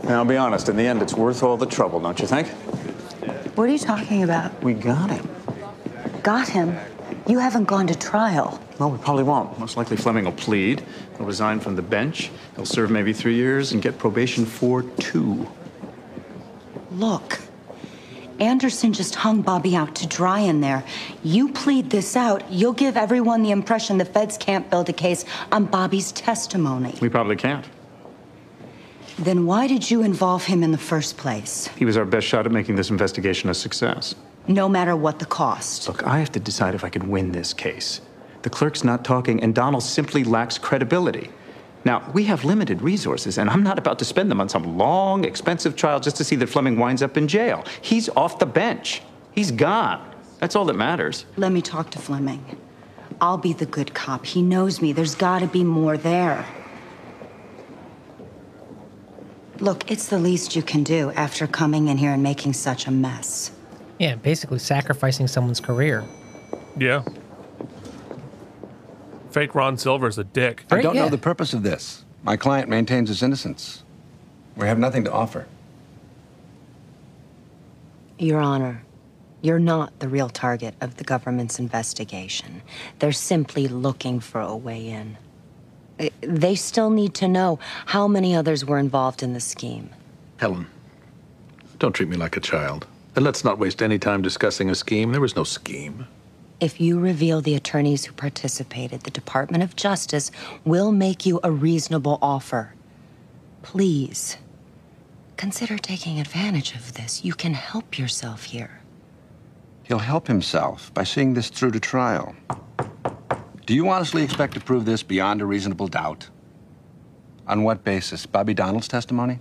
[0.05, 2.49] Now, I'll be honest, in the end, it's worth all the trouble, don't you think?
[3.57, 4.63] What are you talking about?
[4.63, 5.27] We got him.
[6.23, 6.77] Got him?
[7.27, 8.61] You haven't gone to trial.
[8.79, 9.59] Well, we probably won't.
[9.59, 10.85] Most likely Fleming will plead.
[11.17, 12.31] He'll resign from the bench.
[12.57, 15.49] He'll serve maybe three years and get probation for two.
[16.91, 17.41] Look,
[18.39, 20.85] Anderson just hung Bobby out to dry in there.
[21.23, 25.25] You plead this out, you'll give everyone the impression the feds can't build a case
[25.53, 26.95] on Bobby's testimony.
[27.01, 27.65] We probably can't.
[29.19, 31.69] Then why did you involve him in the first place?
[31.79, 34.15] He was our best shot at making this investigation a success.
[34.47, 35.89] No matter what the cost.
[35.89, 38.03] Look, I have to decide if I can win this case.
[38.47, 41.31] The clerk's not talking, and Donnell simply lacks credibility.
[41.85, 45.25] Now, we have limited resources, and I'm not about to spend them on some long,
[45.25, 47.65] expensive trial just to see that Fleming winds up in jail.
[47.83, 49.03] He's off the bench.
[49.33, 50.15] He's gone.
[50.39, 51.27] That's all that matters.
[51.37, 52.57] Let me talk to Fleming.
[53.21, 54.25] I'll be the good cop.
[54.25, 54.93] He knows me.
[54.93, 56.47] There's gotta be more there.
[59.59, 62.93] Look, it's the least you can do after coming in here and making such a
[62.93, 63.51] mess.
[63.99, 66.05] Yeah, basically sacrificing someone's career.
[66.79, 67.03] Yeah.
[69.37, 70.65] Fake Ron Silver's a dick.
[70.71, 72.07] I don't know the purpose of this.
[72.23, 73.83] My client maintains his innocence.
[74.57, 75.47] We have nothing to offer.
[78.19, 78.83] Your Honor,
[79.43, 82.63] you're not the real target of the government's investigation.
[82.99, 85.19] They're simply looking for a way in.
[85.99, 89.91] Eh, They still need to know how many others were involved in the scheme.
[90.39, 90.67] Helen,
[91.79, 92.87] don't treat me like a child.
[93.15, 95.13] And let's not waste any time discussing a scheme.
[95.13, 96.07] There was no scheme.
[96.59, 100.31] If you reveal the attorneys who participated, the Department of Justice
[100.65, 102.73] will make you a reasonable offer.
[103.61, 104.39] Please,
[105.37, 107.23] consider taking advantage of this.
[107.23, 108.81] You can help yourself here.
[109.83, 112.35] He'll help himself by seeing this through to trial.
[113.67, 116.31] Do you honestly expect to prove this beyond a reasonable doubt?
[117.47, 118.25] On what basis?
[118.25, 119.41] Bobby Donnell's testimony?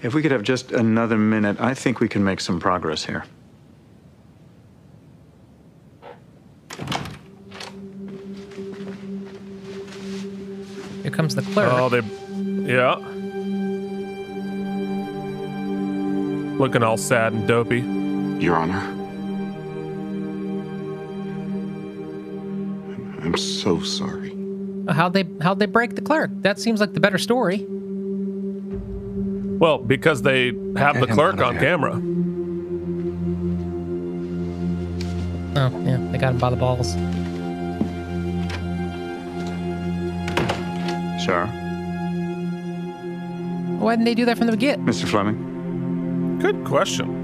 [0.00, 3.24] If we could have just another minute, I think we can make some progress here.
[11.02, 11.72] Here comes the clerk.
[11.72, 12.00] Oh, they,
[12.72, 12.96] yeah.
[16.58, 17.80] Looking all sad and dopey.
[18.44, 18.80] Your Honor.
[23.24, 24.36] I'm so sorry.
[24.88, 26.30] How'd they how'd they break the clerk?
[26.42, 27.64] That seems like the better story.
[29.58, 30.46] Well, because they
[30.76, 31.62] have the Get him clerk on here.
[31.62, 31.92] camera.
[35.54, 36.94] Oh, yeah, they got him by the balls.
[41.24, 41.46] Sir.
[43.78, 44.80] Why didn't they do that from the get?
[44.80, 45.08] Mr.
[45.08, 46.38] Fleming.
[46.40, 47.20] Good question.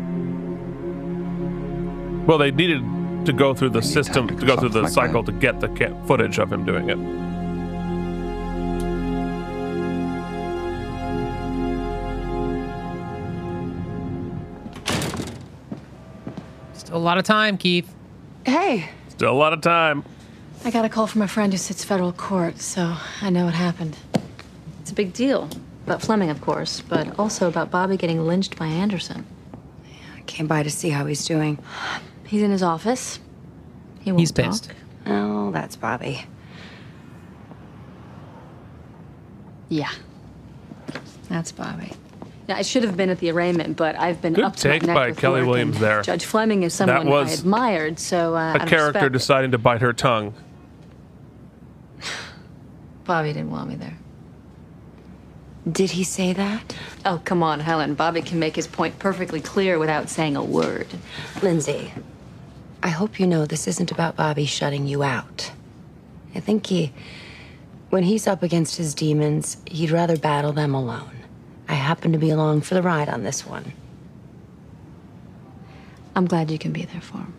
[2.26, 2.82] Well, they needed
[3.26, 6.38] to go through the system, to, go through the cycle to get the ca- footage
[6.38, 6.98] of him doing it.
[16.74, 17.92] Still a lot of time, Keith.
[18.44, 20.04] Hey, Still a lot of time.
[20.64, 23.54] I got a call from a friend who sits federal court, so I know what
[23.54, 23.96] happened.
[24.82, 25.48] It's a big deal.
[25.86, 29.24] About Fleming, of course, but also about Bobby getting lynched by Anderson.
[30.16, 31.58] I came by to see how he's doing.
[32.26, 33.18] He's in his office.
[34.00, 34.46] He won't He's talk.
[34.46, 34.70] pissed.
[35.06, 36.26] Oh, that's Bobby.
[39.70, 39.90] Yeah.
[41.30, 41.92] That's Bobby.
[42.48, 44.74] Now, I should have been at the arraignment, but I've been Good up to my
[44.74, 46.02] take neck by with Kelly work, Williams there.
[46.02, 49.58] Judge Fleming is someone I was admired, so uh, A of character respect, deciding to
[49.58, 50.34] bite her tongue.
[53.08, 53.96] Bobby didn't want me there.
[55.72, 56.76] Did he say that?
[57.06, 57.94] Oh, come on, Helen.
[57.94, 60.86] Bobby can make his point perfectly clear without saying a word.
[61.42, 61.90] Lindsay,
[62.82, 65.52] I hope you know this isn't about Bobby shutting you out.
[66.34, 66.92] I think he.
[67.88, 71.16] When he's up against his demons, he'd rather battle them alone.
[71.66, 73.72] I happen to be along for the ride on this one.
[76.14, 77.34] I'm glad you can be there for him.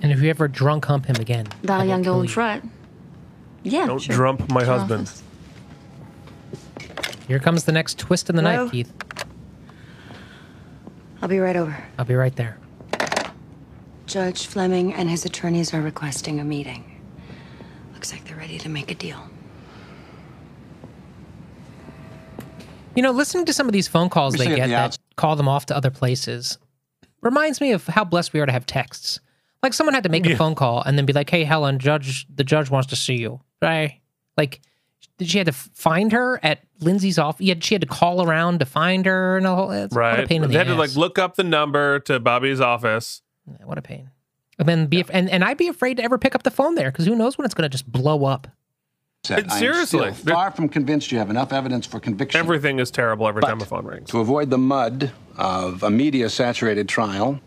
[0.00, 2.62] And if you ever drunk hump him again, that'll young kill old you.
[3.70, 3.80] Fret.
[3.80, 4.14] Yeah, Don't sure.
[4.14, 4.78] drump my Sure.
[4.78, 5.10] husband.
[7.28, 8.64] Here comes the next twist in the Hello?
[8.64, 8.92] knife, Keith.
[11.22, 11.76] I'll be right over.
[11.98, 12.58] I'll be right there.
[14.06, 16.84] Judge Fleming and his attorneys are requesting a meeting.
[17.94, 19.18] Looks like they're ready to make a deal.
[22.94, 25.36] You know, listening to some of these phone calls they get the that outs- call
[25.36, 26.58] them off to other places
[27.20, 29.18] reminds me of how blessed we are to have texts.
[29.62, 32.26] Like someone had to make a phone call and then be like, "Hey, Helen, judge,
[32.32, 34.00] the judge wants to see you." Right?
[34.36, 34.60] Like,
[35.18, 37.44] did she had to find her at Lindsay's office?
[37.46, 39.70] Yeah, she had to call around to find her and all.
[39.70, 40.28] It's, What a Right.
[40.28, 40.74] pain in they the had ass.
[40.74, 43.22] to like look up the number to Bobby's office.
[43.48, 44.10] Yeah, what a pain.
[44.58, 46.90] And then be and, and I'd be afraid to ever pick up the phone there
[46.90, 48.48] because who knows when it's going to just blow up.
[49.24, 52.38] Said, I am seriously, still far from convinced you have enough evidence for conviction.
[52.38, 54.08] Everything is terrible every time a phone rings.
[54.10, 57.40] To avoid the mud of a media saturated trial,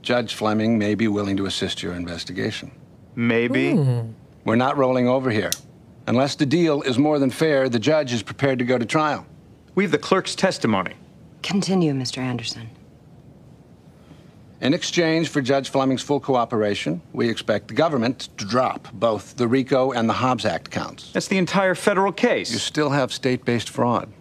[0.00, 2.70] Judge Fleming may be willing to assist your investigation.
[3.16, 3.72] Maybe.
[3.72, 4.00] Hmm.
[4.44, 5.50] We're not rolling over here.
[6.06, 9.26] Unless the deal is more than fair, the judge is prepared to go to trial.
[9.74, 10.94] We have the clerk's testimony.
[11.42, 12.18] Continue, Mr.
[12.18, 12.68] Anderson.
[14.60, 19.48] In exchange for Judge Fleming's full cooperation, we expect the government to drop both the
[19.48, 21.10] RICO and the Hobbs Act counts.
[21.12, 22.52] That's the entire federal case.
[22.52, 24.12] You still have state based fraud.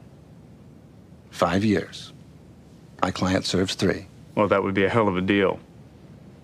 [1.30, 2.14] Five years.
[3.02, 4.08] My client serves three.
[4.36, 5.60] Well, that would be a hell of a deal.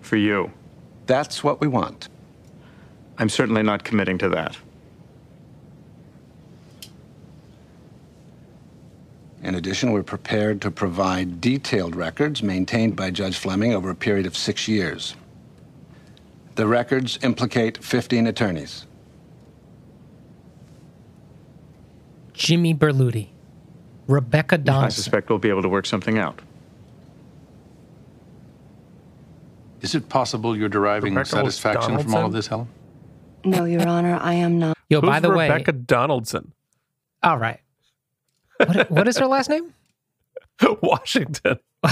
[0.00, 0.50] For you.
[1.06, 2.08] That's what we want.
[3.20, 4.56] I'm certainly not committing to that.
[9.42, 14.24] In addition, we're prepared to provide detailed records maintained by Judge Fleming over a period
[14.24, 15.16] of six years.
[16.54, 18.86] The records implicate 15 attorneys.
[22.32, 23.28] Jimmy Berluti,
[24.06, 24.84] Rebecca Don?
[24.84, 26.40] I suspect we'll be able to work something out.
[29.82, 32.68] Is it possible you're deriving Rebecca satisfaction from all of this, Helen?
[33.44, 34.76] No, Your Honor, I am not.
[34.88, 36.52] Yo, by Who's the way, Rebecca Donaldson,
[37.22, 37.60] all right.
[38.58, 39.72] What, what is her last name?
[40.82, 41.58] Washington.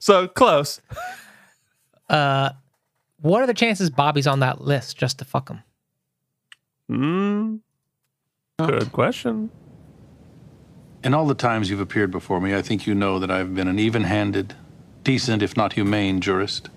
[0.00, 0.80] so close.
[2.08, 2.50] Uh,
[3.20, 5.62] what are the chances Bobby's on that list just to fuck him?
[6.88, 7.56] Hmm.
[8.58, 9.50] good question.
[11.04, 13.68] In all the times you've appeared before me, I think you know that I've been
[13.68, 14.54] an even handed,
[15.02, 16.68] decent, if not humane, jurist.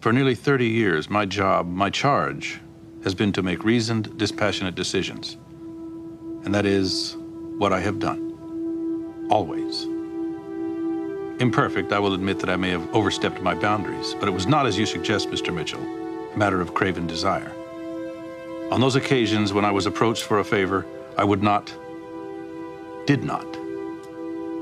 [0.00, 2.60] For nearly 30 years, my job, my charge,
[3.02, 5.36] has been to make reasoned, dispassionate decisions.
[6.44, 7.16] And that is
[7.58, 9.26] what I have done.
[9.28, 9.84] Always.
[11.40, 14.66] Imperfect, I will admit that I may have overstepped my boundaries, but it was not,
[14.66, 15.52] as you suggest, Mr.
[15.52, 15.82] Mitchell,
[16.32, 17.52] a matter of craven desire.
[18.70, 21.74] On those occasions when I was approached for a favor, I would not,
[23.06, 23.46] did not,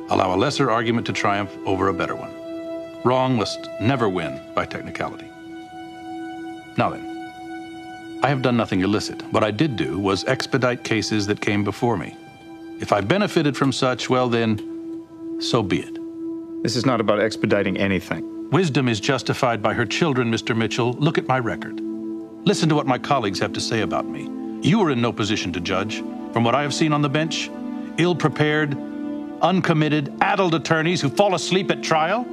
[0.09, 2.36] allow a lesser argument to triumph over a better one.
[3.07, 5.28] Wrong must never win by technicality.
[6.77, 9.23] Now then, I have done nothing illicit.
[9.31, 12.16] What I did do was expedite cases that came before me.
[12.81, 16.65] If I benefited from such, well then, so be it.
[16.65, 18.51] This is not about expediting anything.
[18.51, 20.57] Wisdom is justified by her children, Mr.
[20.57, 20.95] Mitchell.
[20.95, 21.81] Look at my record.
[22.45, 24.28] Listen to what my colleagues have to say about me.
[24.69, 25.99] You are in no position to judge.
[26.33, 27.53] From what I have seen on the bench,
[27.99, 28.77] ill prepared,
[29.43, 32.27] uncommitted, addled attorneys who fall asleep at trial,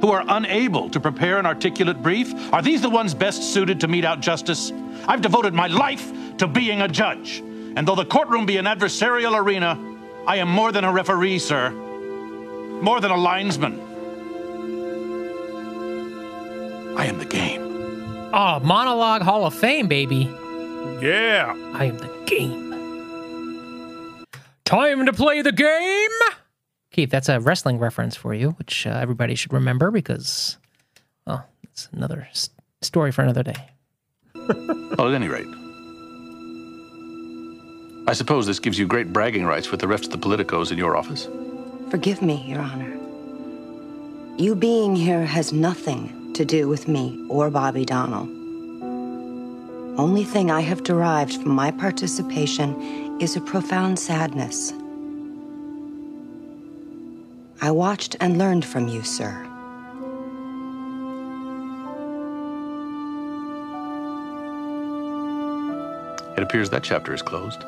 [0.00, 3.88] who are unable to prepare an articulate brief, are these the ones best suited to
[3.88, 4.72] mete out justice?
[5.06, 7.38] I've devoted my life to being a judge.
[7.76, 9.78] And though the courtroom be an adversarial arena,
[10.26, 11.70] I am more than a referee, sir.
[11.70, 13.80] More than a linesman.
[16.96, 18.30] I am the game.
[18.32, 20.28] Oh, monologue Hall of Fame, baby.
[21.00, 21.54] Yeah.
[21.74, 22.68] I am the game.
[24.64, 26.10] Time to play the game.
[26.98, 30.58] Keith, that's a wrestling reference for you, which uh, everybody should remember because,
[31.28, 32.50] well, it's another s-
[32.82, 33.54] story for another day.
[34.34, 35.46] Well, at any rate,
[38.08, 40.78] I suppose this gives you great bragging rights with the rest of the politicos in
[40.78, 41.28] your office.
[41.88, 42.92] Forgive me, Your Honor.
[44.36, 48.26] You being here has nothing to do with me or Bobby Donnell.
[50.00, 54.72] Only thing I have derived from my participation is a profound sadness.
[57.60, 59.44] I watched and learned from you, sir.
[66.36, 67.64] It appears that chapter is closed.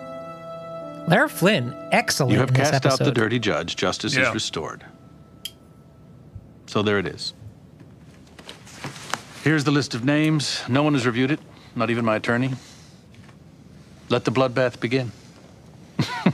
[1.08, 2.32] Lara Flynn, excellent.
[2.32, 3.74] You have in this cast out the dirty judge.
[3.74, 4.28] Justice Yeah.
[4.28, 4.84] is restored.
[6.66, 7.32] So there it is.
[9.42, 10.60] Here's the list of names.
[10.68, 11.40] No one has reviewed it,
[11.74, 12.52] not even my attorney.
[14.08, 15.10] Let the bloodbath begin.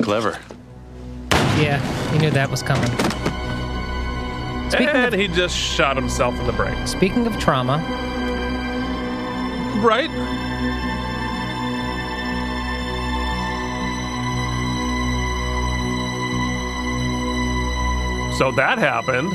[0.00, 0.38] Clever.
[1.60, 1.78] Yeah,
[2.12, 2.90] he knew that was coming.
[4.70, 6.86] Speaking and he just shot himself in the brain.
[6.86, 7.78] Speaking of trauma,
[9.80, 10.10] Right?
[18.36, 19.32] So that happened.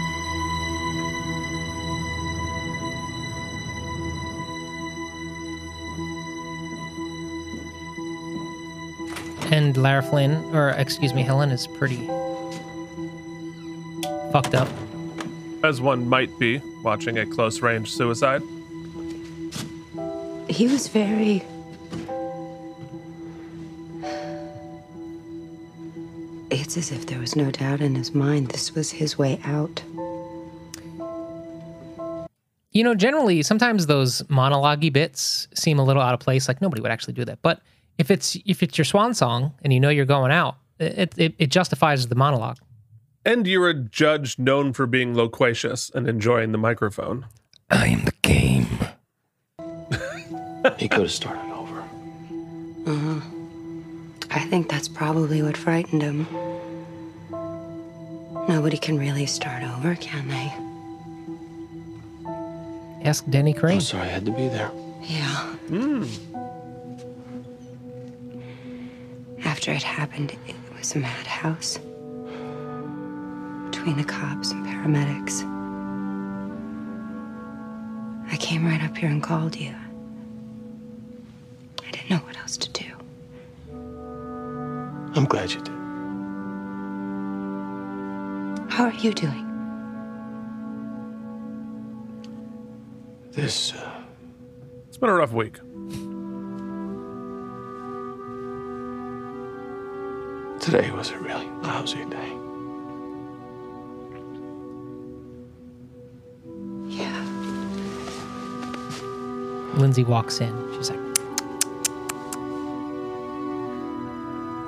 [9.54, 12.08] And Lara Flynn, or excuse me, Helen is pretty
[14.32, 14.68] fucked up.
[15.64, 18.42] As one might be watching a close range suicide.
[20.50, 21.44] He was very.
[26.50, 29.84] It's as if there was no doubt in his mind this was his way out.
[32.72, 36.48] You know, generally, sometimes those monologue bits seem a little out of place.
[36.48, 37.38] Like nobody would actually do that.
[37.44, 37.62] But
[37.98, 41.36] if it's if it's your swan song and you know you're going out, it it,
[41.38, 42.58] it justifies the monologue.
[43.26, 47.26] And you're a judge known for being loquacious and enjoying the microphone.
[47.70, 48.68] I am the game.
[50.78, 51.80] he could have started over.
[52.86, 53.22] Uh-huh.
[54.30, 56.28] I think that's probably what frightened him.
[58.50, 60.52] Nobody can really start over, can they?
[63.08, 63.76] Ask Denny Crane.
[63.76, 64.72] I'm sorry I had to be there.
[65.02, 65.46] Yeah.
[65.70, 66.04] Hmm.
[69.46, 71.78] After it happened, it was a madhouse.
[73.70, 75.44] Between the cops and paramedics.
[78.32, 79.76] I came right up here and called you.
[81.86, 82.86] I didn't know what else to do.
[85.16, 85.74] I'm glad you did.
[88.72, 89.50] How are you doing?
[93.34, 94.02] This, uh,
[94.88, 95.60] It's been a rough week.
[100.64, 102.32] Today was a really lousy day.
[106.88, 107.20] Yeah.
[109.76, 110.54] Lindsay walks in.
[110.76, 111.00] She's like,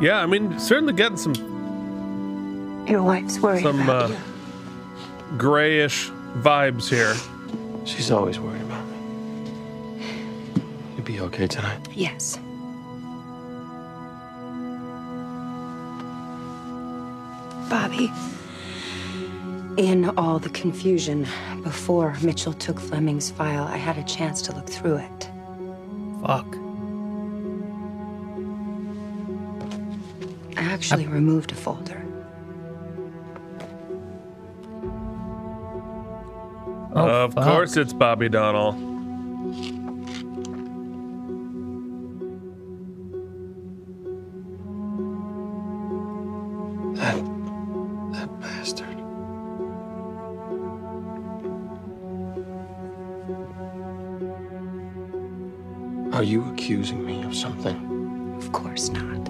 [0.02, 1.34] Yeah, I mean, certainly getting some
[2.88, 5.38] Your wife's worried some about uh, you.
[5.38, 6.10] grayish
[6.40, 7.16] vibes here.
[7.86, 8.98] She's always worried about me.
[10.98, 11.80] You be okay tonight?
[11.94, 12.38] Yes.
[17.76, 18.10] Bobby,
[19.76, 21.28] in all the confusion,
[21.62, 25.30] before Mitchell took Fleming's file, I had a chance to look through it.
[26.22, 26.48] fuck.
[30.56, 32.02] I actually removed a folder.
[36.96, 37.44] Oh, of fuck.
[37.44, 38.95] course, it's Bobby Donnell.
[56.66, 57.78] Accusing me of something?
[58.38, 59.24] Of course not.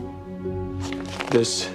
[1.31, 1.69] This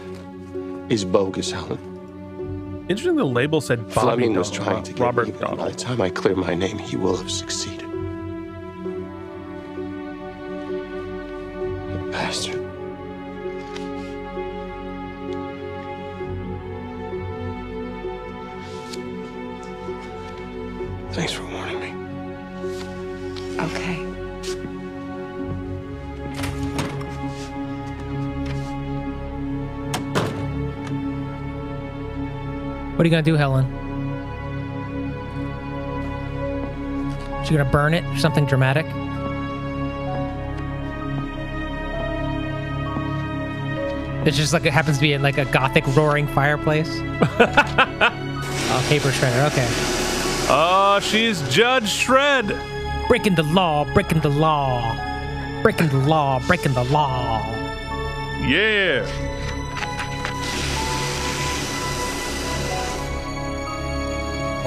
[0.88, 2.86] is bogus, Helen.
[2.88, 5.40] Interesting the label said Bobby Fleming was Donnell, trying to get Robert even.
[5.42, 5.56] Donnell.
[5.58, 7.79] By the time I clear my name, he will have succeeded.
[33.10, 33.66] You gonna do, Helen?
[37.44, 38.04] She gonna burn it?
[38.20, 38.86] Something dramatic?
[44.26, 46.88] It's just like it happens to be in like a gothic roaring fireplace.
[47.00, 49.46] oh, paper shredder.
[49.50, 49.66] Okay.
[50.52, 52.46] Oh, she's Judge Shred.
[53.08, 54.94] Breaking the law, breaking the law,
[55.62, 57.44] breaking the law, breaking the law.
[58.46, 59.29] Yeah.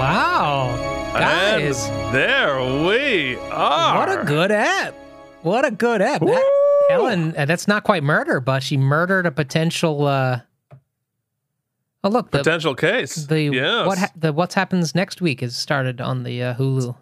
[0.03, 3.97] Wow, guys, And there we are.
[3.99, 4.93] what a good app!
[5.43, 6.19] What a good app.
[6.19, 6.51] That-
[6.89, 10.05] Helen, uh, that's not quite murder, but she murdered a potential.
[10.05, 10.41] uh
[12.03, 13.15] Oh, look, the, potential case.
[13.27, 13.88] the yes.
[13.88, 16.97] what ha- the what's happens next week is started on the uh, Hulu.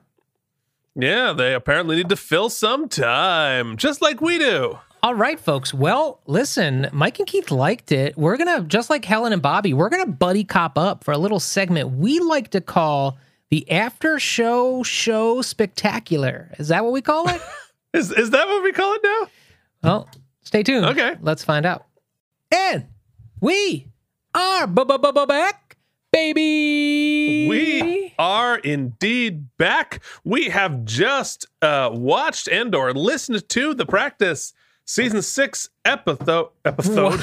[0.93, 4.77] yeah, they apparently need to fill some time, just like we do.
[5.03, 5.73] All right, folks.
[5.73, 8.15] Well, listen, Mike and Keith liked it.
[8.15, 11.39] We're gonna just like Helen and Bobby, we're gonna buddy cop up for a little
[11.39, 13.17] segment we like to call
[13.49, 16.51] the after show show spectacular.
[16.59, 17.41] Is that what we call it?
[17.93, 19.27] Is is that what we call it now?
[19.83, 20.09] well,
[20.43, 20.85] stay tuned.
[20.85, 21.17] Okay.
[21.21, 21.87] let's find out.
[22.51, 22.85] And
[23.41, 23.87] we
[24.35, 25.77] are back,
[26.11, 27.47] baby.
[27.49, 30.01] We are indeed back.
[30.23, 34.53] We have just uh, watched and or listened to the practice
[34.91, 36.49] season six episode.
[36.65, 37.21] Episode.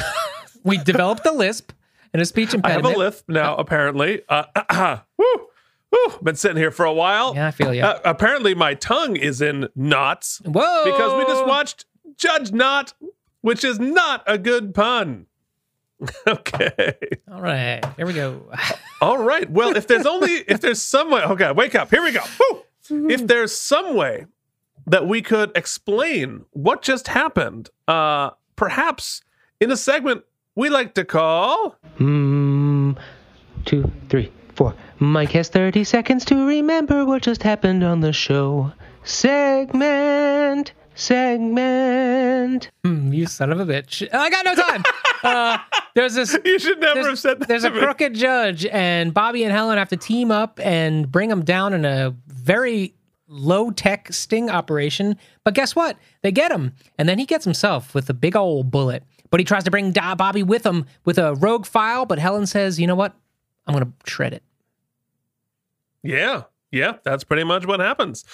[0.65, 1.73] we developed a lisp
[2.13, 2.87] and a speech impediment.
[2.87, 4.23] I have a lisp now, apparently.
[4.29, 5.27] Uh, woo,
[5.93, 7.35] woo, been sitting here for a while.
[7.35, 7.83] Yeah, I feel you.
[7.83, 10.41] Uh, apparently, my tongue is in knots.
[10.45, 10.85] Whoa!
[10.85, 11.85] Because we just watched
[12.17, 12.95] Judge Not,
[13.43, 15.27] which is not a good pun.
[16.27, 16.95] okay.
[17.31, 18.51] All right, here we go.
[19.03, 19.49] All right.
[19.51, 21.91] Well, if there's only if there's some way, okay, wake up.
[21.91, 22.23] Here we go.
[22.41, 22.63] Woo!
[23.11, 24.25] If there's some way
[24.89, 29.23] that we could explain what just happened, uh, perhaps
[29.61, 30.25] in a segment
[30.55, 32.93] we like to call Hmm.
[33.65, 34.75] Two, three, four.
[34.99, 38.73] Mike has 30 seconds to remember what just happened on the show.
[39.05, 40.73] Segment.
[40.95, 42.71] Segment.
[42.85, 44.09] Hmm, you son of a bitch.
[44.13, 44.83] I got no time.
[45.23, 45.59] uh,
[45.95, 46.37] there's this.
[46.45, 47.49] You should never have said that.
[47.49, 47.79] There's to a me.
[47.81, 51.85] crooked judge, and Bobby and Helen have to team up and bring him down in
[51.85, 52.95] a very
[53.29, 55.17] low tech sting operation.
[55.45, 55.97] But guess what?
[56.23, 59.05] They get him, and then he gets himself with a big old bullet.
[59.31, 62.07] But he tries to bring Da- Bobby with him with a rogue file.
[62.07, 63.15] But Helen says, "You know what?
[63.67, 64.43] I'm gonna shred it."
[66.03, 68.25] Yeah, yeah, that's pretty much what happens.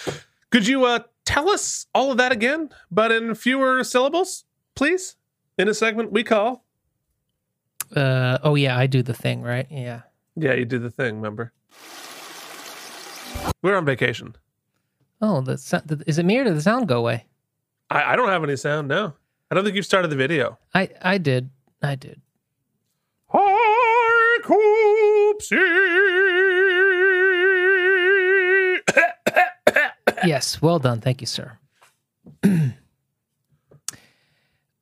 [0.51, 4.45] Could you uh, tell us all of that again, but in fewer syllables,
[4.75, 5.15] please?
[5.57, 6.63] In a segment we call.
[7.95, 9.67] Uh, oh yeah, I do the thing, right?
[9.69, 10.01] Yeah.
[10.35, 11.53] Yeah, you do the thing, remember?
[13.61, 14.35] We're on vacation.
[15.21, 17.25] Oh, the, is it me or did the sound go away?
[17.89, 19.13] I, I don't have any sound, no.
[19.49, 20.57] I don't think you've started the video.
[20.73, 21.49] I I did.
[21.81, 22.21] I did.
[23.29, 24.41] Hi,
[30.25, 31.01] yes, well done.
[31.01, 31.57] Thank you, sir.
[32.43, 32.73] I,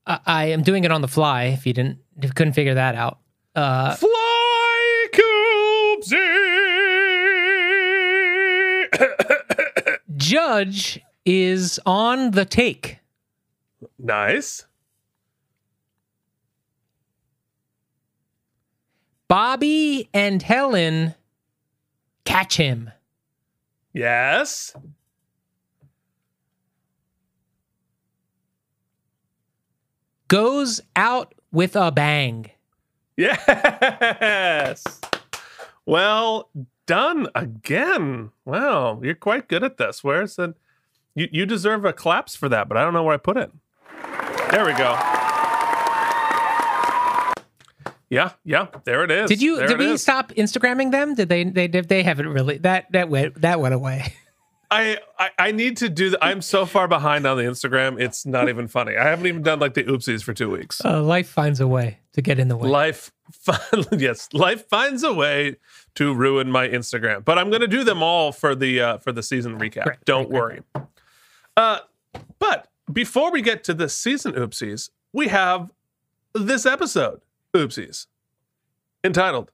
[0.06, 1.46] I am doing it on the fly.
[1.46, 3.20] If you didn't, if you couldn't figure that out.
[3.56, 4.23] Uh, Fly
[10.34, 12.98] Judge is on the take.
[14.00, 14.66] Nice.
[19.28, 21.14] Bobby and Helen
[22.26, 22.90] catch him.
[23.94, 24.76] Yes.
[30.30, 32.50] Goes out with a bang.
[33.18, 34.84] Yes.
[35.86, 36.50] Well
[36.86, 38.32] done again.
[38.46, 40.04] Wow, you're quite good at this.
[40.04, 40.56] Where's the
[41.16, 43.52] you you deserve a claps for that, but I don't know where I put it.
[44.52, 44.98] There we go.
[48.10, 49.28] Yeah, yeah, there it is.
[49.28, 49.58] Did you?
[49.58, 50.02] There did we is.
[50.04, 51.16] stop Instagramming them?
[51.16, 51.44] Did they?
[51.46, 51.90] They did.
[51.90, 52.60] They haven't really.
[52.60, 54.14] That that went that went away.
[54.70, 56.12] I, I I need to do.
[56.12, 58.00] The, I'm so far behind on the Instagram.
[58.00, 58.98] It's not even funny.
[58.98, 60.84] I haven't even done like the oopsies for two weeks.
[60.84, 62.70] Uh, life finds a way to get in the way.
[62.70, 63.12] Life,
[63.92, 65.58] yes, life finds a way
[65.96, 67.24] to ruin my Instagram.
[67.24, 69.98] But I'm going to do them all for the uh, for the season recap.
[70.06, 70.62] Don't worry.
[71.56, 71.80] Uh,
[72.40, 75.72] but before we get to the season oopsies, we have
[76.34, 77.22] this episode
[77.54, 78.08] oopsies
[79.04, 79.52] entitled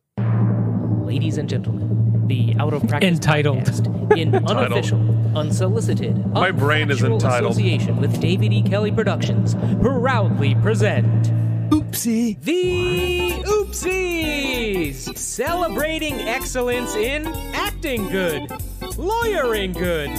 [1.03, 3.59] Ladies and gentlemen, the Out of Practice Entitled.
[3.59, 4.99] podcast in unofficial,
[5.37, 7.51] unsolicited, My brain is entitled.
[7.53, 8.61] association with David E.
[8.61, 11.31] Kelley Productions proudly present
[11.69, 18.49] Oopsie the Oopsies, celebrating excellence in acting good,
[18.97, 20.09] lawyering good,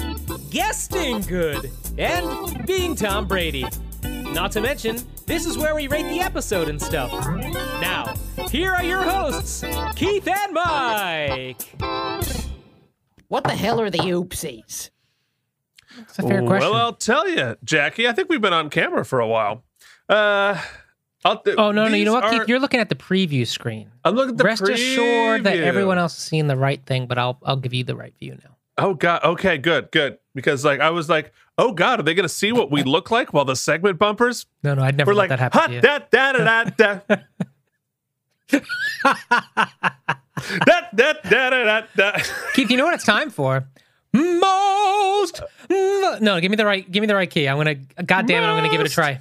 [0.50, 3.64] guesting good, and being Tom Brady.
[4.02, 7.10] Not to mention, this is where we rate the episode and stuff.
[7.80, 8.14] Now,
[8.48, 9.64] here are your hosts,
[9.96, 11.62] Keith and Mike.
[13.28, 14.90] What the hell are the oopsies?
[15.98, 16.70] It's a fair question.
[16.70, 18.06] Well, I'll tell you, Jackie.
[18.06, 19.64] I think we've been on camera for a while.
[20.08, 20.60] Uh,
[21.24, 21.94] I'll oh no, no.
[21.94, 22.48] You know what, these Keith?
[22.48, 23.90] You're looking at the preview screen.
[24.04, 24.48] I'm looking at the preview.
[24.48, 27.84] Rest assured that everyone else is seeing the right thing, but I'll I'll give you
[27.84, 28.56] the right view now.
[28.78, 29.22] Oh God.
[29.22, 29.58] Okay.
[29.58, 29.90] Good.
[29.90, 30.18] Good.
[30.34, 33.10] Because like I was like, oh God, are they going to see what we look
[33.10, 34.46] like while the segment bumpers?
[34.62, 35.80] No, no, I'd never We're let like, that happen you.
[35.82, 36.64] da da da da
[38.50, 38.60] da.
[40.64, 42.12] da da da da da.
[42.54, 43.68] Keith, you know what it's time for?
[44.12, 45.42] Most.
[45.68, 46.90] No, give me the right.
[46.90, 47.46] Give me the right key.
[47.46, 47.74] I'm gonna.
[47.76, 48.46] God damn it!
[48.46, 49.20] I'm gonna give it a try.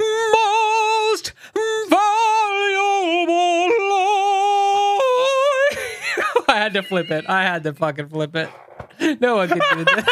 [0.00, 0.73] Most
[1.22, 1.94] valuable.
[6.48, 7.24] I had to flip it.
[7.28, 8.48] I had to fucking flip it.
[9.20, 10.06] No one could do that.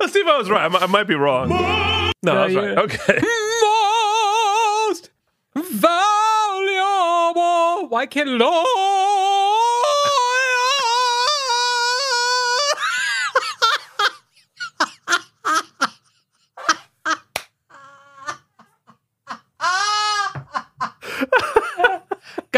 [0.00, 0.64] Let's see if I was right.
[0.64, 1.48] I mi- I might be wrong.
[1.48, 2.78] No, No, I was right.
[2.78, 3.18] Okay.
[4.88, 5.10] Most
[5.56, 5.98] valuable.
[7.88, 8.66] Why can't Lord?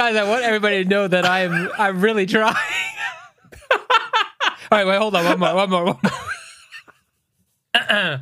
[0.03, 2.57] Guys, I want everybody to know that I'm I'm really trying.
[3.71, 3.79] All
[4.73, 6.13] right, wait, hold on, one more, one more, one more.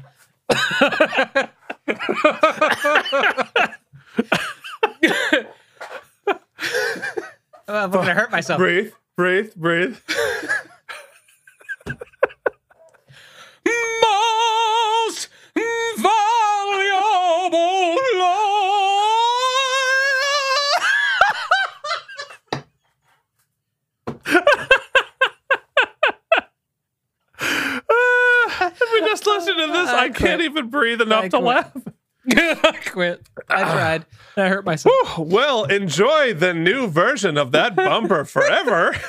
[7.66, 8.59] I'm gonna hurt myself.
[8.59, 9.97] Breathe, breathe, breathe.
[29.20, 31.44] Just listen to this, I, I can't even breathe enough I to quit.
[31.44, 31.72] laugh.
[32.64, 33.28] I quit.
[33.48, 34.06] I tried.
[34.36, 34.94] I hurt myself.
[35.16, 38.97] Whew, well, enjoy the new version of that bumper forever.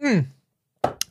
[0.00, 0.20] Hmm.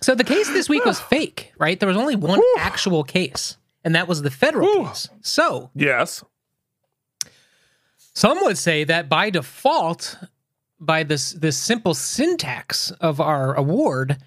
[0.01, 1.79] So the case this week was fake, right?
[1.79, 5.09] There was only one actual case, and that was the federal case.
[5.21, 6.23] So yes,
[8.13, 10.17] some would say that by default,
[10.79, 14.17] by this this simple syntax of our award,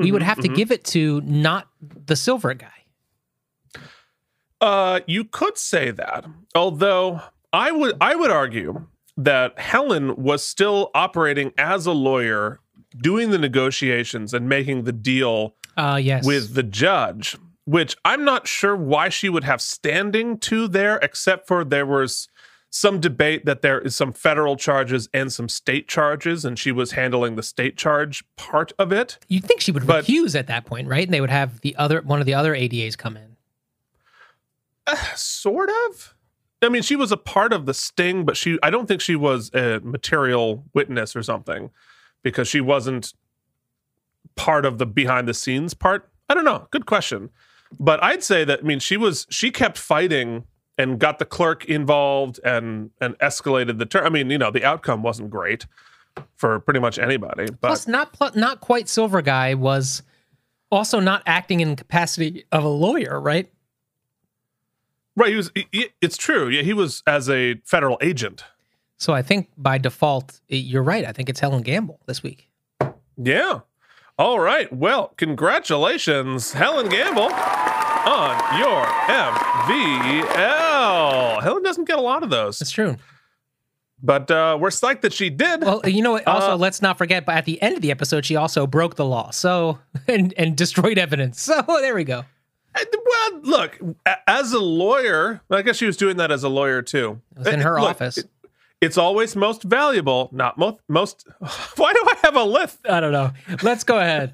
[0.00, 0.54] we would Mhm, have to mhm.
[0.56, 1.68] give it to not
[2.06, 2.68] the silver guy.
[4.60, 6.24] Uh, you could say that.
[6.54, 7.20] Although
[7.52, 8.86] I would I would argue
[9.16, 12.60] that Helen was still operating as a lawyer,
[13.00, 16.26] doing the negotiations and making the deal Uh yes.
[16.26, 21.46] with the judge, which I'm not sure why she would have standing to there, except
[21.46, 22.28] for there was
[22.72, 26.92] some debate that there is some federal charges and some state charges, and she was
[26.92, 29.18] handling the state charge part of it.
[29.28, 31.04] You'd think she would But- recuse at that point, right?
[31.06, 33.36] And they would have the other one of the other ADAs come in.
[34.86, 36.14] Uh, sort of
[36.62, 39.14] i mean she was a part of the sting but she i don't think she
[39.14, 41.70] was a material witness or something
[42.22, 43.12] because she wasn't
[44.36, 47.28] part of the behind the scenes part i don't know good question
[47.78, 50.44] but i'd say that i mean she was she kept fighting
[50.80, 54.64] and got the clerk involved and and escalated the term i mean you know the
[54.64, 55.66] outcome wasn't great
[56.36, 60.02] for pretty much anybody but Plus, not pl- not quite silver guy was
[60.70, 63.50] also not acting in capacity of a lawyer, right?
[65.16, 68.44] right he was he- it's true yeah he was as a federal agent
[68.96, 71.04] So I think by default, you're right.
[71.06, 72.48] I think it's Helen Gamble this week.
[73.16, 73.60] Yeah.
[74.18, 74.68] All right.
[74.70, 77.30] Well, congratulations, Helen Gamble,
[78.06, 78.84] on your
[80.30, 81.42] MVL.
[81.42, 82.58] Helen doesn't get a lot of those.
[82.58, 82.96] That's true.
[84.02, 85.60] But uh, we're psyched that she did.
[85.62, 86.26] Well, you know what?
[86.26, 87.26] Also, Uh, let's not forget.
[87.26, 89.30] But at the end of the episode, she also broke the law.
[89.30, 89.78] So
[90.08, 91.40] and and destroyed evidence.
[91.42, 92.24] So there we go.
[92.74, 93.78] well, look,
[94.26, 97.20] as a lawyer, I guess she was doing that as a lawyer too.
[97.36, 98.18] It was in her Look, office.
[98.18, 98.30] it-
[98.80, 100.78] it's always most valuable, not most.
[100.88, 101.26] Most.
[101.76, 102.78] Why do I have a list?
[102.88, 103.30] I don't know.
[103.62, 104.32] Let's go ahead.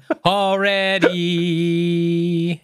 [1.17, 2.61] Already.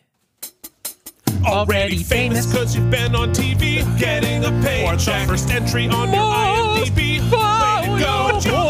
[1.46, 5.28] Already famous because you've been on TV, getting a paycheck.
[5.28, 7.20] First entry on your IMDb.
[7.20, 8.68] Way to go, it's guest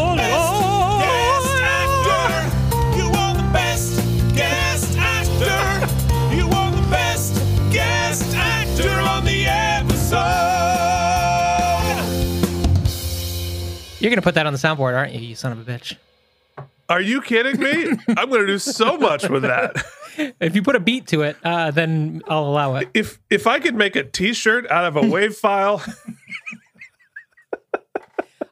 [1.62, 2.98] actor.
[2.98, 3.96] You are the best
[4.36, 6.36] guest actor.
[6.36, 7.36] You are the best
[7.72, 10.20] guest actor on the episode.
[14.00, 15.20] You're gonna put that on the soundboard, aren't you?
[15.22, 15.96] You son of a bitch.
[16.90, 17.90] Are you kidding me?
[18.18, 19.84] I'm going to do so much with that.
[20.40, 22.90] If you put a beat to it, uh, then I'll allow it.
[22.94, 25.82] If if I could make a T-shirt out of a wave file,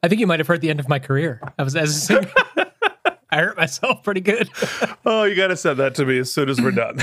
[0.03, 1.39] I think you might have heard the end of my career.
[1.59, 2.31] I was as a singer.
[3.33, 4.49] I hurt myself pretty good.
[5.05, 6.97] oh, you got to send that to me as soon as we're done.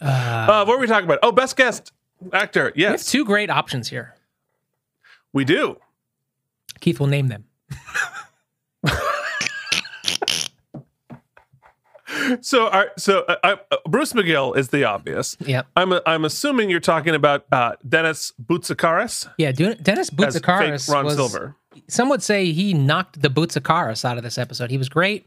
[0.00, 1.18] uh, what were we talking about?
[1.22, 1.90] Oh, best guest
[2.32, 2.72] actor.
[2.76, 4.14] We have Yes, two great options here.
[5.32, 5.78] we do.
[6.80, 7.44] Keith will name them.
[12.40, 15.36] So, our, so uh, I, uh, Bruce McGill is the obvious.
[15.40, 21.14] Yeah, I'm I'm assuming you're talking about uh, Dennis Boutsikaris Yeah, Dennis fake Ron was.
[21.14, 21.56] Silver.
[21.88, 24.70] Some would say he knocked the Boutsikaris out of this episode.
[24.70, 25.26] He was great.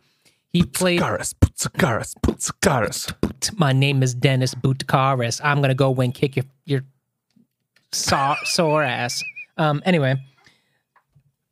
[0.49, 1.01] He played.
[1.01, 3.13] Boutsikaris.
[3.59, 5.41] My name is Dennis Boutsikaris.
[5.43, 6.81] I'm gonna go and kick your your
[7.91, 9.23] saw, sore ass.
[9.57, 9.81] Um.
[9.85, 10.15] Anyway,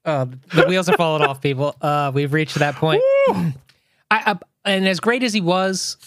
[0.05, 1.75] uh, the wheels are falling off, people.
[1.81, 3.01] Uh, we've reached that point.
[3.27, 3.53] I,
[4.11, 5.97] I and as great as he was,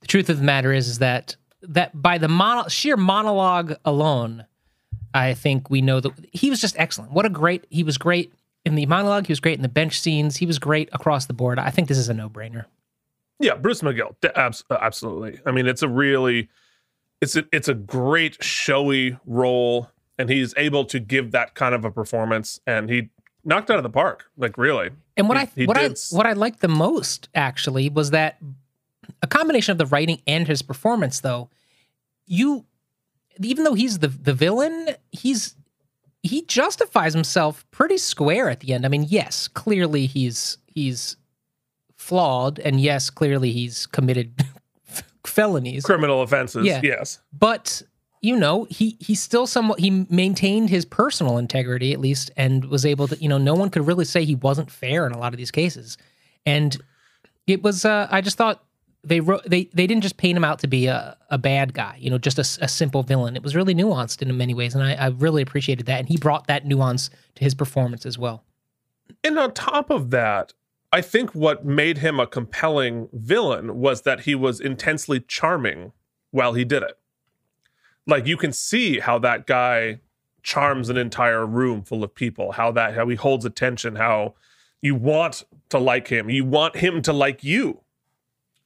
[0.00, 4.44] the truth of the matter is, is that that by the mono, sheer monologue alone,
[5.12, 7.12] I think we know that he was just excellent.
[7.12, 8.32] What a great he was great
[8.64, 9.26] in the monologue.
[9.26, 10.36] He was great in the bench scenes.
[10.36, 11.58] He was great across the board.
[11.58, 12.64] I think this is a no brainer.
[13.38, 15.40] Yeah, Bruce McGill, uh, absolutely.
[15.44, 16.48] I mean, it's a really,
[17.20, 21.84] it's a, it's a great showy role, and he's able to give that kind of
[21.84, 23.10] a performance, and he
[23.46, 24.90] knocked out of the park, like really.
[25.16, 27.88] And what He- I he what I did s- what I liked the most actually
[27.88, 28.38] was that
[29.22, 31.20] a combination of the writing and his performance.
[31.20, 31.48] Though
[32.26, 32.66] you,
[33.40, 35.54] even though he's the the villain, he's
[36.22, 38.84] he justifies himself pretty square at the end.
[38.84, 41.16] I mean, yes, clearly he's he's
[41.96, 44.44] flawed, and yes, clearly he's committed
[45.24, 46.66] felonies, criminal offenses.
[46.66, 46.80] Yeah.
[46.82, 47.82] Yes, but
[48.20, 52.86] you know, he he still somewhat he maintained his personal integrity at least, and was
[52.86, 53.16] able to.
[53.22, 55.50] You know, no one could really say he wasn't fair in a lot of these
[55.50, 55.96] cases,
[56.44, 56.76] and
[57.46, 57.84] it was.
[57.84, 58.62] Uh, I just thought
[59.04, 61.96] they wrote they they didn't just paint him out to be a, a bad guy,
[62.00, 63.36] you know, just a, a simple villain.
[63.36, 66.00] It was really nuanced in many ways, and I, I really appreciated that.
[66.00, 68.42] And he brought that nuance to his performance as well.
[69.22, 70.52] And on top of that,
[70.92, 75.92] I think what made him a compelling villain was that he was intensely charming
[76.30, 76.98] while he did it.
[78.06, 80.00] Like you can see how that guy
[80.42, 84.34] charms an entire room full of people, how that how he holds attention, how
[84.80, 87.80] you want to like him, you want him to like you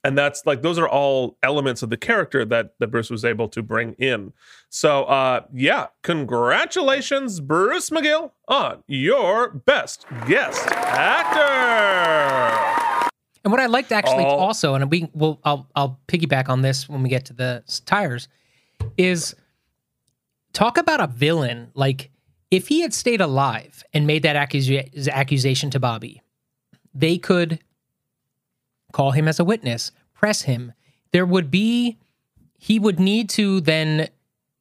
[0.03, 3.47] and that's like those are all elements of the character that that Bruce was able
[3.49, 4.33] to bring in.
[4.69, 11.49] So uh yeah, congratulations Bruce McGill on your best guest actor.
[13.43, 16.87] And what I liked actually All- also, and we will I'll I'll piggyback on this
[16.89, 18.27] when we get to the tires,
[18.97, 19.35] is
[20.53, 21.71] talk about a villain.
[21.73, 22.11] Like
[22.49, 26.21] if he had stayed alive and made that accusa- accusation to Bobby,
[26.93, 27.59] they could
[28.91, 30.73] call him as a witness, press him.
[31.11, 31.97] There would be
[32.57, 34.09] he would need to then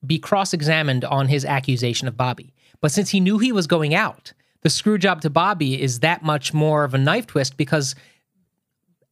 [0.06, 2.54] be cross-examined on his accusation of Bobby.
[2.80, 4.32] But since he knew he was going out,
[4.62, 7.94] the screw job to Bobby is that much more of a knife twist because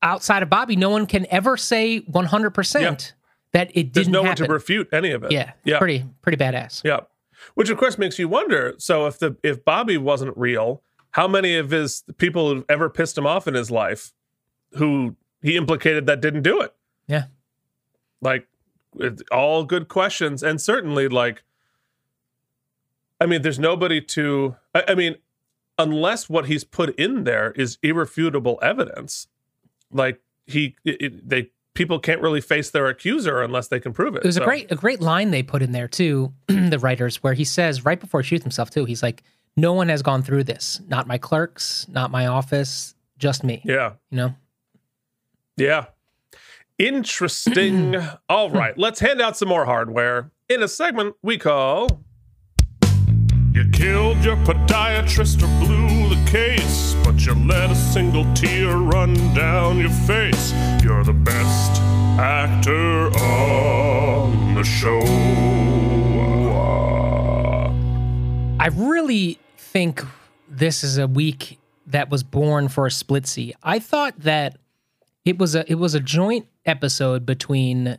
[0.03, 3.13] outside of Bobby, no one can ever say 100%
[3.53, 5.33] that it There's didn't no one to refute any of it.
[5.33, 5.79] yeah, Yeah.
[5.79, 6.83] pretty pretty badass.
[6.85, 7.01] Yeah.
[7.55, 11.57] Which of course makes you wonder, so if the if Bobby wasn't real, how many
[11.57, 14.13] of his people who've ever pissed him off in his life
[14.75, 16.75] who he implicated that didn't do it?
[17.07, 17.25] Yeah.
[18.21, 18.47] Like
[19.31, 21.43] all good questions and certainly like
[23.21, 25.17] I mean there's nobody to I, I mean
[25.79, 29.29] unless what he's put in there is irrefutable evidence
[29.93, 34.17] like he it, it- they people can't really face their accuser unless they can prove
[34.17, 34.25] it.
[34.25, 37.35] It was a great a great line they put in there too, the writers, where
[37.35, 39.23] he says right before he shoots himself too, he's like,
[39.57, 40.81] "No one has gone through this.
[40.89, 43.93] Not my clerks, not my office, just me." Yeah.
[44.11, 44.35] You know.
[45.57, 45.87] Yeah.
[46.79, 47.97] Interesting.
[48.29, 52.03] All right, let's hand out some more hardware in a segment we call
[53.53, 59.15] You killed your podiatrist or blew the case, but you let a single tear run
[59.35, 60.53] down your face.
[60.83, 61.81] You're the best
[62.19, 65.01] actor on the show.
[68.61, 70.03] I really think
[70.49, 74.59] this is a week that was born for a split I thought that
[75.25, 77.99] it was a it was a joint episode between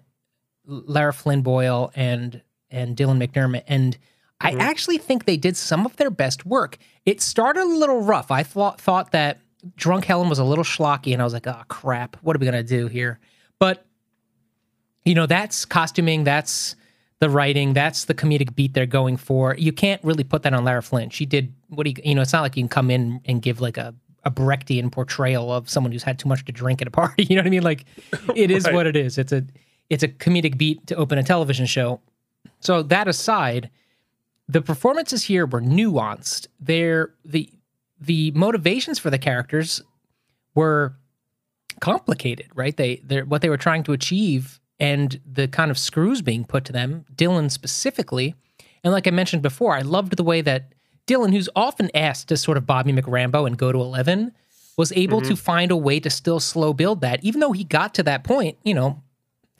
[0.66, 3.98] Lara Flynn Boyle and and Dylan McDermott, and
[4.42, 4.62] I mm-hmm.
[4.62, 6.78] actually think they did some of their best work.
[7.06, 8.32] It started a little rough.
[8.32, 9.40] I thought thought that
[9.76, 12.46] Drunk Helen was a little schlocky, and I was like, oh crap, what are we
[12.46, 13.20] gonna do here?
[13.60, 13.86] But
[15.06, 16.76] you know, that's costuming, that's
[17.20, 19.56] the writing, that's the comedic beat they're going for.
[19.58, 21.10] You can't really put that on Lara Flynn.
[21.10, 23.42] She did what do you, you know, it's not like you can come in and
[23.42, 23.94] give like a,
[24.24, 27.24] a Brechtian portrayal of someone who's had too much to drink at a party.
[27.30, 27.64] You know what I mean?
[27.64, 27.86] Like
[28.36, 28.74] it is Right.
[28.74, 29.18] what it is.
[29.18, 29.46] It's a
[29.90, 32.00] it's a comedic beat to open a television show.
[32.60, 33.70] So that aside,
[34.50, 36.48] the performances here were nuanced.
[36.60, 37.50] They're the
[38.02, 39.82] the motivations for the characters
[40.56, 40.96] were
[41.80, 42.76] complicated, right?
[42.76, 46.66] They they what they were trying to achieve and the kind of screws being put
[46.66, 48.34] to them, Dylan specifically.
[48.84, 50.74] And like I mentioned before, I loved the way that
[51.06, 54.32] Dylan, who's often asked to sort of Bobby McRambo and go to 11,
[54.78, 55.36] was able to mm-hmm.
[55.36, 58.58] find a way to still slow build that, even though he got to that point,
[58.64, 59.04] you know,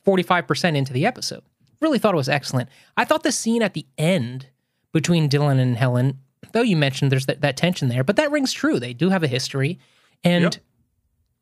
[0.08, 1.44] 45% into the episode.
[1.82, 2.70] Really thought it was excellent.
[2.96, 4.48] I thought the scene at the end
[4.92, 6.20] between Dylan and Helen,
[6.52, 8.80] though you mentioned there's that, that tension there, but that rings true.
[8.80, 9.80] They do have a history.
[10.24, 10.60] And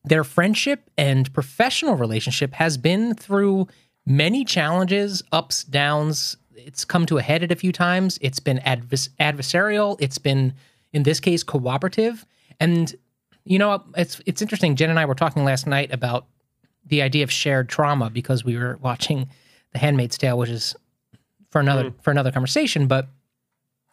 [0.03, 3.68] their friendship and professional relationship has been through
[4.06, 6.38] many challenges, ups, downs.
[6.56, 8.18] It's come to a head at a few times.
[8.22, 9.98] It's been advers- adversarial.
[9.99, 10.53] It's been,
[10.94, 12.26] in this case, cooperative.
[12.60, 12.95] And
[13.44, 14.76] you know, it's it's interesting.
[14.76, 16.26] Jen and I were talking last night about
[16.86, 19.30] the idea of shared trauma because we were watching
[19.72, 20.76] The Handmaid's Tale, which is
[21.49, 21.99] for another hmm.
[22.02, 22.88] for another conversation.
[22.88, 23.07] But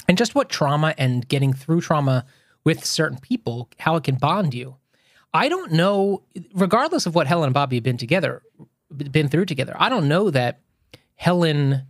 [0.08, 2.24] and just what trauma and getting through trauma
[2.64, 4.76] with certain people, how it can bond you.
[5.32, 6.22] I don't know,
[6.54, 8.42] regardless of what Helen and Bobby have been together,
[8.96, 9.74] been through together.
[9.76, 10.60] I don't know that
[11.16, 11.82] Helen,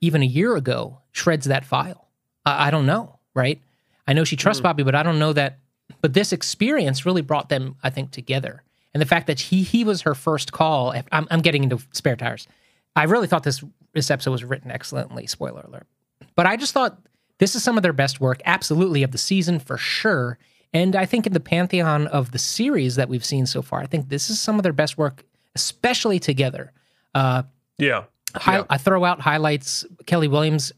[0.00, 2.08] even a year ago, shreds that file.
[2.44, 3.60] I, I don't know, right?
[4.06, 4.64] I know she trusts hmm.
[4.64, 5.58] Bobby, but I don't know that.
[6.00, 8.62] But this experience really brought them, I think, together.
[8.94, 10.94] And the fact that he he was her first call.
[11.12, 12.48] I'm, I'm getting into spare tires.
[12.96, 13.62] I really thought this
[13.92, 15.26] this episode was written excellently.
[15.26, 15.86] Spoiler alert.
[16.34, 16.98] But I just thought
[17.40, 20.38] this is some of their best work, absolutely of the season for sure.
[20.72, 23.86] And I think in the pantheon of the series that we've seen so far, I
[23.86, 25.24] think this is some of their best work,
[25.56, 26.72] especially together.
[27.14, 27.42] Uh,
[27.78, 28.04] yeah.
[28.36, 28.64] Hi- Yeah.
[28.70, 29.84] I throw out highlights.
[30.04, 30.70] Kelli Williams,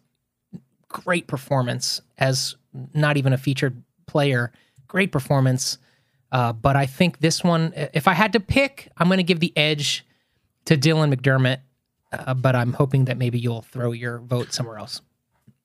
[0.89, 2.57] great performance as
[2.95, 4.51] not even a featured player.
[4.89, 5.77] Great performance.
[6.31, 9.41] Uh, but I think this one, if I had to pick, I'm going to give
[9.41, 10.07] the edge
[10.65, 11.59] to Dylan McDermott.
[12.11, 15.01] Uh, but I'm hoping that maybe you'll throw your vote somewhere else.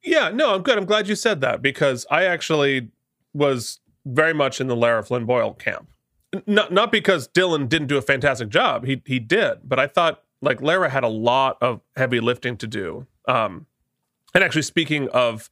[0.03, 0.78] Yeah, no, I'm good.
[0.78, 2.90] I'm glad you said that because I actually
[3.34, 5.90] was very much in the Lara Flynn Boyle camp.
[6.45, 8.86] Not not because Dylan didn't do a fantastic job.
[8.86, 12.68] He he did, but I thought like Lara had a lot of heavy lifting to
[12.68, 13.07] do.
[13.28, 13.65] Um
[14.34, 15.49] and actually speaking of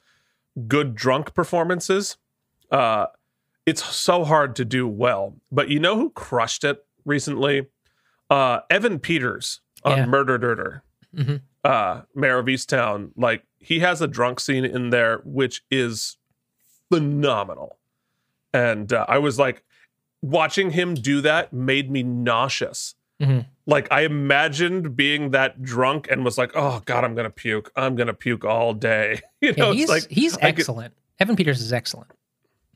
[0.67, 2.17] good drunk performances,
[2.72, 3.07] uh
[3.65, 5.35] it's so hard to do well.
[5.51, 7.67] But you know who crushed it recently?
[8.30, 10.05] Uh Evan Peters on Yeah.
[10.05, 10.81] Murder Dirter
[11.15, 11.41] Mhm.
[11.63, 16.17] uh Mare of Easttown, like he has a drunk scene in there which is
[16.91, 17.77] phenomenal.
[18.53, 19.63] And uh, I was like
[20.21, 22.95] watching him do that made me nauseous.
[23.21, 23.45] Mhm.
[23.65, 27.71] Like I imagined being that drunk and was like, "Oh god, I'm going to puke.
[27.75, 30.59] I'm going to puke all day." You Yeah, know, he's it's like he's I could-
[30.59, 30.93] excellent.
[31.19, 32.11] Evan Peters is excellent.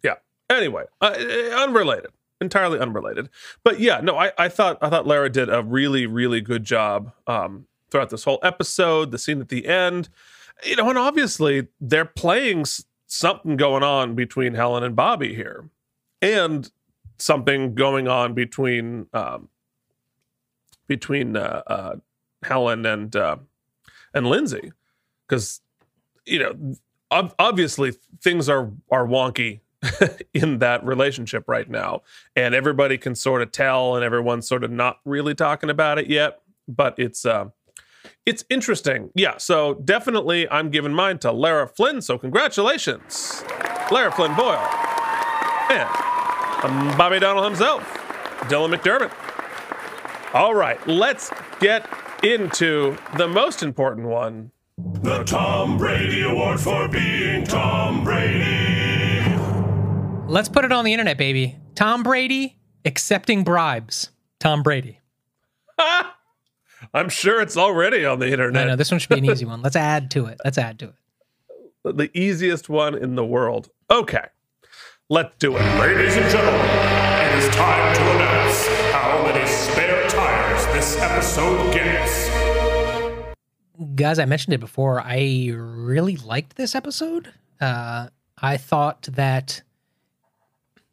[0.04, 0.16] yeah.
[0.50, 2.12] Anyway, uh, uh, unrelated,
[2.42, 3.30] entirely unrelated.
[3.64, 7.12] But yeah, no, I, I thought I thought Lara did a really really good job
[7.28, 9.12] um, throughout this whole episode.
[9.12, 10.10] The scene at the end,
[10.64, 12.66] you know, and obviously they're playing
[13.08, 15.70] something going on between Helen and Bobby here,
[16.22, 16.70] and
[17.18, 19.50] something going on between um,
[20.88, 21.96] between uh, uh,
[22.44, 23.38] Helen and uh,
[24.14, 24.72] and Lindsay,
[25.28, 25.62] because
[26.26, 26.76] you know
[27.12, 29.60] ob- obviously things are are wonky
[30.34, 32.02] in that relationship right now
[32.36, 36.08] and everybody can sort of tell and everyone's sort of not really talking about it
[36.08, 37.46] yet but it's uh
[38.26, 43.44] it's interesting yeah so definitely i'm giving mine to lara flynn so congratulations
[43.92, 44.58] lara flynn boyle
[45.70, 45.90] and
[46.64, 47.84] um, bobby donnell himself
[48.50, 49.12] dylan mcdermott
[50.34, 51.88] all right let's get
[52.24, 54.52] into the most important one
[55.02, 59.22] The Tom Brady Award for being Tom Brady.
[60.28, 61.58] Let's put it on the internet, baby.
[61.76, 64.12] Tom Brady accepting bribes.
[64.40, 65.00] Tom Brady.
[66.94, 69.46] i'm sure it's already on the I internet know this one should be an easy
[69.54, 69.62] one.
[69.62, 70.40] Let's add to it.
[70.46, 70.94] Let's add to
[71.86, 71.98] it.
[71.98, 73.70] the easiest one in the world.
[73.92, 74.26] Okay,
[75.10, 75.62] let's do it.
[75.80, 82.30] Ladies and gentlemen, it is time to announce how many spare tires this episode gets.
[83.96, 85.02] guys, I mentioned it before.
[85.02, 87.34] I really liked this episode.
[87.60, 88.08] Uh,
[88.42, 89.62] I thought that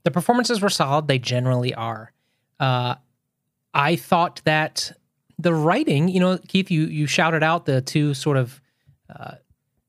[0.04, 1.06] the performances were solid.
[1.08, 2.12] They generally are.
[2.58, 2.94] Uh,
[3.74, 4.92] I thought that
[5.38, 8.60] the writing, you know, Keith, you you shouted out the two sort of
[9.14, 9.34] uh,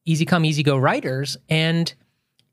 [0.06, 1.94] easy come, easy go writers, and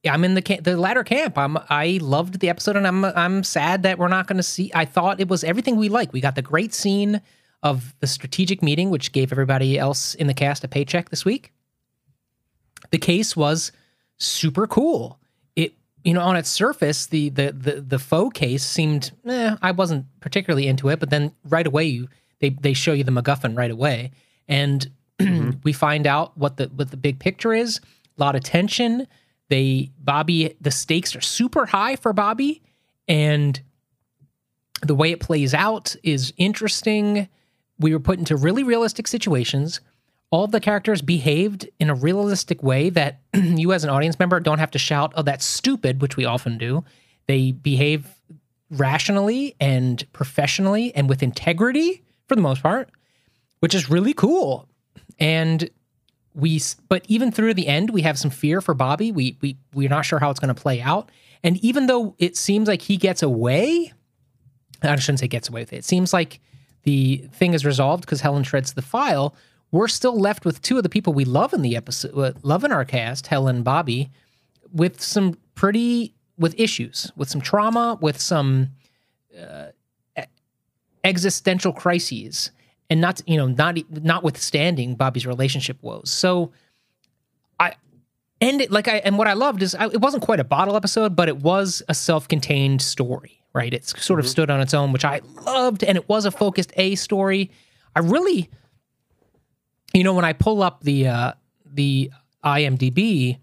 [0.06, 1.36] I'm in the ca- the latter camp.
[1.38, 4.70] I'm I loved the episode, and I'm I'm sad that we're not going to see.
[4.74, 6.12] I thought it was everything we like.
[6.12, 7.20] We got the great scene
[7.62, 11.52] of the strategic meeting, which gave everybody else in the cast a paycheck this week.
[12.90, 13.72] The case was
[14.18, 15.18] super cool.
[15.56, 19.72] It you know on its surface the the the, the faux case seemed eh, I
[19.72, 22.08] wasn't particularly into it, but then right away you
[22.44, 24.10] they they show you the MacGuffin right away,
[24.48, 25.50] and mm-hmm.
[25.62, 27.80] we find out what the what the big picture is.
[28.18, 29.06] A lot of tension.
[29.48, 32.62] They Bobby the stakes are super high for Bobby,
[33.08, 33.60] and
[34.82, 37.28] the way it plays out is interesting.
[37.78, 39.80] We were put into really realistic situations.
[40.30, 44.38] All of the characters behaved in a realistic way that you, as an audience member,
[44.40, 46.84] don't have to shout, oh, that's stupid, which we often do.
[47.26, 48.06] They behave
[48.70, 52.90] rationally and professionally and with integrity for the most part,
[53.60, 54.68] which is really cool.
[55.18, 55.68] And
[56.34, 59.12] we, but even through the end, we have some fear for Bobby.
[59.12, 61.10] We, we, we're not sure how it's going to play out.
[61.42, 63.92] And even though it seems like he gets away,
[64.82, 65.78] I shouldn't say gets away with it.
[65.78, 66.40] It seems like
[66.82, 69.34] the thing is resolved because Helen shreds the file.
[69.70, 72.64] We're still left with two of the people we love in the episode, uh, love
[72.64, 74.10] in our cast, Helen and Bobby,
[74.72, 78.70] with some pretty with issues, with some trauma, with some
[79.40, 79.66] uh,
[81.04, 82.50] existential crises,
[82.90, 86.10] and not you know not notwithstanding Bobby's relationship woes.
[86.10, 86.52] So
[87.60, 87.74] I
[88.40, 90.76] and it like I and what I loved is I, it wasn't quite a bottle
[90.76, 93.72] episode, but it was a self-contained story, right?
[93.72, 96.72] It sort of stood on its own, which I loved, and it was a focused
[96.76, 97.50] A story.
[97.94, 98.50] I really,
[99.92, 101.32] you know, when I pull up the uh,
[101.64, 102.10] the
[102.44, 103.38] IMDb,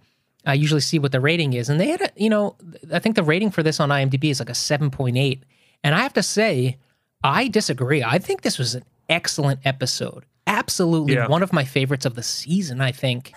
[0.46, 2.56] I usually see what the rating is, and they had a, you know,
[2.92, 5.44] I think the rating for this on IMDb is like a seven point eight,
[5.84, 6.78] and I have to say,
[7.24, 8.04] I disagree.
[8.04, 11.28] I think this was an excellent episode, absolutely Yeah.
[11.28, 13.34] one of my favorites of the season, I think.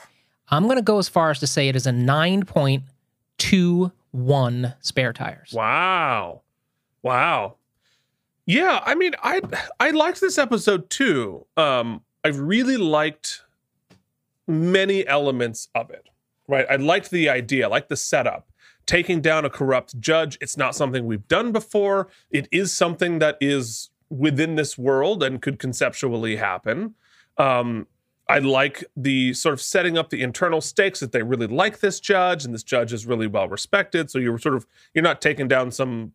[0.49, 1.91] I'm going to go as far as to say it is a
[3.39, 5.53] 9.21 spare tires.
[5.53, 6.43] Wow.
[7.03, 7.57] Wow.
[8.47, 9.41] Yeah, I mean, I
[9.81, 11.47] I liked this episode too.
[11.57, 13.41] Um, I really liked
[14.47, 16.09] many elements of it.
[16.47, 16.67] Right.
[16.69, 18.47] I liked the idea, I liked the setup.
[18.87, 22.09] Taking down a corrupt judge, it's not something we've done before.
[22.31, 26.95] It is something that is within this world and could conceptually happen.
[27.39, 27.87] Um,
[28.29, 32.01] I like the sort of setting up the internal stakes that they really like this
[32.01, 34.11] judge, and this judge is really well respected.
[34.11, 36.13] So you're sort of you're not taking down some,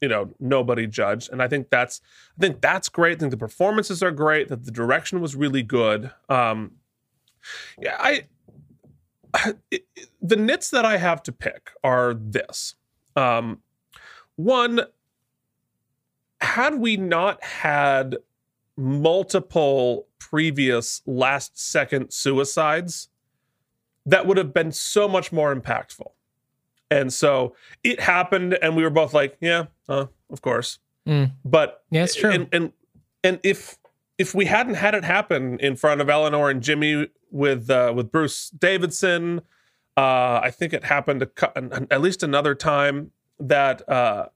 [0.00, 1.28] you know, nobody judge.
[1.28, 2.00] And I think that's
[2.36, 3.18] I think that's great.
[3.18, 4.48] I think the performances are great.
[4.48, 6.10] That the direction was really good.
[6.28, 6.72] Um,
[7.80, 8.26] yeah, I
[10.22, 12.74] the nits that I have to pick are this.
[13.16, 13.60] Um,
[14.36, 14.80] one,
[16.40, 18.16] had we not had
[18.76, 23.08] multiple previous last second suicides,
[24.06, 26.10] that would have been so much more impactful.
[26.90, 31.32] And so it happened, and we were both like, "Yeah, uh, of course." Mm.
[31.44, 32.30] But Yeah, it's true.
[32.30, 32.72] And, and
[33.22, 33.78] and if
[34.18, 38.12] if we hadn't had it happen in front of Eleanor and Jimmy with uh, with
[38.12, 39.40] Bruce Davidson,
[39.96, 41.26] uh, I think it happened
[41.90, 44.26] at least another time that uh,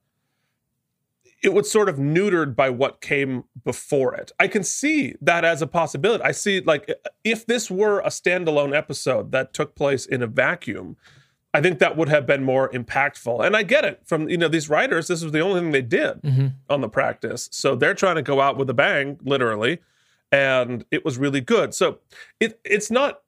[1.41, 4.31] it was sort of neutered by what came before it.
[4.39, 6.23] I can see that as a possibility.
[6.23, 6.93] I see like
[7.23, 10.97] if this were a standalone episode that took place in a vacuum,
[11.53, 13.43] I think that would have been more impactful.
[13.43, 15.07] And I get it from you know these writers.
[15.07, 16.53] This was the only thing they did Mhm.
[16.69, 19.79] on the practice, so they're trying to go out with a bang, literally,
[20.31, 21.73] and it was really good.
[21.73, 21.99] So
[22.39, 23.21] it it's not.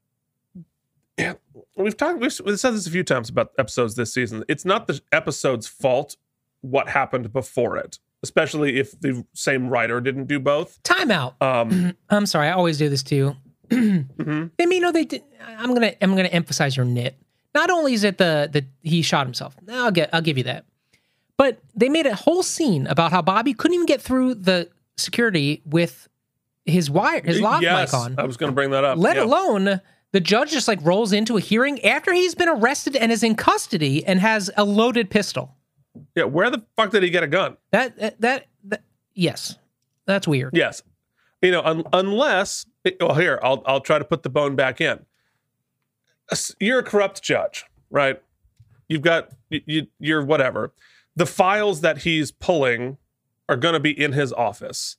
[1.17, 1.33] Yeah,
[1.75, 2.19] we've talked.
[2.19, 4.43] We've, we've said this a few times about episodes this season.
[4.47, 6.15] It's not the episode's fault
[6.61, 10.81] what happened before it, especially if the same writer didn't do both.
[10.83, 11.33] Timeout.
[11.41, 13.35] Um, I'm sorry, I always do this to you.
[13.69, 14.51] mhm.
[14.59, 15.23] I mean, you know, they did.
[15.57, 17.15] I'm gonna I'm gonna emphasize your nit.
[17.53, 19.55] Not only is it the the he shot himself.
[19.69, 20.65] I'll get I'll give you that.
[21.37, 25.61] But they made a whole scene about how Bobby couldn't even get through the security
[25.65, 26.07] with
[26.65, 28.15] his wire his lock yes, mic on.
[28.19, 28.97] I was going to bring that up.
[28.97, 29.23] Let Yeah.
[29.23, 33.23] alone the judge just like rolls into a hearing after he's been arrested and is
[33.23, 35.55] in custody and has a loaded pistol.
[36.15, 37.57] Yeah, where the fuck did he get a gun?
[37.71, 38.83] That that, that, that
[39.13, 39.57] yes.
[40.05, 40.55] That's weird.
[40.55, 40.83] Yes.
[41.41, 44.79] You know, un- unless eh, well, here I'll I'll try to put the bone back
[44.79, 45.03] in.
[46.59, 48.21] You're a corrupt judge, right?
[48.87, 50.73] You've got you you're whatever.
[51.15, 52.97] The files that he's pulling
[53.49, 54.97] are going to be in his office.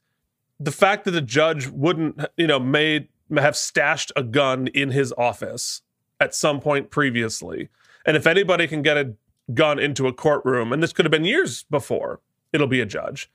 [0.61, 5.13] The fact that the judge wouldn't, you know, made have stashed a gun in his
[5.17, 5.83] office
[6.21, 7.69] at some point previously,
[8.05, 9.15] and if anybody can get a
[9.55, 12.21] gun into a courtroom, and this could have been years before,
[12.53, 13.31] it'll be a judge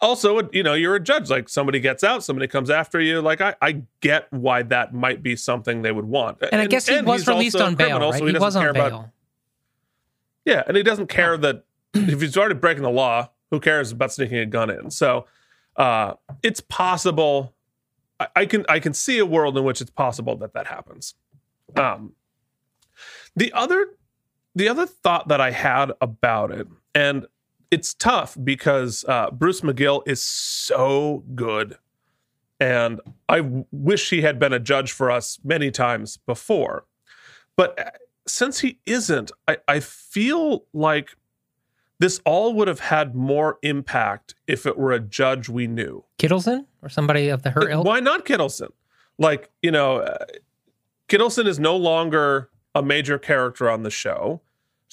[0.00, 3.40] also you know you're a judge like somebody gets out somebody comes after you like
[3.40, 7.00] i, I get why that might be something they would want And I guess he
[7.00, 8.18] was released on bail, criminal, right?
[8.18, 8.86] so he doesn't was on bail.
[8.86, 9.08] about
[10.44, 11.64] yeah and he doesn't care that
[11.94, 15.26] if he's already breaking the law who cares about sneaking a gun in so
[15.76, 17.54] uh it's possible
[18.20, 21.14] I, I can i can see a world in which it's possible that that happens
[21.76, 22.12] um
[23.36, 23.88] the other
[24.56, 27.26] the other thought that I had about it, and
[27.74, 31.76] it's tough because uh, Bruce McGill is so good,
[32.60, 36.84] and I w- wish he had been a judge for us many times before.
[37.56, 37.90] But uh,
[38.28, 41.16] since he isn't, I, I feel like
[41.98, 46.04] this all would have had more impact if it were a judge we knew.
[46.20, 47.84] Kittleson or somebody of the her ilk.
[47.84, 48.70] Why not Kittleson?
[49.18, 50.24] Like, you know, uh,
[51.08, 54.42] Kittleson is no longer a major character on the show.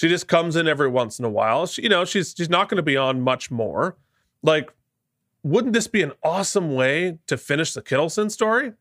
[0.01, 1.67] She just comes in every once in a while.
[1.67, 3.97] She, you know, she's she's not going to be on much more.
[4.41, 4.73] Like,
[5.43, 8.73] wouldn't this be an awesome way to finish the Kittleson story?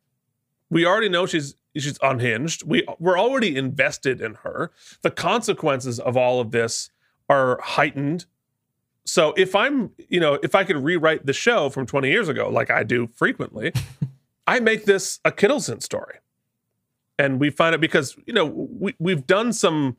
[0.70, 2.62] We already know she's she's unhinged.
[2.66, 4.70] We we're already invested in her.
[5.02, 6.88] The consequences of all of this
[7.28, 8.24] are heightened.
[9.04, 12.48] So if I'm, you know, if I could rewrite the show from 20 years ago,
[12.48, 13.74] like I do frequently,
[14.46, 16.16] I make this a Kittleson story.
[17.18, 19.98] And we find it because, you know, we, we've done some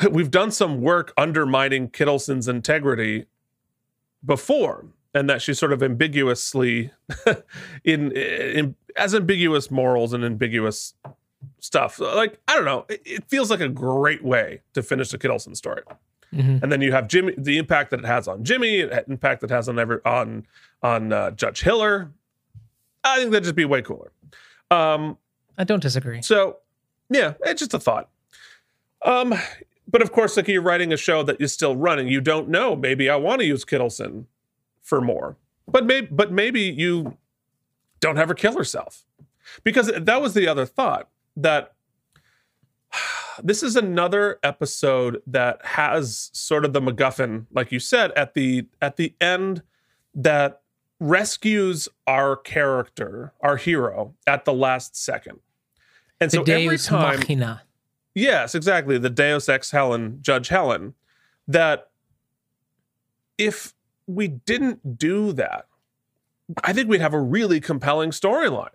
[0.10, 3.26] we've done some work undermining Kittleson's integrity
[4.24, 6.90] before, and that she's sort of ambiguously
[7.84, 10.94] in, in as ambiguous morals and ambiguous
[11.58, 11.98] stuff.
[11.98, 12.86] Like, I don't know.
[12.88, 15.82] It, it feels like a great way to finish the Kittleson story.
[16.32, 16.62] Mhm.
[16.62, 19.50] And then you have Jimmy, the impact that it has on Jimmy, the impact that
[19.50, 20.46] it has on every on
[20.82, 22.12] on uh, Judge Hiller.
[23.02, 24.12] I think that'd just be way cooler.
[24.70, 25.18] Um,
[25.58, 26.22] I don't disagree.
[26.22, 26.58] So,
[27.08, 28.10] yeah, it's just a thought.
[29.04, 29.34] Um,
[29.90, 32.76] but of course, like you're writing a show that is still running, you don't know.
[32.76, 34.26] Maybe I want to use Kittleson
[34.82, 35.36] for more,
[35.66, 37.16] but maybe, but maybe you
[38.00, 39.04] don't have her kill herself.
[39.64, 41.74] because that was the other thought that
[43.42, 48.66] this is another episode that has sort of the MacGuffin, like you said, at the
[48.80, 49.62] at the end
[50.14, 50.62] that
[50.98, 55.38] rescues our character, our hero, at the last second.
[56.20, 57.62] And The so every time, Machina.
[58.14, 60.94] Yes, exactly, the Deus Ex Helen, Judge Helen,
[61.48, 61.90] that
[63.38, 63.74] if
[64.06, 65.66] we didn't do that,
[66.64, 68.68] I think we'd have a really compelling storyline.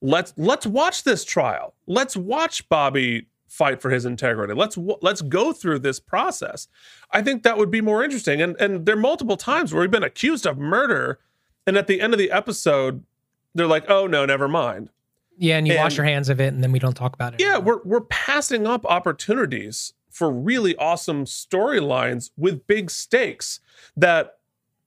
[0.00, 1.74] Let's let's watch this trial.
[1.86, 4.54] Let's watch Bobby fight for his integrity.
[4.54, 6.68] Let's let's go through this process.
[7.12, 8.40] I think that would be more interesting.
[8.40, 11.18] And and there are multiple times where we've been accused of murder,
[11.66, 13.04] and at the end of the episode,
[13.54, 14.90] they're like, "Oh no, never mind."
[15.38, 17.40] Yeah, and you wash your hands of it, and then we don't talk about it.
[17.40, 23.60] Yeah, we're we're passing up opportunities for really awesome storylines with big stakes
[23.96, 24.34] that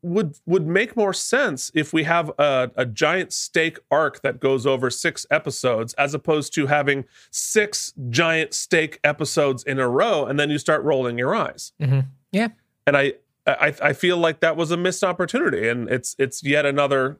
[0.04, 4.66] would would make more sense if we have a, a giant stake arc that goes
[4.66, 10.40] over six episodes as opposed to having six giant stake episodes in a row and
[10.40, 11.72] then you start rolling your eyes.
[11.80, 12.08] Mhm.
[12.32, 12.48] Yeah.
[12.88, 13.14] And I,
[13.46, 17.20] I I feel like that was a missed opportunity, and it's it's yet another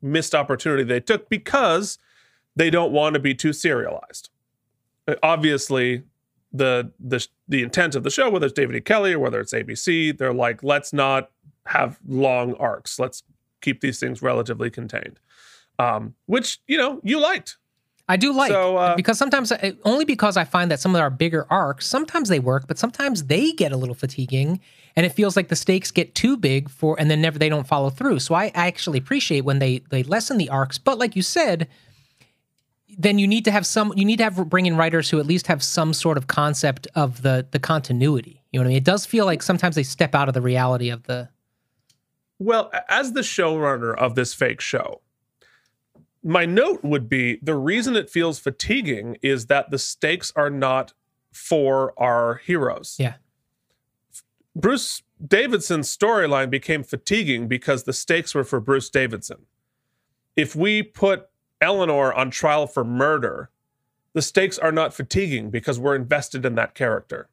[0.00, 1.98] missed opportunity they took because
[2.58, 4.28] they don't want to be too serialized.
[5.06, 6.02] Uh, Obviously,
[6.52, 8.80] the the the intent of the show, whether it's David E.
[8.80, 11.30] Kelley or whether it's ABC, they're like, let's not
[11.66, 12.98] have long arcs.
[12.98, 13.22] Let's
[13.60, 15.18] keep these things relatively contained.
[15.78, 17.56] Um, which you know you liked.
[18.10, 21.00] I do like So, uh, because sometimes I- only because I find that some of
[21.02, 24.60] our bigger arcs sometimes they work, but sometimes they get a little fatiguing,
[24.96, 27.66] and it feels like the stakes get too big for, and then never they don't
[27.66, 28.20] follow through.
[28.20, 31.68] So I, I actually appreciate when they they lessen the arcs, but like you said,
[32.98, 35.26] then you need to have some you need to have bring in writers who at
[35.26, 38.42] least have some sort of concept of the the continuity.
[38.50, 38.76] You know what I mean?
[38.78, 41.28] It does feel like sometimes they step out of the reality of the
[42.38, 45.00] Well, as the showrunner of this fake show,
[46.22, 50.92] my note would be the reason it feels fatiguing is that the stakes are not
[51.32, 52.96] for our heroes.
[52.98, 53.14] Yeah.
[54.56, 59.46] Bruce Davidson's storyline became fatiguing because the stakes were for Bruce Davidson.
[60.34, 61.28] If we put
[61.60, 63.50] Eleanor on trial for murder,
[64.12, 67.28] the stakes are not fatiguing because we're invested in that character.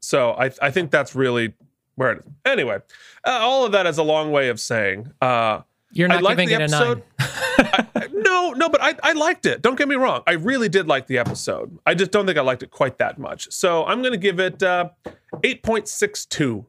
[0.00, 1.54] So I, I think that's really
[1.96, 2.24] where it is.
[2.44, 2.78] Anyway,
[3.26, 5.62] uh, all of that is a long way of saying uh,
[5.92, 7.02] You're I not liked giving the it a episode.
[7.18, 9.62] I- no, no, but I, I liked it.
[9.62, 10.22] Don't get me wrong.
[10.26, 11.78] I really did like the episode.
[11.86, 13.50] I just don't think I liked it quite that much.
[13.52, 14.90] So I'm going to give it uh,
[15.32, 16.66] 8.62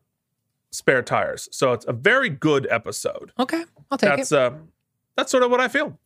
[0.71, 1.49] spare tires.
[1.51, 3.31] So it's a very good episode.
[3.39, 4.37] Okay, I'll take that's, it.
[4.37, 4.51] Uh,
[5.15, 5.97] that's sort of what I feel.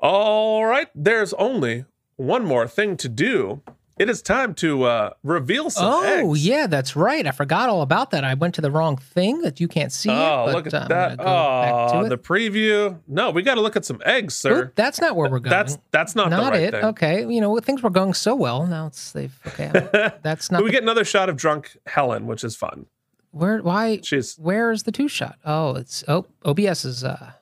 [0.00, 0.88] All right.
[0.94, 1.84] There's only
[2.16, 3.62] one more thing to do.
[3.98, 6.02] It is time to uh, reveal some Oh
[6.32, 6.46] eggs.
[6.46, 7.26] yeah, that's right.
[7.26, 8.24] I forgot all about that.
[8.24, 10.08] I went to the wrong thing that you can't see.
[10.08, 11.18] Oh, it, look at that.
[11.18, 12.98] go Oh, the preview.
[13.06, 14.62] No, we got to look at some eggs, sir.
[14.68, 15.50] Oop, that's not where we're going.
[15.50, 16.70] That's that's not, the not right it.
[16.70, 16.84] thing.
[16.84, 18.66] Okay, you know things were going so well.
[18.66, 19.70] Now it's they've okay.
[20.22, 22.86] That's not we the- get another shot of drunk Helen, which is fun.
[23.32, 23.58] where.
[23.60, 24.00] Why?
[24.02, 25.36] She's Where's the two shot?
[25.44, 27.32] Oh, it's oh OBS is uh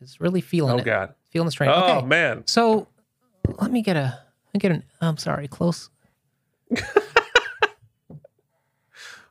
[0.00, 0.84] is really feeling Oh, it.
[0.84, 1.14] God.
[1.34, 1.68] Feeling the strain.
[1.70, 2.44] Oh, okay, man.
[2.46, 2.86] So
[3.60, 4.84] let me get a let me get an.
[5.02, 5.90] I'm sorry, close.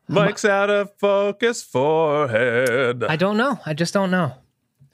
[0.07, 3.03] Mike's out of focus forehead.
[3.05, 3.59] I don't know.
[3.65, 4.33] I just don't know.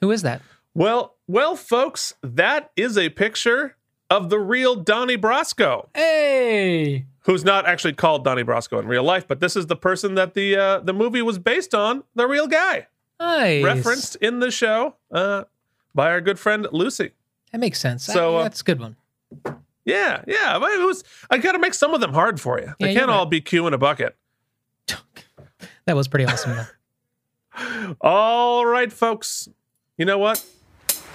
[0.00, 0.40] Who is that?
[0.72, 3.76] Well, well, folks, that is a picture
[4.08, 5.88] of the real Donnie Brasco.
[5.94, 10.14] Hey, who's not actually called Donnie Brasco in real life, but this is the person
[10.14, 12.86] that the uh, the movie was based on, the real guy,
[13.18, 13.64] Nice.
[13.64, 15.44] referenced in the show uh,
[15.94, 17.12] by our good friend Lucy.
[17.52, 18.04] That makes sense.
[18.04, 18.96] So, uh, that's a good one.
[19.84, 20.58] Yeah, yeah.
[20.58, 21.04] but It was.
[21.30, 22.66] I got to make some of them hard for you.
[22.78, 24.16] Yeah, They can't all be Q in a bucket.
[25.86, 26.56] That was pretty awesome.
[26.56, 27.96] though.
[28.00, 29.48] All right, folks.
[29.98, 30.44] You know what?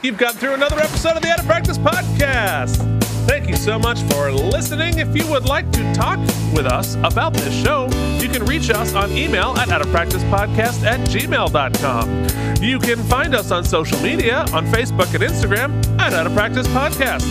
[0.02, 2.95] You've got through another episode of the Out of Practice Podcast.
[3.28, 5.00] Thank you so much for listening.
[5.00, 6.20] If you would like to talk
[6.54, 7.88] with us about this show,
[8.22, 12.64] you can reach us on email at outofpracticepodcast at gmail.com.
[12.64, 16.68] You can find us on social media on Facebook and Instagram at Out of Practice
[16.68, 17.24] Podcast.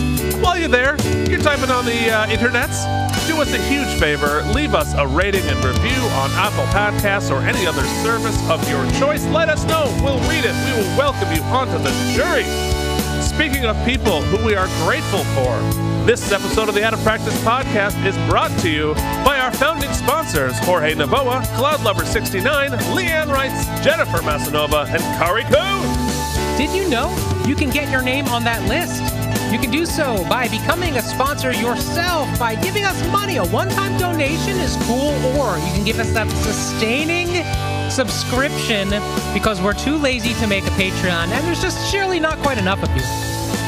[0.43, 0.95] While you're there,
[1.29, 4.43] you're typing on the uh, internets, do us a huge favor.
[4.53, 8.85] Leave us a rating and review on Apple Podcasts or any other service of your
[8.99, 9.25] choice.
[9.27, 9.85] Let us know.
[10.03, 10.53] We'll read it.
[10.65, 12.84] We will welcome you onto the jury.
[13.35, 15.59] Speaking of people who we are grateful for,
[16.05, 18.93] this episode of the Out of Practice podcast is brought to you
[19.25, 25.43] by our founding sponsors Jorge Navoa, Cloud Lover 69, Leanne Wrights, Jennifer Masanova, and Kari
[25.43, 26.57] Coon.
[26.57, 27.11] Did you know
[27.45, 29.03] you can get your name on that list?
[29.51, 33.35] You can do so by becoming a sponsor yourself by giving us money.
[33.35, 37.27] A one time donation is cool, or you can give us that sustaining
[37.95, 38.89] subscription
[39.33, 42.83] because we're too lazy to make a Patreon and there's just surely not quite enough
[42.83, 43.01] of you.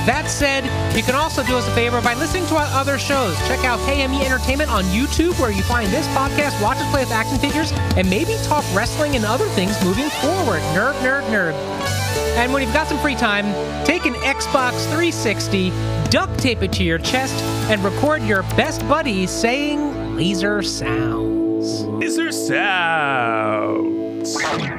[0.05, 3.37] That said, you can also do us a favor by listening to our other shows.
[3.47, 7.11] Check out KME Entertainment on YouTube, where you find this podcast, watch us play with
[7.11, 10.59] action figures, and maybe talk wrestling and other things moving forward.
[10.75, 11.53] Nerd, nerd, nerd.
[12.35, 13.45] And when you've got some free time,
[13.85, 15.71] take an Xbox 360,
[16.09, 21.83] duct tape it to your chest, and record your best buddy saying laser sounds.
[21.83, 23.96] Laser sounds.
[24.27, 24.76] Science.